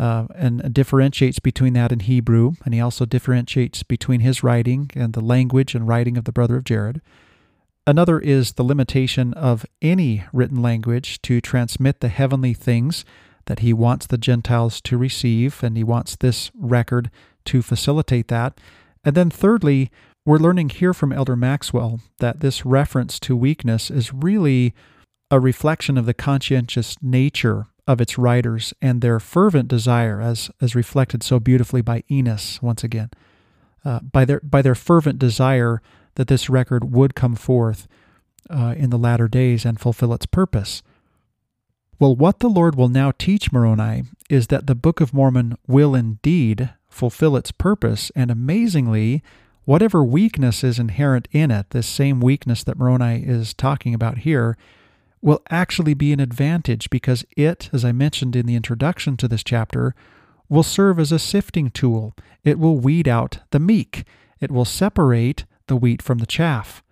[0.00, 5.12] uh, and differentiates between that and Hebrew, and he also differentiates between his writing and
[5.12, 7.02] the language and writing of the brother of Jared.
[7.86, 13.04] Another is the limitation of any written language to transmit the heavenly things
[13.44, 17.10] that he wants the Gentiles to receive, and he wants this record
[17.44, 18.58] to facilitate that.
[19.04, 19.90] And then, thirdly,
[20.24, 24.72] we're learning here from Elder Maxwell that this reference to weakness is really
[25.30, 30.76] a reflection of the conscientious nature of its writers and their fervent desire, as, as
[30.76, 33.10] reflected so beautifully by Enos once again,
[33.84, 35.82] uh, by, their, by their fervent desire
[36.14, 37.88] that this record would come forth
[38.48, 40.82] uh, in the latter days and fulfill its purpose.
[41.98, 45.96] Well, what the Lord will now teach Moroni is that the Book of Mormon will
[45.96, 49.22] indeed fulfill its purpose, and amazingly,
[49.64, 54.56] whatever weakness is inherent in it, this same weakness that Moroni is talking about here,
[55.22, 59.44] will actually be an advantage because it, as I mentioned in the introduction to this
[59.44, 59.94] chapter,
[60.48, 62.14] will serve as a sifting tool.
[62.42, 64.04] It will weed out the meek.
[64.40, 66.82] It will separate the wheat from the chaff.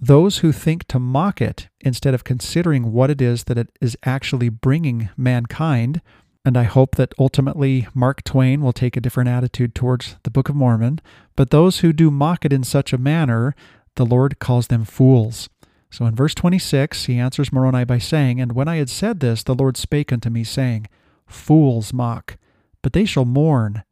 [0.00, 3.96] Those who think to mock it instead of considering what it is that it is
[4.04, 6.00] actually bringing mankind,
[6.44, 10.48] and I hope that ultimately Mark Twain will take a different attitude towards the Book
[10.48, 11.00] of Mormon,
[11.34, 13.56] but those who do mock it in such a manner,
[13.96, 15.48] the Lord calls them fools.
[15.90, 19.42] So in verse 26, he answers Moroni by saying, And when I had said this,
[19.42, 20.86] the Lord spake unto me, saying,
[21.26, 22.36] Fools mock,
[22.82, 23.82] but they shall mourn,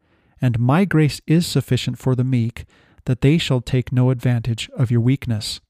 [0.40, 2.66] and my grace is sufficient for the meek,
[3.06, 5.60] that they shall take no advantage of your weakness.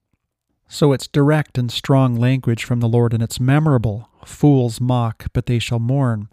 [0.68, 4.08] So it's direct and strong language from the Lord, and it's memorable.
[4.24, 6.28] Fools mock, but they shall mourn.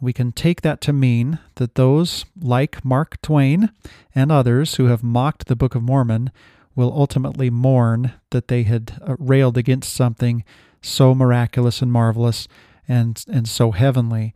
[0.00, 3.70] We can take that to mean that those like Mark Twain
[4.14, 6.30] and others who have mocked the Book of Mormon
[6.74, 10.44] will ultimately mourn that they had uh, railed against something
[10.80, 12.48] so miraculous and marvelous
[12.88, 14.34] and, and so heavenly.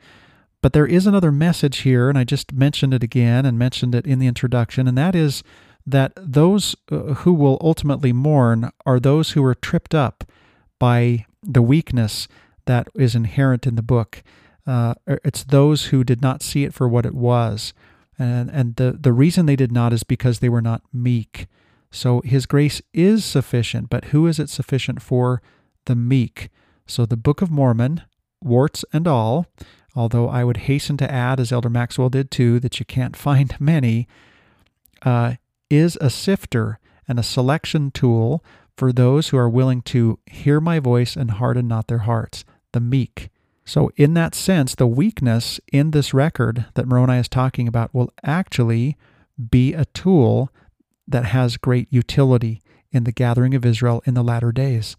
[0.62, 4.06] But there is another message here, and I just mentioned it again and mentioned it
[4.06, 5.43] in the introduction, and that is
[5.86, 10.24] that those uh, who will ultimately mourn are those who are tripped up
[10.78, 12.27] by the weakness
[12.65, 14.23] that is inherent in the book.
[14.66, 17.74] Uh, er, it's those who did not see it for what it was.
[18.19, 21.47] And, and the, the reason they did not is because they were not meek.
[21.95, 25.41] So his grace is sufficient, but who is it sufficient for?
[25.87, 26.51] The meek.
[26.87, 28.03] So the Book of Mormon,
[28.43, 29.47] warts and all,
[29.95, 33.59] although I would hasten to add, as Elder Maxwell did too, that you can't find
[33.61, 34.09] many,
[35.03, 35.35] uh,
[35.71, 38.45] is a sifter and a selection tool
[38.77, 42.81] for those who are willing to hear my voice and harden not their hearts, the
[42.81, 43.31] meek.
[43.65, 48.12] So, in that sense, the weakness in this record that Moroni is talking about will
[48.25, 48.97] actually
[49.51, 50.51] be a tool
[51.07, 52.61] that has great utility
[52.91, 54.97] in the gathering of Israel in the latter days.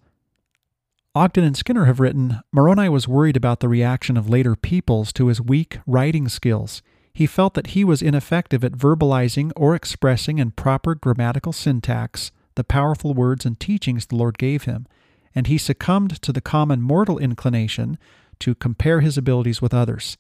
[1.14, 5.28] Ogden and Skinner have written Moroni was worried about the reaction of later peoples to
[5.28, 6.82] his weak writing skills
[7.16, 12.64] he felt that he was ineffective at verbalizing or expressing in proper grammatical syntax the
[12.66, 14.86] powerful words and teachings the Lord gave him,
[15.34, 17.98] and he succumbed to the common mortal inclination
[18.40, 20.18] to compare his abilities with others.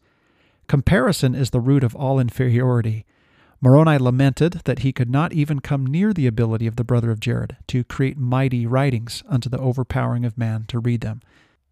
[0.70, 3.06] Comparison is the root of all inferiority.
[3.65, 7.19] Moroni lamented that he could not even come near the ability of the brother of
[7.19, 11.19] Jared to create mighty writings unto the overpowering of man to read them.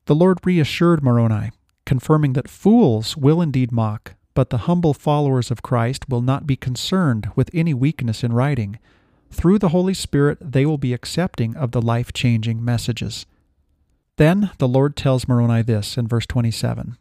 [0.06, 1.52] The Lord reassured Moroni,
[1.86, 6.56] confirming that fools will indeed mock, But the humble followers of Christ will not be
[6.56, 8.80] concerned with any weakness in writing.
[9.30, 13.28] Through the Holy Spirit, they will be accepting of the life changing messages.
[14.18, 16.98] Then the Lord tells Moroni this in verse 27,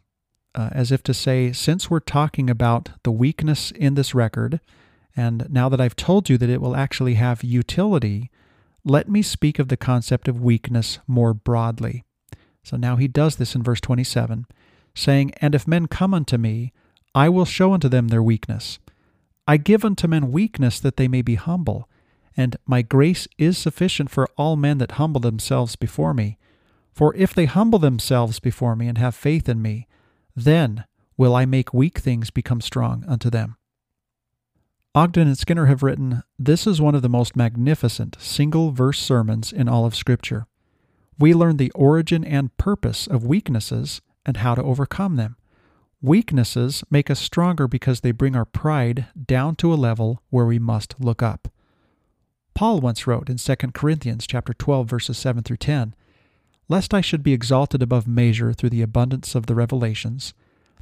[0.53, 4.59] uh, as if to say, Since we're talking about the weakness in this record,
[5.15, 8.31] and now that I've told you that it will actually have utility,
[8.83, 12.03] let me speak of the concept of weakness more broadly.
[12.63, 14.45] So now he does this in verse 27,
[14.95, 16.73] saying, And if men come unto me,
[17.13, 18.79] I will show unto them their weakness.
[19.47, 21.89] I give unto men weakness that they may be humble,
[22.35, 26.37] and my grace is sufficient for all men that humble themselves before me.
[26.93, 29.87] For if they humble themselves before me and have faith in me,
[30.35, 30.85] then
[31.17, 33.57] will I make weak things become strong unto them.
[34.95, 39.51] Ogden and Skinner have written, This is one of the most magnificent single verse sermons
[39.51, 40.45] in all of Scripture.
[41.17, 45.35] We learn the origin and purpose of weaknesses and how to overcome them.
[45.99, 50.59] Weaknesses make us stronger because they bring our pride down to a level where we
[50.59, 51.47] must look up.
[52.53, 55.95] Paul once wrote in 2 Corinthians chapter 12 verses 7 through 10,
[56.69, 60.35] Lest I should be exalted above measure through the abundance of the revelations,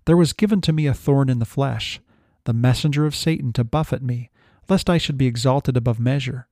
[0.04, 2.02] there was given to me a thorn in the flesh,
[2.46, 4.30] the messenger of Satan to buffet me,
[4.70, 6.48] lest I should be exalted above measure.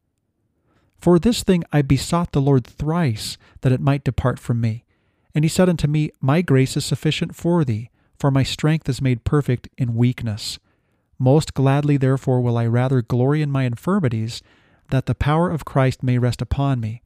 [1.00, 4.84] For this thing I besought the Lord thrice, that it might depart from me.
[5.34, 9.02] And he said unto me, My grace is sufficient for thee, for my strength is
[9.02, 10.60] made perfect in weakness.
[11.18, 14.42] Most gladly, therefore, will I rather glory in my infirmities,
[14.90, 17.04] that the power of Christ may rest upon me.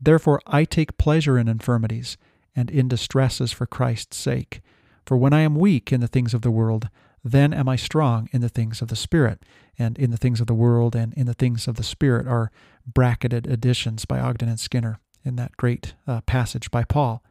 [0.00, 2.16] Therefore I take pleasure in infirmities,
[2.56, 4.60] and in distresses for Christ's sake.
[5.06, 6.88] For when I am weak in the things of the world,
[7.24, 9.42] then am I strong in the things of the Spirit.
[9.78, 12.50] And in the things of the world and in the things of the Spirit are
[12.86, 17.22] bracketed additions by Ogden and Skinner in that great uh, passage by Paul.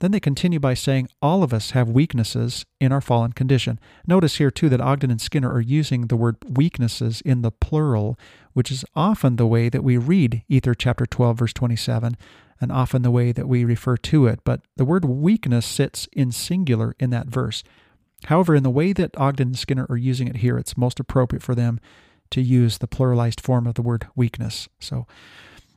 [0.00, 3.78] Then they continue by saying, All of us have weaknesses in our fallen condition.
[4.06, 8.18] Notice here, too, that Ogden and Skinner are using the word weaknesses in the plural,
[8.52, 12.16] which is often the way that we read Ether chapter 12, verse 27,
[12.60, 14.40] and often the way that we refer to it.
[14.44, 17.62] But the word weakness sits in singular in that verse.
[18.26, 21.42] However, in the way that Ogden and Skinner are using it here, it's most appropriate
[21.42, 21.78] for them
[22.30, 24.68] to use the pluralized form of the word weakness.
[24.80, 25.06] So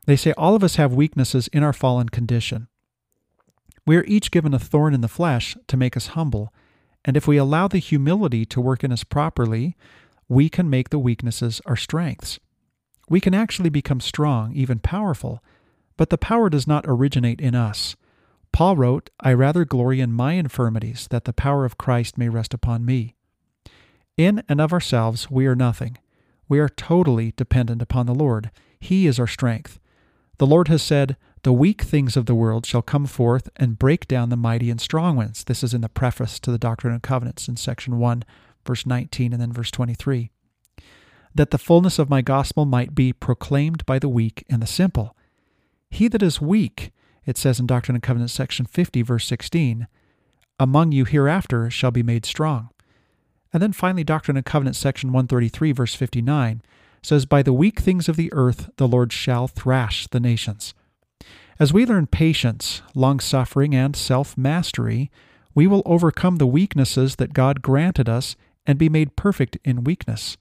[0.05, 2.67] they say, All of us have weaknesses in our fallen condition.
[3.85, 6.53] We are each given a thorn in the flesh to make us humble,
[7.05, 9.75] and if we allow the humility to work in us properly,
[10.27, 12.39] we can make the weaknesses our strengths.
[13.09, 15.41] We can actually become strong, even powerful,
[15.95, 17.95] but the power does not originate in us.
[18.51, 22.53] Paul wrote, I rather glory in my infirmities, that the power of Christ may rest
[22.53, 23.15] upon me.
[24.17, 25.97] In and of ourselves, we are nothing.
[26.49, 28.49] We are totally dependent upon the Lord.
[28.79, 29.79] He is our strength.
[30.37, 34.07] The Lord has said, The weak things of the world shall come forth and break
[34.07, 35.43] down the mighty and strong ones.
[35.43, 38.23] This is in the preface to the Doctrine and Covenants in section 1,
[38.65, 40.31] verse 19, and then verse 23.
[41.35, 45.15] That the fullness of my gospel might be proclaimed by the weak and the simple.
[45.89, 46.91] He that is weak,
[47.27, 49.87] it says in Doctrine and Covenants, section 50, verse 16,
[50.59, 52.69] Among you hereafter shall be made strong.
[53.53, 56.61] And then finally, Doctrine and Covenants, section 133, verse 59,
[57.03, 60.73] says, By the weak things of the earth the Lord shall thrash the nations.
[61.59, 65.11] As we learn patience, long suffering, and self mastery,
[65.53, 68.35] we will overcome the weaknesses that God granted us
[68.65, 70.37] and be made perfect in weakness,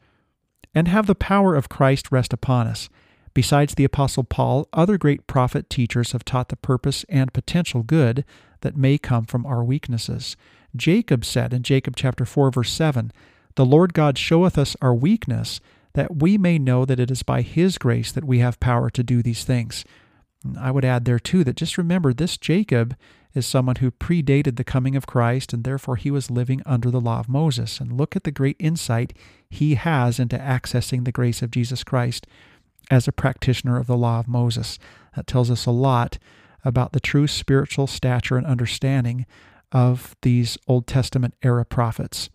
[0.75, 2.89] and have the power of Christ rest upon us
[3.37, 8.25] Besides the Apostle Paul, other great prophet teachers have taught the purpose and potential good
[8.63, 10.39] that may come from our weaknesses.
[10.75, 13.13] Jacob said in Jacob chapter 4 verse 7,
[13.57, 15.61] "The Lord God showeth us our weakness,
[15.93, 19.03] that we may know that it is by his grace that we have power to
[19.03, 19.85] do these things."
[20.59, 22.97] I would add there too that just remember this Jacob
[23.35, 27.03] is someone who predated the coming of Christ and therefore he was living under the
[27.03, 27.83] law of Moses.
[27.83, 29.13] And look at the great insight
[29.51, 32.27] he has into accessing the grace of Jesus Christ
[32.91, 34.79] as a practitioner of the law of Moses.
[35.15, 36.19] That tells us a lot
[36.65, 39.27] about the true spiritual stature and understanding
[39.73, 42.31] of these Old Testament era prophets.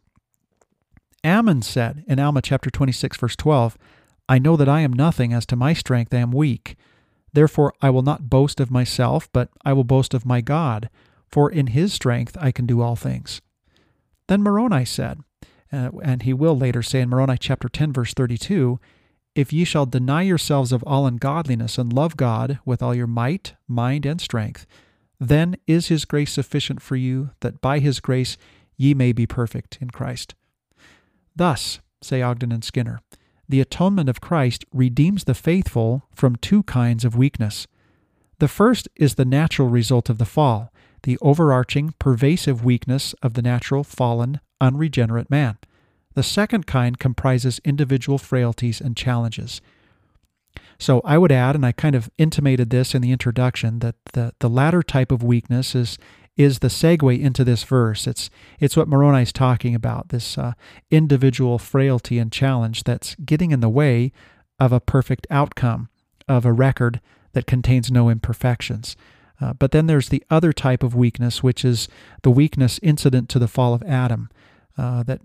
[1.23, 3.78] Ammon said in Alma chapter 26, verse 12,
[4.28, 6.76] I know that I am nothing, as to my strength I am weak.
[7.34, 10.90] Therefore I will not boast of myself, but I will boast of my God,
[11.28, 13.41] for in his strength I can do all things.
[14.28, 15.19] Then Moroni said,
[15.73, 18.80] uh, and he will later say in Moroni chapter 10, verse 32,
[19.36, 23.53] if ye shall deny yourselves of all ungodliness and love God with all your might,
[23.68, 24.66] mind, and strength,
[25.20, 28.38] then is his grace sufficient for you, that by his grace
[28.76, 30.36] ye may be perfect in Christ.
[31.36, 32.99] Thus, say Ogden and Skinner,
[33.48, 37.68] the atonement of Christ redeems the faithful from two kinds of weakness.
[38.40, 43.41] The first is the natural result of the fall, the overarching, pervasive weakness of the
[43.41, 45.58] natural, fallen, unregenerate man.
[46.14, 49.62] The second kind comprises individual frailties and challenges.
[50.78, 54.34] So I would add, and I kind of intimated this in the introduction, that the,
[54.40, 55.98] the latter type of weakness is
[56.38, 58.08] is the segue into this verse.
[58.08, 58.30] It's
[58.60, 60.54] it's what Moroni is talking about, this uh,
[60.90, 64.12] individual frailty and challenge that's getting in the way
[64.58, 65.90] of a perfect outcome,
[66.28, 67.02] of a record
[67.34, 68.96] that contains no imperfections.
[69.40, 71.88] Uh, but then there's the other type of weakness, which is
[72.24, 74.30] the weakness incident to the fall of Adam,
[74.78, 75.22] uh, that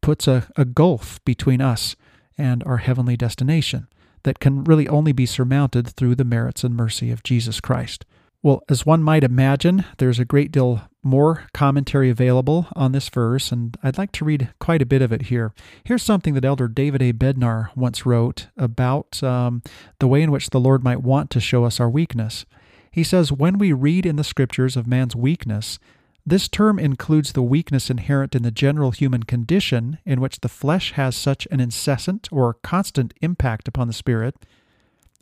[0.00, 1.96] puts a, a gulf between us
[2.38, 3.86] and our heavenly destination
[4.22, 8.04] that can really only be surmounted through the merits and mercy of Jesus Christ.
[8.42, 13.52] Well, as one might imagine, there's a great deal more commentary available on this verse,
[13.52, 15.52] and I'd like to read quite a bit of it here.
[15.84, 17.12] Here's something that Elder David A.
[17.12, 19.62] Bednar once wrote about um,
[19.98, 22.46] the way in which the Lord might want to show us our weakness.
[22.90, 25.78] He says, When we read in the Scriptures of man's weakness,
[26.26, 30.92] this term includes the weakness inherent in the general human condition, in which the flesh
[30.92, 34.36] has such an incessant or constant impact upon the spirit.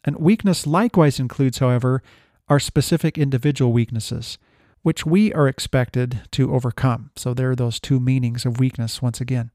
[0.05, 2.03] And weakness likewise includes, however,
[2.49, 4.39] our specific individual weaknesses,
[4.83, 7.11] which we are expected to overcome.
[7.17, 9.51] So there are those two meanings of weakness once again.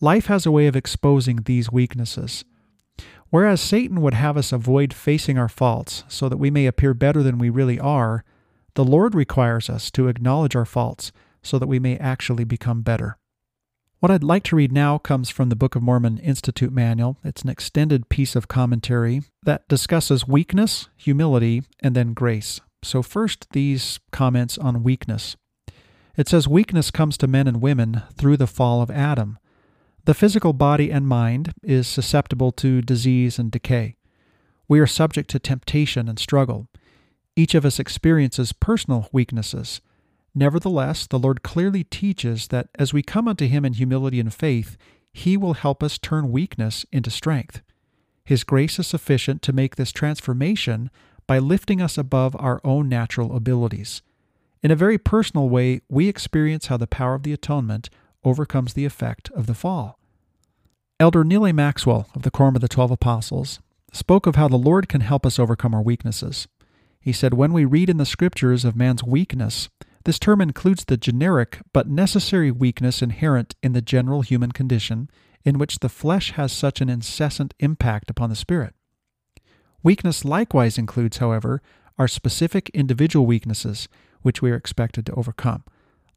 [0.00, 2.44] Life has a way of exposing these weaknesses.
[3.30, 7.22] Whereas Satan would have us avoid facing our faults so that we may appear better
[7.22, 8.24] than we really are,
[8.78, 11.10] the Lord requires us to acknowledge our faults
[11.42, 13.18] so that we may actually become better.
[13.98, 17.18] What I'd like to read now comes from the Book of Mormon Institute Manual.
[17.24, 22.60] It's an extended piece of commentary that discusses weakness, humility, and then grace.
[22.84, 25.34] So, first, these comments on weakness.
[26.16, 29.40] It says, Weakness comes to men and women through the fall of Adam.
[30.04, 33.96] The physical body and mind is susceptible to disease and decay.
[34.68, 36.68] We are subject to temptation and struggle.
[37.38, 39.80] Each of us experiences personal weaknesses.
[40.34, 44.76] Nevertheless, the Lord clearly teaches that as we come unto Him in humility and faith,
[45.12, 47.62] He will help us turn weakness into strength.
[48.24, 50.90] His grace is sufficient to make this transformation
[51.28, 54.02] by lifting us above our own natural abilities.
[54.60, 57.88] In a very personal way, we experience how the power of the atonement
[58.24, 60.00] overcomes the effect of the fall.
[60.98, 61.52] Elder Neal A.
[61.52, 63.60] Maxwell of the Quorum of the Twelve Apostles
[63.92, 66.48] spoke of how the Lord can help us overcome our weaknesses.
[67.00, 69.68] He said, When we read in the Scriptures of man's weakness,
[70.04, 75.10] this term includes the generic but necessary weakness inherent in the general human condition,
[75.44, 78.74] in which the flesh has such an incessant impact upon the spirit.
[79.82, 81.62] Weakness likewise includes, however,
[81.98, 83.88] our specific individual weaknesses,
[84.22, 85.64] which we are expected to overcome.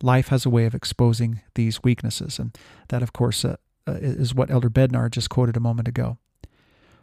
[0.02, 2.58] Life has a way of exposing these weaknesses, and
[2.90, 6.18] that, of course, uh, uh, is what Elder Bednar just quoted a moment ago.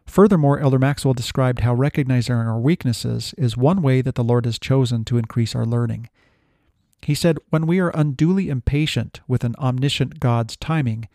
[0.09, 4.59] Furthermore, Elder Maxwell described how recognizing our weaknesses is one way that the Lord has
[4.59, 6.09] chosen to increase our learning.
[7.02, 11.09] He said, When we are unduly impatient with an omniscient God's timing,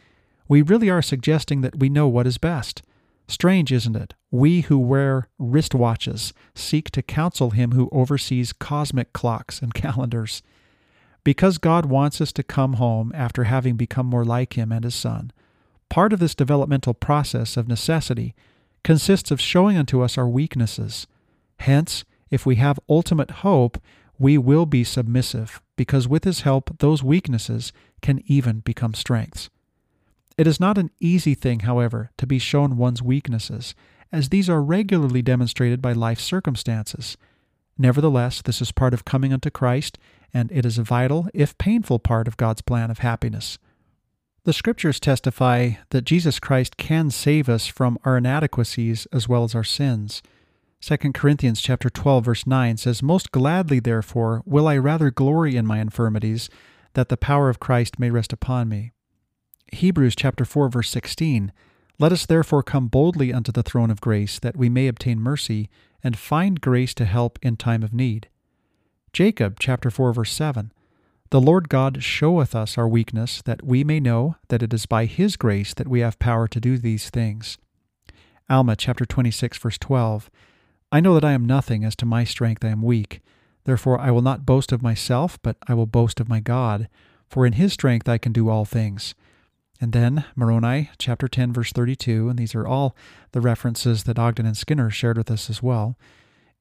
[0.48, 2.84] we really are suggesting that we know what is best.
[3.28, 4.14] Strange, isn't it?
[4.30, 10.44] We who wear wristwatches seek to counsel him who oversees cosmic clocks and calendars.
[11.24, 14.94] Because God wants us to come home after having become more like him and his
[14.94, 15.32] Son,
[15.90, 18.36] part of this developmental process of necessity
[18.84, 21.08] consists of showing unto us our weaknesses.
[21.60, 23.78] Hence, if we have ultimate hope,
[24.20, 29.50] we will be submissive, because with His help, those weaknesses can even become strengths.
[30.38, 33.76] It is not an easy thing, however, to be shown one's weaknesses,
[34.12, 37.18] as these are regularly demonstrated by life circumstances.
[37.78, 39.98] Nevertheless, this is part of coming unto Christ,
[40.34, 43.58] and it is a vital, if painful, part of God's plan of happiness.
[44.46, 49.56] The Scriptures testify that Jesus Christ can save us from our inadequacies as well as
[49.56, 50.22] our sins.
[50.82, 55.66] 2 Corinthians chapter 12 verse 9 says, "Most gladly therefore will I rather glory in
[55.66, 56.50] my infirmities,
[56.92, 58.92] that the power of Christ may rest upon me."
[59.72, 61.54] Hebrews chapter 4 verse 16,
[61.98, 65.70] "Let us therefore come boldly unto the throne of grace, that we may obtain mercy
[66.04, 68.28] and find grace to help in time of need."
[69.14, 70.74] Jacob chapter 4 verse 7,
[71.34, 75.06] "The Lord God showeth us our weakness, that we may know that it is by
[75.06, 77.58] his grace that we have power to do these things."
[78.52, 80.30] Alma chapter 26 verse 12,
[80.92, 83.20] I know that I am nothing, as to my strength I am weak.
[83.64, 86.88] Therefore I will not boast of myself, but I will boast of my God,
[87.28, 89.16] for in his strength I can do all things.
[89.82, 92.96] And then Moroni chapter 10 verse 32, and these are all
[93.32, 95.98] the references that Ogden and Skinner shared with us as well.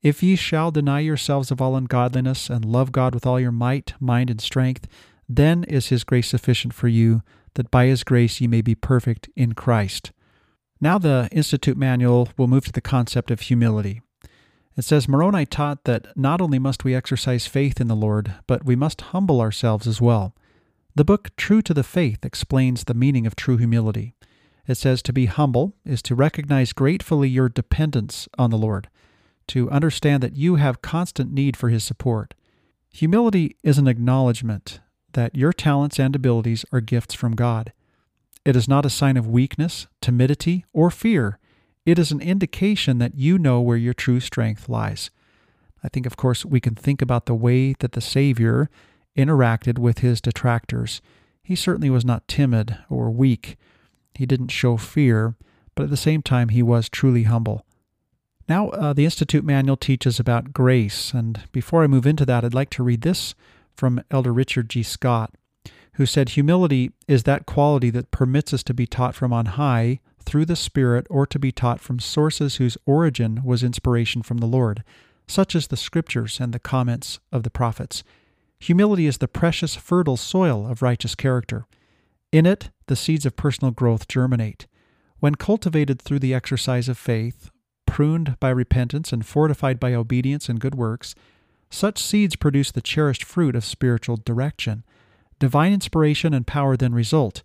[0.02, 3.94] If ye shall deny yourselves of all ungodliness and love God with all your might,
[4.00, 4.88] mind, and strength,
[5.28, 7.22] then is his grace sufficient for you,
[7.54, 10.10] that by his grace ye may be perfect in Christ.
[10.80, 14.02] Now the Institute Manual will move to the concept of humility.
[14.76, 18.64] It says Moroni taught that not only must we exercise faith in the Lord, but
[18.64, 20.34] we must humble ourselves as well.
[20.94, 24.14] The book True to the Faith explains the meaning of true humility.
[24.66, 28.88] It says to be humble is to recognize gratefully your dependence on the Lord,
[29.48, 32.34] to understand that you have constant need for His support.
[32.92, 34.80] Humility is an acknowledgement
[35.12, 37.72] that your talents and abilities are gifts from God.
[38.44, 41.38] It is not a sign of weakness, timidity, or fear.
[41.86, 45.10] It is an indication that you know where your true strength lies.
[45.82, 48.68] I think, of course, we can think about the way that the Savior
[49.16, 51.00] interacted with his detractors.
[51.42, 53.56] He certainly was not timid or weak.
[54.14, 55.34] He didn't show fear,
[55.74, 57.64] but at the same time, he was truly humble.
[58.52, 62.52] Now, uh, the Institute Manual teaches about grace, and before I move into that, I'd
[62.52, 63.34] like to read this
[63.74, 64.82] from Elder Richard G.
[64.82, 65.32] Scott,
[65.94, 70.00] who said, Humility is that quality that permits us to be taught from on high
[70.20, 74.46] through the Spirit or to be taught from sources whose origin was inspiration from the
[74.46, 74.84] Lord,
[75.26, 78.04] such as the Scriptures and the comments of the prophets.
[78.60, 81.64] Humility is the precious, fertile soil of righteous character.
[82.32, 84.66] In it, the seeds of personal growth germinate.
[85.20, 87.50] When cultivated through the exercise of faith,
[87.92, 91.14] pruned by repentance, and fortified by obedience and good works,
[91.68, 94.82] such seeds produce the cherished fruit of spiritual direction.
[95.38, 97.42] Divine inspiration and power then result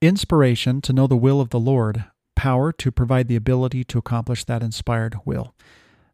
[0.00, 2.04] inspiration to know the will of the Lord,
[2.36, 5.52] power to provide the ability to accomplish that inspired will.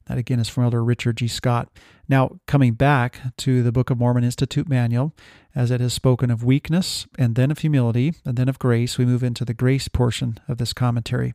[0.07, 1.29] That again is from Elder Richard G.
[1.29, 1.69] Scott.
[2.09, 5.13] Now, coming back to the Book of Mormon Institute Manual,
[5.55, 9.05] as it has spoken of weakness and then of humility and then of grace, we
[9.05, 11.35] move into the grace portion of this commentary.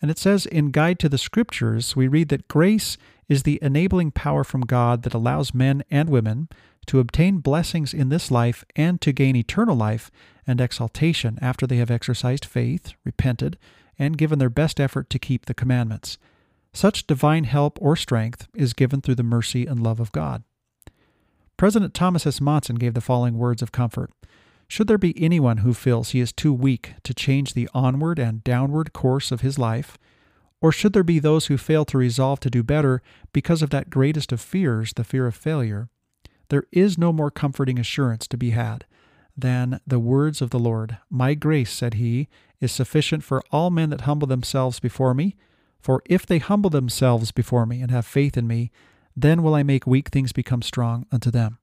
[0.00, 2.96] And it says in Guide to the Scriptures, we read that grace
[3.28, 6.48] is the enabling power from God that allows men and women
[6.86, 10.10] to obtain blessings in this life and to gain eternal life
[10.46, 13.58] and exaltation after they have exercised faith, repented,
[13.98, 16.18] and given their best effort to keep the commandments.
[16.72, 20.42] Such divine help or strength is given through the mercy and love of God.
[21.56, 22.40] President Thomas S.
[22.40, 24.10] Monson gave the following words of comfort
[24.70, 28.44] Should there be anyone who feels he is too weak to change the onward and
[28.44, 29.98] downward course of his life,
[30.62, 33.02] or should there be those who fail to resolve to do better
[33.32, 35.88] because of that greatest of fears, the fear of failure,
[36.50, 38.84] there is no more comforting assurance to be had
[39.36, 40.98] than the words of the Lord.
[41.10, 42.28] My grace, said he,
[42.60, 45.34] is sufficient for all men that humble themselves before me
[45.80, 48.70] for if they humble themselves before me and have faith in me,
[49.16, 51.58] then will I make weak things become strong unto them.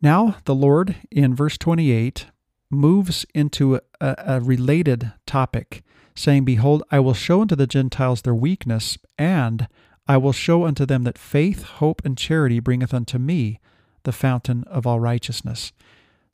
[0.00, 2.26] Now, the Lord, in verse 28,
[2.70, 5.82] moves into a, a, related topic,
[6.14, 9.68] saying, Behold, I will show unto the Gentiles their weakness, and
[10.06, 13.60] I will show unto them that faith, hope, and charity bringeth unto me
[14.04, 15.72] the fountain of all righteousness.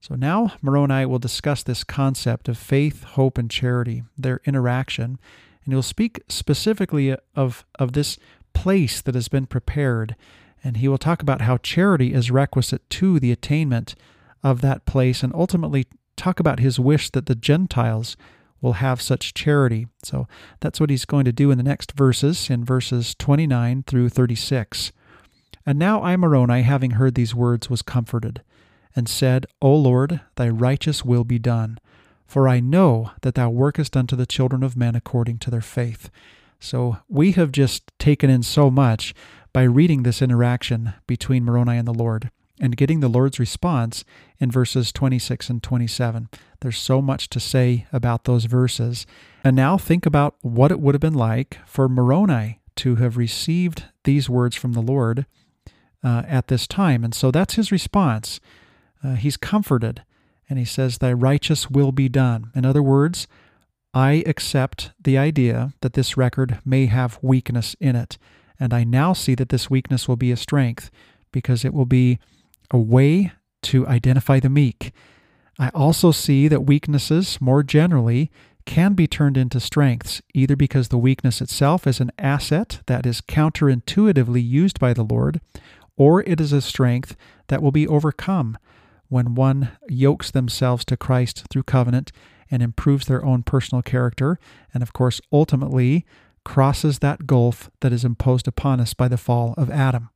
[0.01, 5.19] So now Moroni will discuss this concept of faith, hope, and charity, their interaction,
[5.65, 8.19] and he'll speak specifically of, of this
[8.53, 10.15] place that has been prepared.
[10.63, 13.95] And he will talk about how charity is requisite to the attainment
[14.43, 18.17] of that place, and ultimately talk about his wish that the Gentiles
[18.61, 19.87] will have such charity.
[20.03, 20.27] So
[20.61, 24.91] that's what he's going to do in the next verses, in verses 29 through 36.
[25.67, 28.43] And now I, Moroni, having heard these words, was comforted,
[28.97, 31.79] and said, O Lord, thy righteous will be done.
[32.27, 36.11] For I know that thou workest unto the children of men according to their faith.
[36.59, 39.15] So we have just taken in so much
[39.53, 42.31] by reading this interaction between Moroni and the Lord
[42.61, 44.05] and getting the Lord's response
[44.39, 46.29] in verses 26 and 27.
[46.61, 49.07] There's so much to say about those verses.
[49.43, 53.85] And now think about what it would have been like for Moroni to have received
[54.05, 55.27] these words from the Lord
[56.03, 57.03] uh, at this time.
[57.05, 58.41] And so that's his response.
[59.03, 60.03] Uh, he's comforted
[60.49, 62.51] and he says, Thy righteous will be done.
[62.55, 63.27] In other words,
[63.93, 68.19] I accept the idea that this record may have weakness in it,
[68.59, 70.91] and I now see that this weakness will be a strength
[71.31, 72.19] because it will be
[72.71, 73.33] a way
[73.63, 74.93] to identify the meek.
[75.59, 78.31] I also see that weaknesses, more generally,
[78.67, 83.21] can be turned into strengths, either because the weakness itself is an asset that is
[83.21, 85.41] counterintuitively used by the Lord,
[85.97, 87.17] or it is a strength
[87.49, 88.59] that will be overcome
[89.09, 92.11] when one yokes themselves to Christ through covenant
[92.51, 94.39] and improves their own personal character,
[94.73, 96.05] and of course, ultimately
[96.45, 100.11] crosses that gulf that is imposed upon us by the fall of Adam.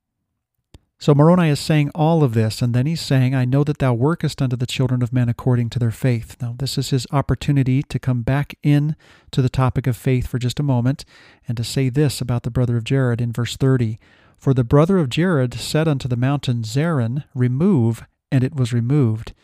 [1.00, 3.94] So Moroni is saying all of this, and then he's saying, I know that thou
[3.94, 6.36] workest unto the children of men according to their faith.
[6.40, 8.96] Now, this is his opportunity to come back in
[9.30, 11.04] to the topic of faith for just a moment,
[11.46, 13.96] and to say this about the brother of Jared in verse 30.
[14.36, 19.34] For the brother of Jared said unto the mountain Zerin, Remove, and it was removed.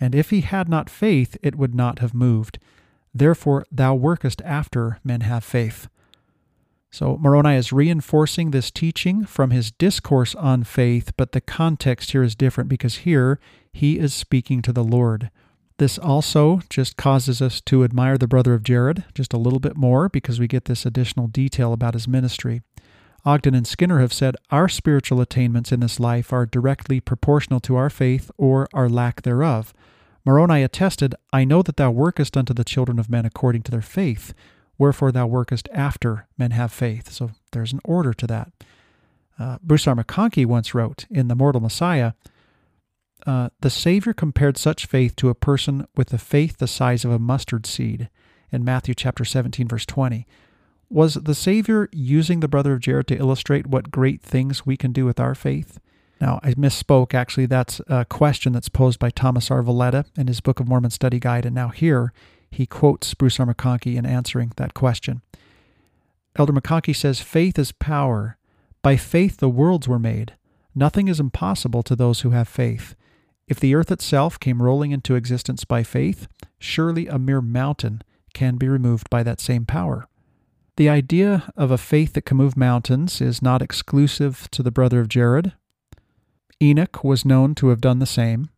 [0.00, 2.58] And if he had not faith, it would not have moved.
[3.14, 5.88] Therefore, thou workest after men have faith.
[6.90, 12.22] So Moroni is reinforcing this teaching from his discourse on faith, but the context here
[12.22, 13.38] is different because here
[13.72, 15.30] he is speaking to the Lord.
[15.78, 19.76] This also just causes us to admire the brother of Jared just a little bit
[19.76, 22.62] more because we get this additional detail about his ministry.
[23.26, 27.76] Ogden and Skinner have said our spiritual attainments in this life are directly proportional to
[27.76, 29.74] our faith or our lack thereof.
[30.24, 33.82] Moroni attested, I know that thou workest unto the children of men according to their
[33.82, 34.32] faith,
[34.78, 37.10] wherefore thou workest after men have faith.
[37.10, 38.52] So there's an order to that.
[39.38, 39.94] Uh, Bruce R.
[39.94, 42.12] McConkie once wrote in The Mortal Messiah,
[43.26, 47.10] uh, the Savior compared such faith to a person with a faith the size of
[47.10, 48.08] a mustard seed
[48.52, 50.26] in Matthew chapter 17, verse 20.
[50.88, 54.92] Was the Savior using the brother of Jared to illustrate what great things we can
[54.92, 55.80] do with our faith?
[56.20, 57.12] Now, I misspoke.
[57.12, 59.62] Actually, that's a question that's posed by Thomas R.
[59.62, 61.44] Valletta in his Book of Mormon Study Guide.
[61.44, 62.12] And now here
[62.56, 63.46] he quotes Bruce R.
[63.46, 65.20] McConkie in answering that question.
[66.36, 68.38] Elder McConkie says, Faith is power.
[68.80, 70.34] By faith the worlds were made.
[70.74, 72.94] Nothing is impossible to those who have faith.
[73.46, 76.28] If the earth itself came rolling into existence by faith,
[76.58, 78.02] surely a mere mountain
[78.32, 80.08] can be removed by that same power.
[80.76, 85.00] The idea of a faith that can move mountains is not exclusive to the brother
[85.00, 85.52] of Jared.
[86.62, 88.48] Enoch was known to have done the same.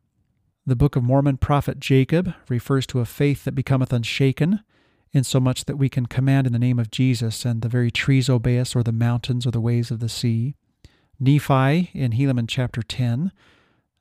[0.69, 4.61] The Book of Mormon prophet Jacob refers to a faith that becometh unshaken,
[5.15, 8.59] insomuch that we can command in the name of Jesus, and the very trees obey
[8.59, 10.57] us, or the mountains, or the waves of the sea.
[11.19, 13.33] Nephi in Helaman chapter 10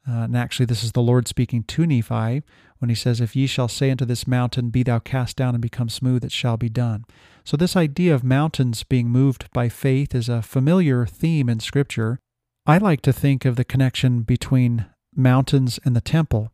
[0.05, 2.41] uh, and actually, this is the Lord speaking to Nephi
[2.79, 5.61] when he says, If ye shall say unto this mountain, Be thou cast down and
[5.61, 7.05] become smooth, it shall be done.
[7.45, 12.19] So, this idea of mountains being moved by faith is a familiar theme in Scripture.
[12.65, 16.51] I like to think of the connection between mountains and the temple,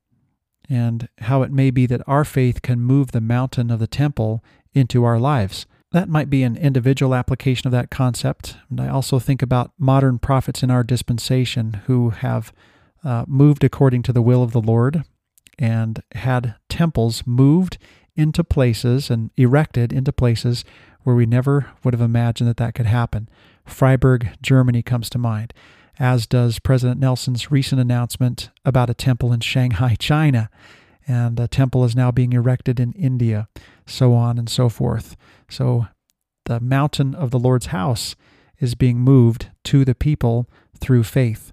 [0.70, 4.44] and how it may be that our faith can move the mountain of the temple
[4.74, 5.66] into our lives.
[5.92, 8.58] That might be an individual application of that concept.
[8.70, 12.52] And I also think about modern prophets in our dispensation who have
[13.04, 15.04] uh, moved according to the will of the Lord
[15.60, 17.78] and had temples moved
[18.16, 20.66] into places and erected into places
[21.04, 23.30] where we never would have imagined that that could happen.
[23.68, 25.54] Freiberg, Germany comes to mind,
[26.00, 30.50] as does President Nelson's recent announcement about a temple in Shanghai, China.
[31.08, 33.50] And a temple is now being erected in India,
[33.86, 35.18] so on and so forth.
[35.50, 35.88] So
[36.46, 38.16] the mountain of the Lord's house
[38.60, 40.50] is being moved to the people
[40.80, 41.52] through faith.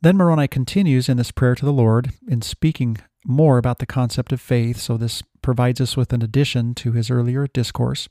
[0.00, 4.32] Then Moroni continues in this prayer to the Lord in speaking more about the concept
[4.32, 8.08] of faith, so this provides us with an addition to his earlier discourse.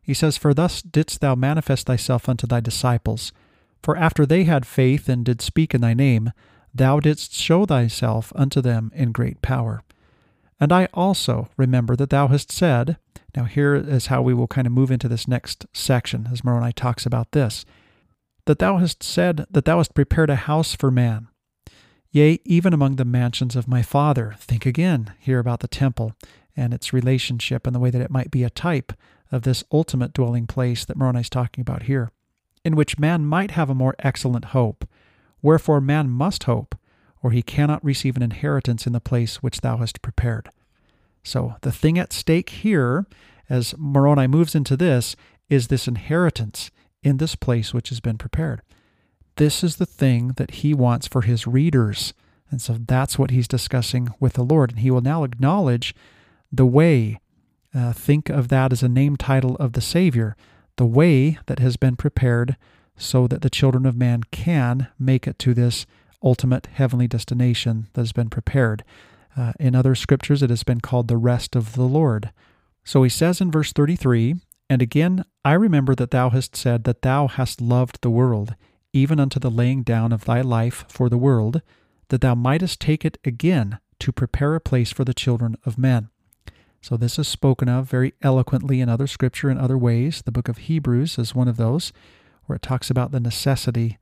[0.00, 3.32] He says, For thus didst thou manifest thyself unto thy disciples.
[3.84, 6.32] For after they had faith and did speak in thy name,
[6.74, 9.82] thou didst show thyself unto them in great power.
[10.58, 12.96] And I also remember that thou hast said,
[13.36, 16.72] now here is how we will kind of move into this next section as Moroni
[16.72, 17.66] talks about this
[18.46, 21.28] that thou hast said that thou hast prepared a house for man.
[22.10, 24.34] Yea, even among the mansions of my Father.
[24.38, 26.14] Think again here about the temple
[26.56, 28.94] and its relationship and the way that it might be a type
[29.30, 32.10] of this ultimate dwelling place that Moroni is talking about here,
[32.64, 34.88] in which man might have a more excellent hope.
[35.42, 36.74] Wherefore man must hope,
[37.22, 40.48] or he cannot receive an inheritance in the place which thou hast prepared.
[41.22, 43.06] So the thing at stake here,
[43.48, 45.16] as Moroni moves into this,
[45.48, 46.70] is this inheritance
[47.02, 48.62] in this place which has been prepared.
[49.36, 52.14] This is the thing that he wants for his readers.
[52.50, 54.70] And so that's what he's discussing with the Lord.
[54.70, 55.94] And he will now acknowledge
[56.52, 57.18] the way.
[57.74, 60.36] Uh, think of that as a name title of the Savior,
[60.76, 62.56] the way that has been prepared
[62.96, 65.86] so that the children of man can make it to this
[66.22, 68.84] ultimate heavenly destination that has been prepared.
[69.36, 72.30] Uh, in other scriptures, it has been called the rest of the Lord.
[72.84, 74.36] So he says in verse 33
[74.70, 78.54] and again, I remember that thou hast said that thou hast loved the world,
[78.92, 81.60] even unto the laying down of thy life for the world,
[82.08, 86.08] that thou mightest take it again to prepare a place for the children of men.
[86.84, 90.20] So this is spoken of very eloquently in other scripture in other ways.
[90.20, 91.94] The book of Hebrews is one of those,
[92.44, 93.96] where it talks about the necessity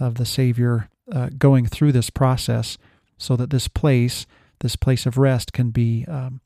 [0.00, 2.78] of the Savior uh, going through this process
[3.18, 4.24] so that this place,
[4.60, 6.40] this place of rest, can be um,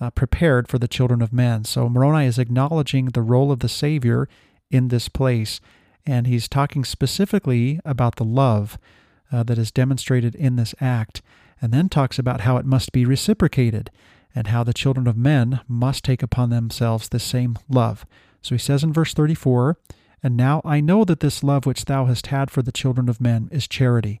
[0.00, 1.62] uh, prepared for the children of men.
[1.62, 4.28] So Moroni is acknowledging the role of the Savior
[4.72, 5.60] in this place,
[6.04, 8.76] and he's talking specifically about the love
[9.30, 11.22] uh, that is demonstrated in this act,
[11.62, 13.92] and then talks about how it must be reciprocated
[14.38, 18.06] and how the children of men must take upon themselves the same love.
[18.40, 19.76] So he says in verse 34,
[20.22, 23.20] And now I know that this love which thou hast had for the children of
[23.20, 24.20] men is charity.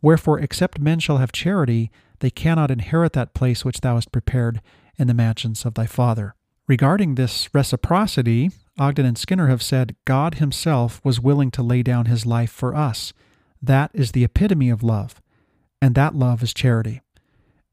[0.00, 1.90] Wherefore, except men shall have charity,
[2.20, 4.60] they cannot inherit that place which thou hast prepared
[4.98, 6.36] in the mansions of thy Father.
[6.68, 12.06] Regarding this reciprocity, Ogden and Skinner have said God Himself was willing to lay down
[12.06, 13.12] His life for us.
[13.60, 15.20] That is the epitome of love,
[15.82, 17.00] and that love is charity.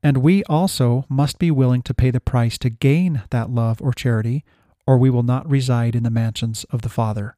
[0.03, 3.93] And we also must be willing to pay the price to gain that love or
[3.93, 4.43] charity,
[4.85, 7.37] or we will not reside in the mansions of the Father.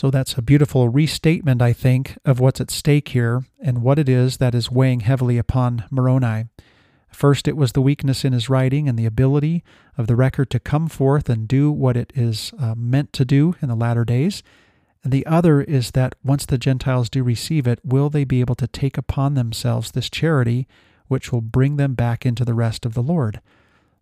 [0.00, 4.08] So that's a beautiful restatement, I think, of what's at stake here and what it
[4.08, 6.46] is that is weighing heavily upon Moroni.
[7.10, 9.62] First, it was the weakness in his writing and the ability
[9.96, 13.54] of the record to come forth and do what it is uh, meant to do
[13.62, 14.42] in the latter days.
[15.04, 18.56] And the other is that once the Gentiles do receive it, will they be able
[18.56, 20.66] to take upon themselves this charity
[21.08, 23.40] which will bring them back into the rest of the Lord?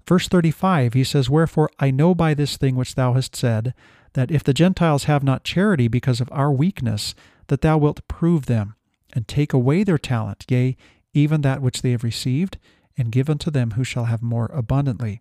[0.07, 3.75] Verse 35, he says, Wherefore I know by this thing which thou hast said,
[4.15, 7.15] that if the Gentiles have not charity because of our weakness,
[7.47, 8.75] that thou wilt prove them,
[9.13, 10.77] and take away their talent, yea,
[11.15, 12.59] even that which they have received,
[12.97, 15.21] and give unto them who shall have more abundantly.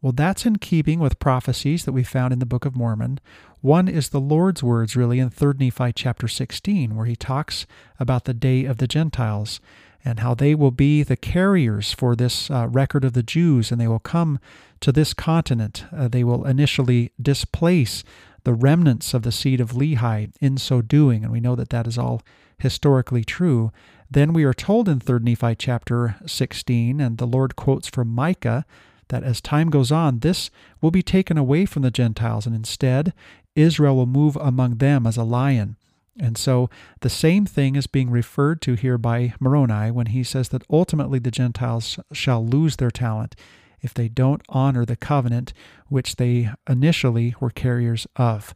[0.00, 3.20] Well, that's in keeping with prophecies that we found in the Book of Mormon.
[3.60, 7.66] One is the Lord's words, really, in 3 Nephi chapter 16, where he talks
[8.00, 9.60] about the day of the Gentiles
[10.04, 13.80] and how they will be the carriers for this uh, record of the Jews, and
[13.80, 14.38] they will come
[14.80, 15.84] to this continent.
[15.96, 18.02] Uh, they will initially displace
[18.44, 21.86] the remnants of the seed of Lehi in so doing, and we know that that
[21.86, 22.22] is all
[22.58, 23.70] historically true.
[24.10, 28.66] Then we are told in 3 Nephi chapter 16, and the Lord quotes from Micah,
[29.08, 30.50] that as time goes on, this
[30.80, 33.12] will be taken away from the Gentiles, and instead
[33.54, 35.76] Israel will move among them as a lion.
[36.18, 36.68] And so
[37.00, 41.18] the same thing is being referred to here by Moroni when he says that ultimately
[41.18, 43.34] the Gentiles shall lose their talent
[43.80, 45.52] if they don't honor the covenant
[45.88, 48.54] which they initially were carriers of.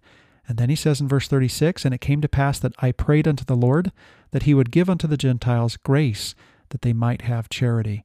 [0.48, 3.26] And then he says in verse 36 And it came to pass that I prayed
[3.26, 3.90] unto the Lord
[4.30, 6.34] that he would give unto the Gentiles grace
[6.70, 8.04] that they might have charity.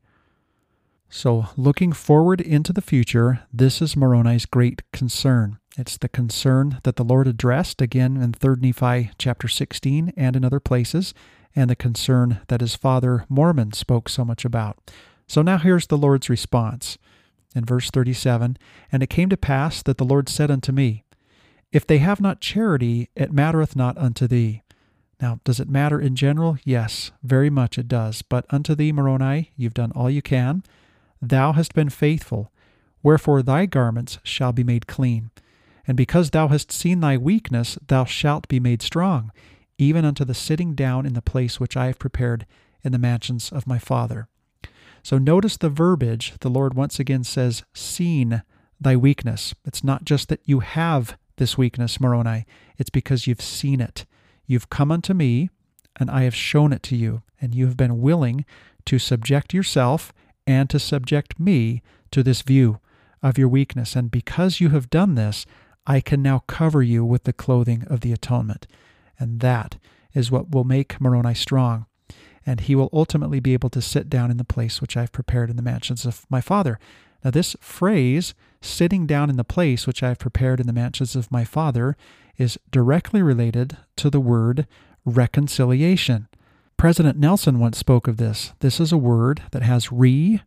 [1.10, 5.60] So, looking forward into the future, this is Moroni's great concern.
[5.82, 10.46] It's the concern that the Lord addressed again in 3 Nephi chapter 16 and in
[10.46, 11.16] other places,
[11.56, 14.78] and the concern that his father Mormon spoke so much about.
[15.26, 17.00] So now here's the Lord's response.
[17.56, 18.58] In verse 37
[18.92, 21.04] And it came to pass that the Lord said unto me,
[21.72, 24.62] if they have not charity, it mattereth not unto thee.
[25.20, 26.60] Now, does it matter in general?
[26.64, 28.22] Yes, very much it does.
[28.22, 30.62] But unto thee, Moroni, you've done all you can.
[31.20, 32.52] Thou hast been faithful,
[33.02, 35.32] wherefore thy garments shall be made clean.
[35.88, 39.32] And because thou hast seen thy weakness, thou shalt be made strong,
[39.78, 42.46] even unto the sitting down in the place which I have prepared
[42.84, 44.28] in the mansions of my Father.
[45.04, 46.34] So notice the verbiage.
[46.40, 48.44] The Lord once again says, Seen
[48.80, 49.54] thy weakness.
[49.66, 52.46] It's not just that you have this weakness, Moroni.
[52.78, 54.06] It's because you've seen it.
[54.46, 55.50] You've come unto me,
[56.00, 58.46] and I have shown it to you, and you have been willing
[58.86, 60.14] to subject yourself
[60.46, 61.82] and to subject me
[62.12, 62.80] to this view
[63.24, 63.96] of your weakness.
[63.96, 65.46] And because you have done this,
[65.86, 68.68] I can now cover you with the clothing of the atonement.
[69.20, 69.78] And that
[70.14, 71.86] is what will make Moroni strong.
[72.46, 75.50] And he will ultimately be able to sit down in the place which I've prepared
[75.50, 76.80] in the mansions of my Father.
[77.24, 81.16] Now, this phrase, sitting down in the place which I have prepared in the mansions
[81.16, 81.96] of my Father,
[82.38, 84.66] is directly related to the word
[85.06, 86.28] reconciliation.
[86.78, 88.54] President Nelson once spoke of this.
[88.60, 90.42] This is a word that has re,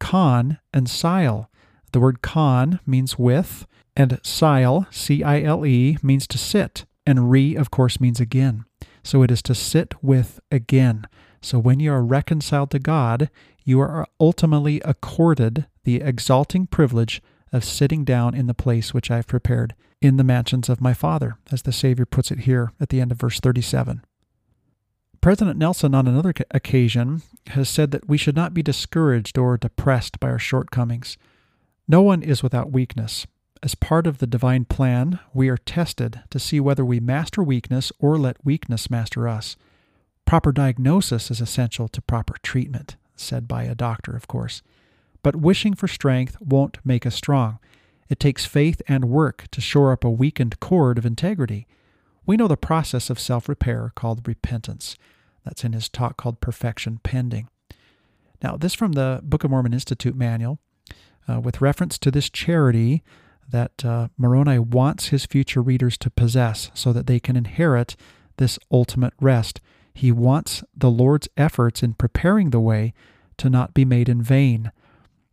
[0.00, 1.50] con, and sile.
[1.94, 7.30] The word con means with, and sile, C I L E, means to sit, and
[7.30, 8.64] re, of course, means again.
[9.04, 11.06] So it is to sit with again.
[11.40, 13.30] So when you are reconciled to God,
[13.64, 17.22] you are ultimately accorded the exalting privilege
[17.52, 20.94] of sitting down in the place which I have prepared in the mansions of my
[20.94, 24.02] Father, as the Savior puts it here at the end of verse 37.
[25.20, 30.18] President Nelson, on another occasion, has said that we should not be discouraged or depressed
[30.18, 31.16] by our shortcomings.
[31.86, 33.26] No one is without weakness.
[33.62, 37.92] As part of the divine plan, we are tested to see whether we master weakness
[37.98, 39.56] or let weakness master us.
[40.24, 44.62] Proper diagnosis is essential to proper treatment, said by a doctor, of course.
[45.22, 47.58] But wishing for strength won't make us strong.
[48.08, 51.66] It takes faith and work to shore up a weakened cord of integrity.
[52.26, 54.96] We know the process of self repair called repentance.
[55.44, 57.48] That's in his talk called Perfection Pending.
[58.42, 60.58] Now, this from the Book of Mormon Institute manual,
[61.28, 63.02] uh, with reference to this charity
[63.50, 67.96] that uh, Moroni wants his future readers to possess so that they can inherit
[68.36, 69.60] this ultimate rest.
[69.94, 72.94] He wants the Lord's efforts in preparing the way
[73.38, 74.72] to not be made in vain.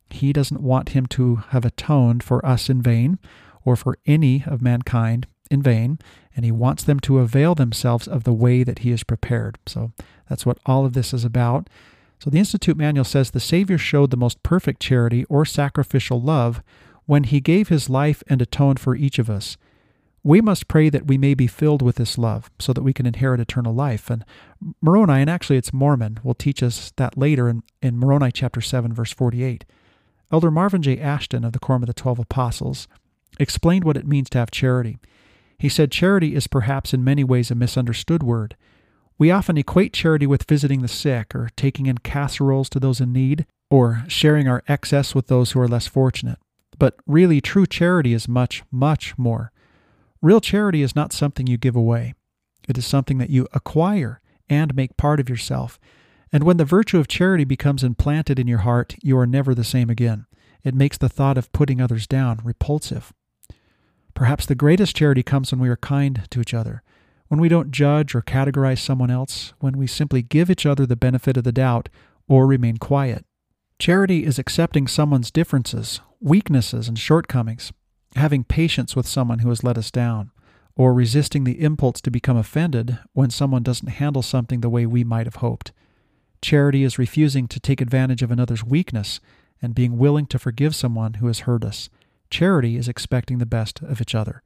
[0.09, 3.17] He doesn't want him to have atoned for us in vain
[3.63, 5.99] or for any of mankind in vain,
[6.35, 9.57] and he wants them to avail themselves of the way that he has prepared.
[9.65, 9.91] So
[10.29, 11.69] that's what all of this is about.
[12.23, 16.61] So the Institute Manual says the Savior showed the most perfect charity or sacrificial love
[17.07, 19.57] when he gave his life and atoned for each of us.
[20.23, 23.07] We must pray that we may be filled with this love so that we can
[23.07, 24.11] inherit eternal life.
[24.11, 24.23] And
[24.83, 28.93] Moroni, and actually it's Mormon, will teach us that later in, in Moroni chapter 7,
[28.93, 29.65] verse 48.
[30.31, 30.99] Elder Marvin J.
[30.99, 32.87] Ashton of the Quorum of the Twelve Apostles
[33.39, 34.99] explained what it means to have charity.
[35.57, 38.55] He said charity is perhaps in many ways a misunderstood word.
[39.21, 43.13] We often equate charity with visiting the sick or taking in casseroles to those in
[43.13, 46.39] need or sharing our excess with those who are less fortunate.
[46.79, 49.51] But really, true charity is much, much more.
[50.23, 52.15] Real charity is not something you give away,
[52.67, 55.79] it is something that you acquire and make part of yourself.
[56.33, 59.63] And when the virtue of charity becomes implanted in your heart, you are never the
[59.63, 60.25] same again.
[60.63, 63.13] It makes the thought of putting others down repulsive.
[64.15, 66.81] Perhaps the greatest charity comes when we are kind to each other,
[67.31, 70.97] when we don't judge or categorize someone else, when we simply give each other the
[70.97, 71.87] benefit of the doubt
[72.27, 73.23] or remain quiet.
[73.79, 77.71] Charity is accepting someone's differences, weaknesses, and shortcomings
[78.17, 80.31] having patience with someone who has let us down,
[80.75, 85.05] or resisting the impulse to become offended when someone doesn't handle something the way we
[85.05, 85.71] might have hoped.
[86.41, 89.21] Charity is refusing to take advantage of another's weakness
[89.61, 91.87] and being willing to forgive someone who has hurt us.
[92.29, 94.43] Charity is expecting the best of each other.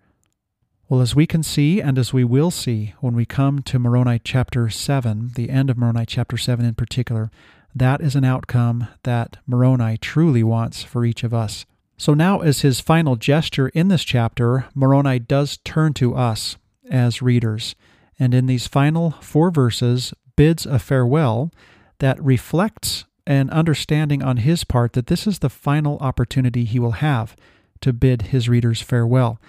[0.87, 4.21] Well, as we can see, and as we will see when we come to Moroni
[4.23, 7.31] chapter 7, the end of Moroni chapter 7 in particular,
[7.73, 11.65] that is an outcome that Moroni truly wants for each of us.
[11.97, 16.55] So now, as his final gesture in this chapter, Moroni does turn to us
[16.91, 17.73] as readers,
[18.19, 21.51] and in these final four verses bids a farewell
[21.97, 26.91] that reflects an understanding on his part that this is the final opportunity he will
[26.91, 27.35] have
[27.81, 29.39] to bid his readers farewell.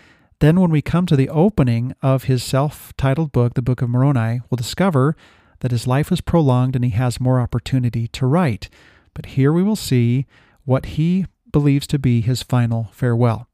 [0.41, 3.89] Then, when we come to the opening of his self titled book, the Book of
[3.89, 5.17] Moroni, we'll discover
[5.61, 8.69] that his life was prolonged and he has more opportunity to write.
[9.15, 10.27] But here we will see
[10.67, 13.49] what he believes to be his final farewell.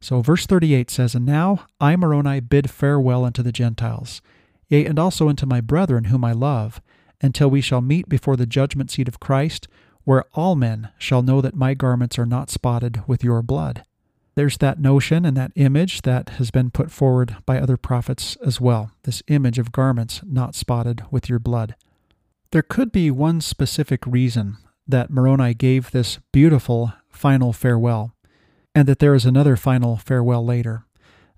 [0.00, 4.22] So, verse 38 says, And now I, Moroni, bid farewell unto the Gentiles,
[4.68, 6.80] yea, and also unto my brethren whom I love,
[7.20, 9.68] until we shall meet before the judgment seat of Christ,
[10.04, 13.84] where all men shall know that my garments are not spotted with your blood.
[14.36, 18.60] There's that notion and that image that has been put forward by other prophets as
[18.60, 21.74] well this image of garments not spotted with your blood.
[22.52, 28.12] There could be one specific reason that Moroni gave this beautiful final farewell,
[28.74, 30.84] and that there is another final farewell later.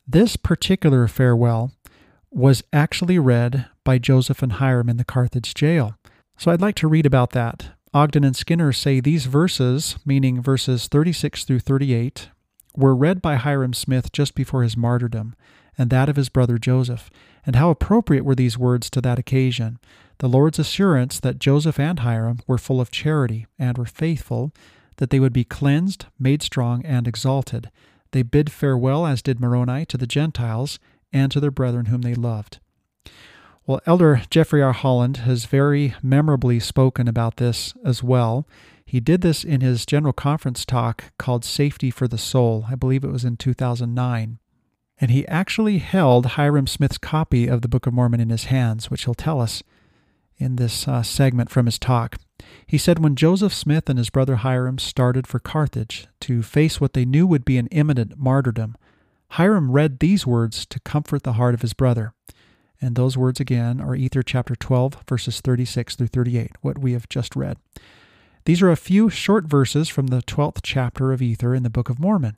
[0.07, 1.73] This particular farewell
[2.31, 5.95] was actually read by Joseph and Hyrum in the Carthage jail.
[6.37, 7.71] So I'd like to read about that.
[7.95, 12.29] Ogden and Skinner say these verses, meaning verses 36 through 38,
[12.79, 15.35] were read by Hyrum Smith just before his martyrdom,
[15.77, 17.11] and that of his brother Joseph.
[17.45, 19.79] And how appropriate were these words to that occasion.
[20.19, 24.53] The Lord's assurance that Joseph and Hyrum were full of charity and were faithful,
[24.97, 27.71] that they would be cleansed, made strong, and exalted.
[28.13, 30.79] They bid farewell, as did Moroni, to the Gentiles
[31.13, 32.59] and to their brethren whom they loved.
[33.67, 34.73] Well, Elder Jeffrey R.
[34.73, 38.47] Holland has very memorably spoken about this as well.
[38.89, 42.65] He did this in his general conference talk called Safety for the Soul.
[42.71, 44.39] I believe it was in 2009.
[44.99, 48.91] And he actually held Hyrum Smith's copy of the Book of Mormon in his hands,
[48.91, 49.63] which he'll tell us
[50.39, 52.17] in this uh, segment from his talk.
[52.67, 56.95] He said when Joseph Smith and his brother Hyrum started for Carthage to face what
[56.95, 58.75] they knew would be an imminent martyrdom,
[59.33, 62.15] Hyrum read these words to comfort the heart of his brother.
[62.81, 67.07] And those words again are Ether chapter 12, verses 36 through 38, what we have
[67.11, 67.59] just read.
[68.45, 71.91] These are a few short verses from the 12th chapter of Ether in the Book
[71.91, 72.37] of Mormon.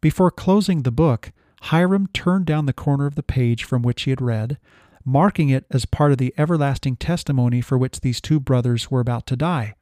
[0.00, 1.32] Before closing the book,
[1.62, 4.58] Hyrum turned down the corner of the page from which he had read,
[5.04, 9.26] marking it as part of the everlasting testimony for which these two brothers were about
[9.26, 9.74] to die.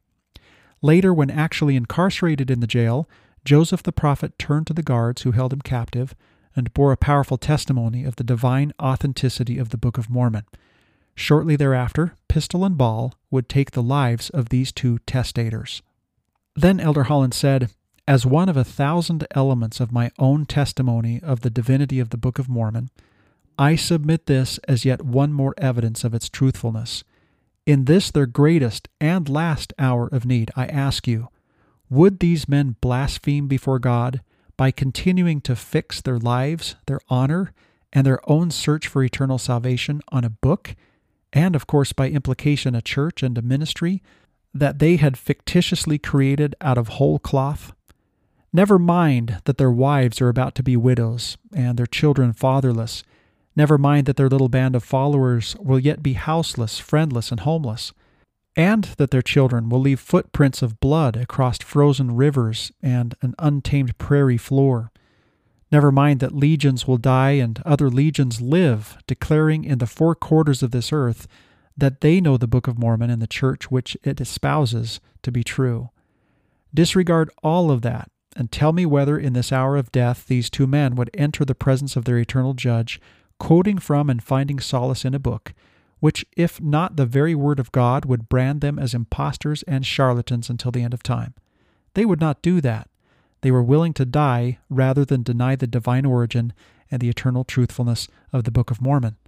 [0.82, 3.09] Later, when actually incarcerated in the jail,
[3.44, 6.14] Joseph the prophet turned to the guards who held him captive
[6.55, 10.44] and bore a powerful testimony of the divine authenticity of the Book of Mormon.
[11.16, 15.82] Shortly thereafter, pistol and ball would take the lives of these two testators.
[16.55, 17.70] Then Elder Holland said,
[18.06, 22.18] As one of a thousand elements of my own testimony of the divinity of the
[22.18, 22.90] Book of Mormon,
[23.59, 27.02] I submit this as yet one more evidence of its truthfulness.
[27.64, 31.28] In this their greatest and last hour of need, I ask you,
[31.88, 34.20] would these men blaspheme before God
[34.56, 37.52] by continuing to fix their lives, their honor,
[37.93, 40.76] and their own search for eternal salvation on a book,
[41.36, 44.02] and of course by implication a church and a ministry
[44.52, 47.72] that they had fictitiously created out of whole cloth?
[48.52, 53.04] Never mind that their wives are about to be widows and their children fatherless
[53.56, 57.92] Never mind that their little band of followers will yet be houseless, friendless, and homeless,
[58.54, 63.96] and that their children will leave footprints of blood across frozen rivers and an untamed
[63.96, 64.92] prairie floor.
[65.72, 70.62] Never mind that legions will die and other legions live, declaring in the four quarters
[70.62, 71.26] of this earth
[71.76, 75.43] that they know the Book of Mormon and the church which it espouses to be
[75.43, 75.90] true.
[76.72, 80.66] Disregard all of that and tell me whether in this hour of death these two
[80.66, 83.01] men would enter the presence of their eternal judge,
[83.38, 85.55] quoting from and finding solace in a book,
[86.01, 90.51] which, if not the very word of God, would brand them as impostors and charlatans
[90.51, 91.34] until the end of time.
[91.94, 92.88] They would not do that.
[93.47, 96.52] They were willing to die rather than deny the divine origin
[96.90, 99.18] and the eternal truthfulness of the Book of Mormon.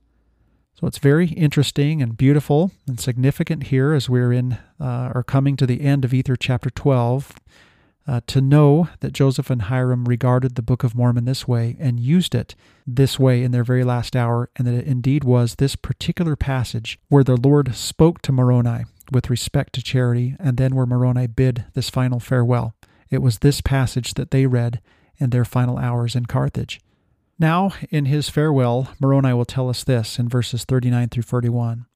[0.75, 5.57] So it's very interesting and beautiful and significant here as we're in uh, or coming
[5.59, 7.33] to the end of Ether chapter 12
[8.09, 12.01] uh, to know that Joseph and Hyrum regarded the Book of Mormon this way and
[12.01, 15.77] used it this way in their very last hour, and that it indeed was this
[15.77, 20.87] particular passage where the Lord spoke to Moroni with respect to charity, and then where
[20.87, 22.75] Moroni bid this final farewell.
[23.11, 24.81] It was this passage that they read
[25.19, 26.81] in their final hours in Carthage.
[27.39, 31.87] Now, in his farewell, Moroni will tell us this in verses 39 through 41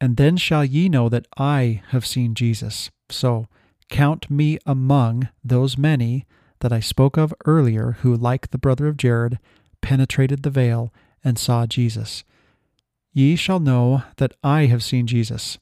[0.00, 2.90] And then shall ye know that I have seen Jesus.
[3.10, 3.48] So,
[3.88, 6.26] Count me among those many
[6.60, 9.38] that I spoke of earlier who, like the brother of Jared,
[9.80, 10.92] penetrated the veil
[11.24, 12.24] and saw Jesus.
[13.12, 15.58] Ye shall know that I have seen Jesus,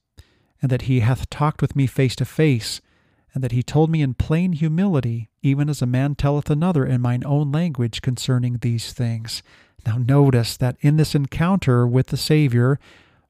[0.61, 2.81] and that he hath talked with me face to face,
[3.37, 7.03] and that he told me in plain humility, even as a man telleth another in
[7.03, 9.43] mine own language concerning these things.
[9.85, 12.81] Now, notice that in this encounter with the Savior,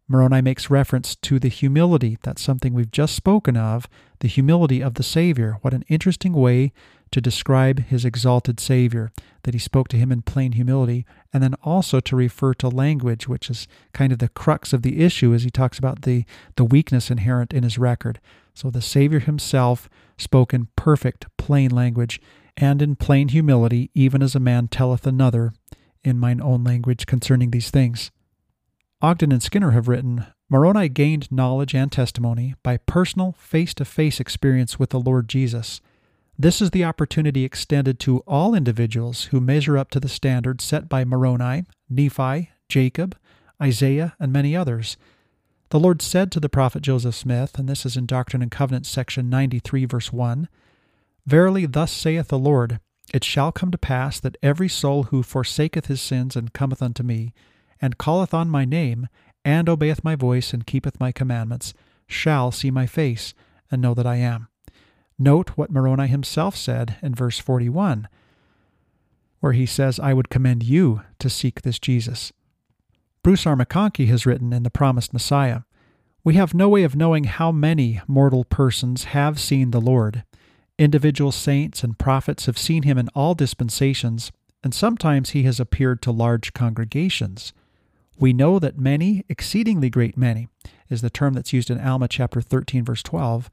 [0.07, 2.19] Moroni makes reference to the humility.
[2.23, 3.89] That's something we've just spoken of,
[4.21, 5.59] the humility of the Savior.
[5.63, 6.73] What an interesting way
[7.11, 9.11] to describe his exalted Savior,
[9.43, 13.27] that he spoke to him in plain humility, and then also to refer to language,
[13.27, 16.25] which is kind of the crux of the issue as he talks about the,
[16.55, 18.21] the weakness inherent in his record.
[18.57, 22.23] So the Savior himself spoke in perfect, plain language,
[22.57, 25.53] and in plain humility, even as a man telleth another
[26.03, 28.11] in mine own language concerning these things.
[29.03, 34.21] Ogden and Skinner have written Moroni gained knowledge and testimony by personal, face to face
[34.21, 35.83] experience with the Lord Jesus.
[36.39, 40.89] This is the opportunity extended to all individuals who measure up to the standards set
[40.89, 43.19] by Moroni, Nephi, Jacob,
[43.63, 44.97] Isaiah, and many others.
[45.71, 48.89] The Lord said to the prophet Joseph Smith, and this is in Doctrine and Covenants,
[48.89, 50.49] section 93, verse 1
[51.27, 52.79] Verily, thus saith the Lord,
[53.13, 57.03] it shall come to pass that every soul who forsaketh his sins and cometh unto
[57.03, 57.33] me,
[57.81, 59.09] and calleth on my name,
[59.45, 61.75] and obeyeth my voice, and keepeth my commandments,
[62.07, 63.35] shall see my face,
[63.69, 64.47] and know that I am.
[65.19, 68.07] Note what Moroni himself said in verse 41,
[69.41, 72.33] where he says, I would commend you to seek this Jesus.
[73.27, 73.57] Bruce R.
[73.57, 75.63] McConkie has written in The Promised Messiah,
[76.23, 80.23] We have no way of knowing how many mortal persons have seen the Lord.
[80.79, 84.31] Individual saints and prophets have seen him in all dispensations,
[84.63, 87.53] and sometimes he has appeared to large congregations.
[88.17, 90.47] We know that many, exceedingly great many,
[90.89, 93.51] is the term that's used in Alma chapter 13, verse 12,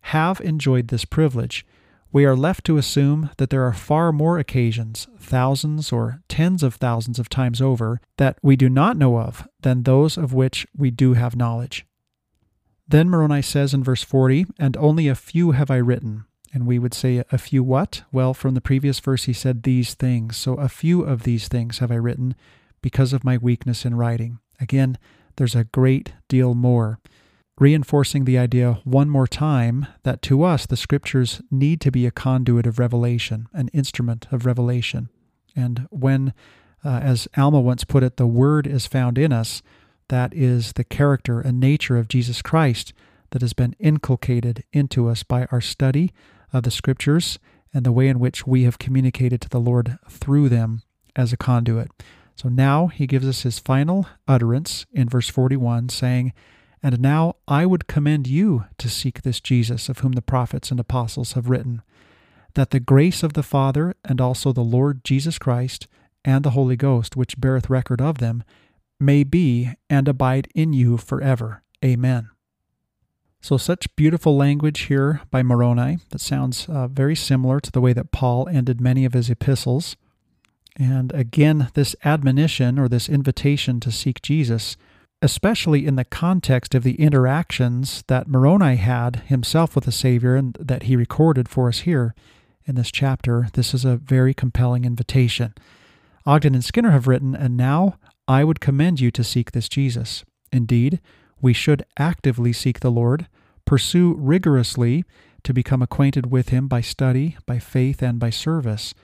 [0.00, 1.64] have enjoyed this privilege.
[2.12, 6.76] We are left to assume that there are far more occasions, thousands or tens of
[6.76, 10.90] thousands of times over, that we do not know of than those of which we
[10.90, 11.84] do have knowledge.
[12.88, 16.24] Then Moroni says in verse 40, And only a few have I written.
[16.54, 18.02] And we would say, A few what?
[18.12, 20.36] Well, from the previous verse, he said, These things.
[20.36, 22.34] So a few of these things have I written
[22.80, 24.38] because of my weakness in writing.
[24.60, 24.96] Again,
[25.36, 26.98] there's a great deal more.
[27.58, 32.10] Reinforcing the idea one more time that to us the scriptures need to be a
[32.10, 35.08] conduit of revelation, an instrument of revelation.
[35.54, 36.34] And when,
[36.84, 39.62] uh, as Alma once put it, the word is found in us,
[40.08, 42.92] that is the character and nature of Jesus Christ
[43.30, 46.12] that has been inculcated into us by our study
[46.52, 47.38] of the scriptures
[47.72, 50.82] and the way in which we have communicated to the Lord through them
[51.16, 51.88] as a conduit.
[52.34, 56.34] So now he gives us his final utterance in verse 41, saying,
[56.86, 60.78] And now I would commend you to seek this Jesus of whom the prophets and
[60.78, 61.82] apostles have written,
[62.54, 65.88] that the grace of the Father and also the Lord Jesus Christ
[66.24, 68.44] and the Holy Ghost, which beareth record of them,
[69.00, 71.64] may be and abide in you forever.
[71.84, 72.30] Amen.
[73.40, 77.94] So, such beautiful language here by Moroni that sounds uh, very similar to the way
[77.94, 79.96] that Paul ended many of his epistles.
[80.76, 84.76] And again, this admonition or this invitation to seek Jesus,
[85.22, 90.56] especially in the context of the interactions that Moroni had himself with the Savior and
[90.60, 92.14] that he recorded for us here
[92.64, 95.54] in this chapter, this is a very compelling invitation.
[96.24, 100.24] Ogden and Skinner have written, And now I would commend you to seek this Jesus.
[100.52, 101.00] Indeed,
[101.40, 103.28] we should actively seek the Lord,
[103.64, 105.04] pursue rigorously
[105.44, 108.94] to become acquainted with him by study, by faith, and by service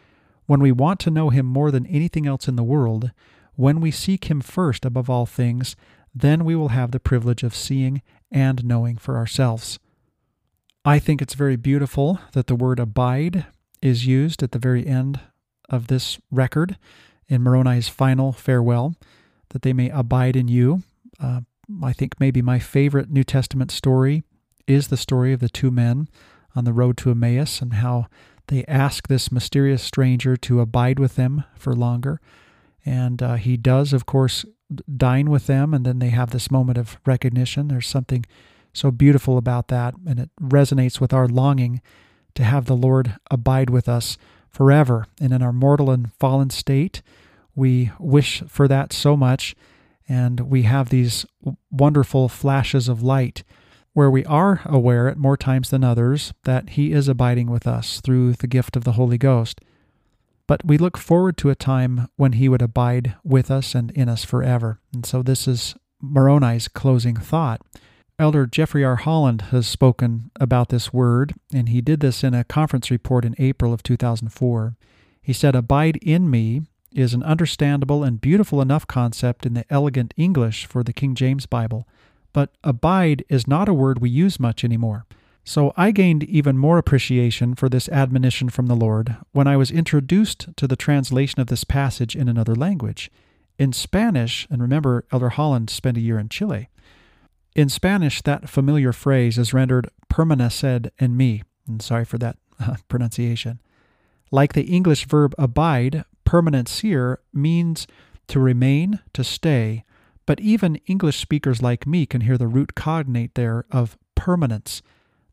[0.47, 3.11] when we want to know Him more than anything else in the world,
[3.55, 5.77] when we seek Him first above all things,
[6.15, 9.79] then we will have the privilege of seeing and knowing for ourselves.
[10.85, 13.47] I think it's very beautiful that the word abide
[13.81, 15.21] is used at the very end
[15.69, 16.77] of this record
[17.29, 18.95] in Moroni's final farewell,
[19.51, 20.83] that they may abide in you.
[21.21, 21.41] Uh,
[21.83, 24.23] I think maybe my favorite New Testament story
[24.67, 26.09] is the story of the two men
[26.55, 28.07] on the road to Emmaus and how
[28.49, 32.21] they ask this mysterious stranger to abide with them for longer.
[32.85, 34.45] And uh, he does, of course,
[34.97, 37.69] dine with them, and then they have this moment of recognition.
[37.69, 38.25] There's something
[38.73, 41.81] so beautiful about that, and it resonates with our longing
[42.35, 44.17] to have the Lord abide with us
[44.49, 45.07] forever.
[45.21, 47.03] And in our mortal and fallen state,
[47.55, 49.55] we wish for that so much,
[50.09, 51.27] and we have these
[51.71, 53.45] wonderful flashes of light
[53.93, 58.01] where we are aware at more times than others that He is abiding with us
[58.01, 59.61] through the gift of the Holy Ghost.
[60.47, 64.09] But we look forward to a time when He would abide with us and in
[64.09, 64.81] us forever.
[64.93, 67.63] And so this is Moroni's closing thought.
[68.19, 68.97] Elder Jeffrey R.
[68.97, 73.35] Holland has spoken about this word, and he did this in a conference report in
[73.39, 74.77] April of 2004.
[75.21, 76.63] He said, Abide in me
[76.93, 81.47] is an understandable and beautiful enough concept in the elegant English for the King James
[81.47, 81.89] Bible,
[82.33, 85.07] but abide is not a word we use much anymore.
[85.45, 89.71] So I gained even more appreciation for this admonition from the Lord when I was
[89.71, 93.11] introduced to the translation of this passage in another language.
[93.59, 96.69] In Spanish, and remember, Elder Holland spent a year in Chile.
[97.55, 101.43] In Spanish, that familiar phrase is rendered permaneced en mí.
[101.67, 103.61] And sorry for that uh, pronunciation.
[104.31, 107.87] Like the English verb abide, permanecer means
[108.29, 109.85] to remain, to stay,
[110.25, 114.83] but even English speakers like me can hear the root cognate there of permanence.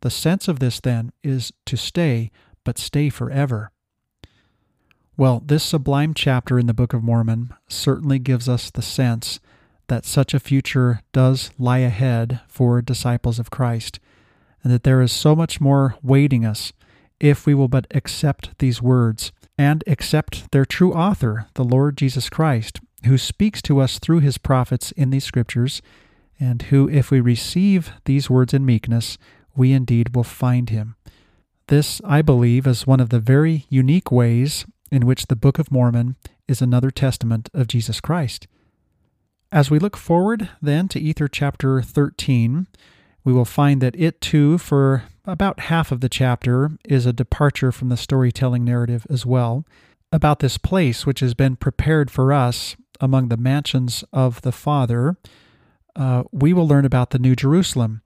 [0.01, 2.31] The sense of this, then, is to stay,
[2.63, 3.71] but stay forever.
[5.17, 9.39] Well, this sublime chapter in the Book of Mormon certainly gives us the sense
[9.87, 13.99] that such a future does lie ahead for disciples of Christ,
[14.63, 16.71] and that there is so much more waiting us
[17.19, 22.29] if we will but accept these words and accept their true author, the Lord Jesus
[22.29, 25.81] Christ, who speaks to us through his prophets in these scriptures,
[26.39, 29.17] and who, if we receive these words in meekness,
[29.59, 30.95] we indeed will find him.
[31.67, 35.71] This, I believe, is one of the very unique ways in which the Book of
[35.71, 36.15] Mormon
[36.47, 38.47] is another testament of Jesus Christ.
[39.51, 42.67] As we look forward then to Ether chapter 13,
[43.25, 47.73] we will find that it too, for about half of the chapter, is a departure
[47.73, 49.65] from the storytelling narrative as well,
[50.13, 55.17] about this place which has been prepared for us among the mansions of the Father,
[55.97, 58.01] uh, we will learn about the New Jerusalem.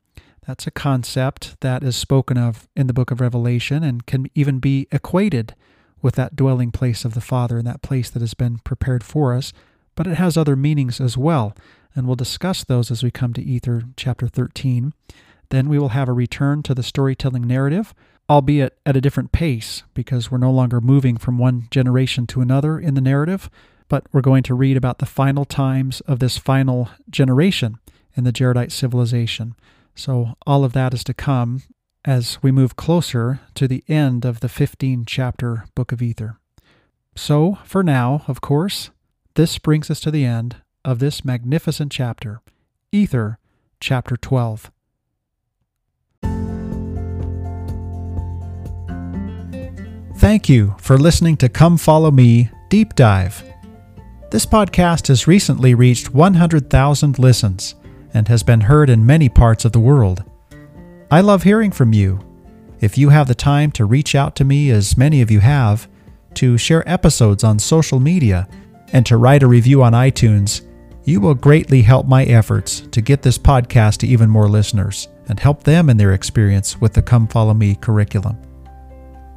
[0.46, 4.60] That's a concept that is spoken of in the book of Revelation and can even
[4.60, 5.56] be equated
[6.02, 9.34] with that dwelling place of the Father and that place that has been prepared for
[9.34, 9.54] us,
[9.96, 11.56] but it has other meanings as well,
[11.96, 14.94] and we'll discuss those as we come to Ether chapter 13.
[15.50, 17.94] Then we will have a return to the storytelling narrative,
[18.30, 22.80] albeit at a different pace, because we're no longer moving from one generation to another
[22.80, 23.50] in the narrative,
[23.88, 27.78] but we're going to read about the final times of this final generation
[28.16, 29.56] in the Jaredite civilization.
[29.96, 31.64] So, all of that is to come
[32.06, 36.40] as we move closer to the end of the 15 chapter Book of Ether.
[37.16, 38.90] So, for now, of course,
[39.36, 42.42] this brings us to the end of this magnificent chapter,
[42.92, 43.38] Ether,
[43.80, 44.72] chapter 12.
[50.18, 53.44] Thank you for listening to Come Follow Me Deep Dive.
[54.32, 57.76] This podcast has recently reached 100,000 listens
[58.14, 60.24] and has been heard in many parts of the world.
[61.12, 62.20] I love hearing from you.
[62.80, 65.88] If you have the time to reach out to me, as many of you have,
[66.36, 68.48] to share episodes on social media,
[68.92, 70.62] and to write a review on iTunes,
[71.06, 75.40] you will greatly help my efforts to get this podcast to even more listeners and
[75.40, 78.38] help them in their experience with the Come Follow Me curriculum.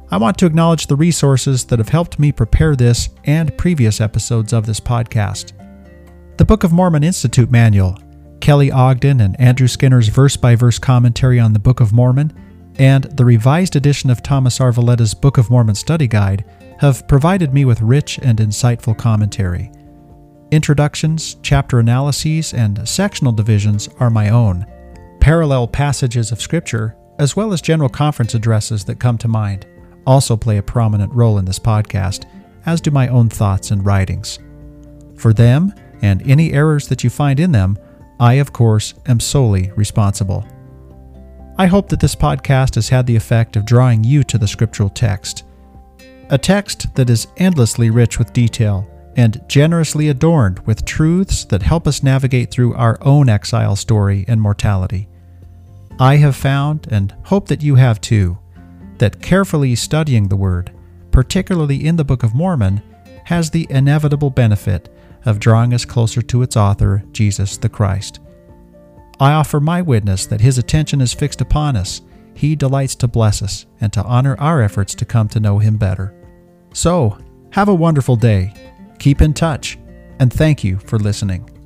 [0.09, 4.53] I want to acknowledge the resources that have helped me prepare this and previous episodes
[4.53, 5.51] of this podcast.
[6.37, 7.97] The Book of Mormon Institute Manual,
[8.47, 12.31] Kelly Ogden and Andrew Skinner's verse by verse commentary on the Book of Mormon,
[12.79, 14.71] and the revised edition of Thomas R.
[14.71, 16.45] Valletta's Book of Mormon Study Guide
[16.79, 19.69] have provided me with rich and insightful commentary.
[20.51, 24.65] Introductions, chapter analyses, and sectional divisions are my own.
[25.19, 29.65] Parallel passages of Scripture, as well as general conference addresses that come to mind
[30.05, 32.23] also play a prominent role in this podcast,
[32.65, 34.39] as do my own thoughts and writings.
[35.17, 37.77] For them, and any errors that you find in them,
[38.19, 40.45] I, of course, am solely responsible.
[41.57, 44.89] I hope that this podcast has had the effect of drawing you to the scriptural
[44.89, 45.43] text.
[46.29, 51.87] A text that is endlessly rich with detail and generously adorned with truths that help
[51.87, 55.07] us navigate through our own exile story and mortality.
[55.99, 58.37] I have found, and hope that you have too,
[58.99, 60.71] that carefully studying the Word,
[61.11, 62.83] particularly in the Book of Mormon,
[63.25, 64.89] has the inevitable benefit
[65.27, 68.19] of drawing us closer to its author, Jesus the Christ.
[69.19, 72.01] I offer my witness that His attention is fixed upon us.
[72.33, 75.77] He delights to bless us and to honor our efforts to come to know Him
[75.77, 76.13] better.
[76.73, 77.17] So,
[77.51, 78.53] have a wonderful day,
[78.99, 79.77] keep in touch,
[80.19, 81.56] and thank you for listening.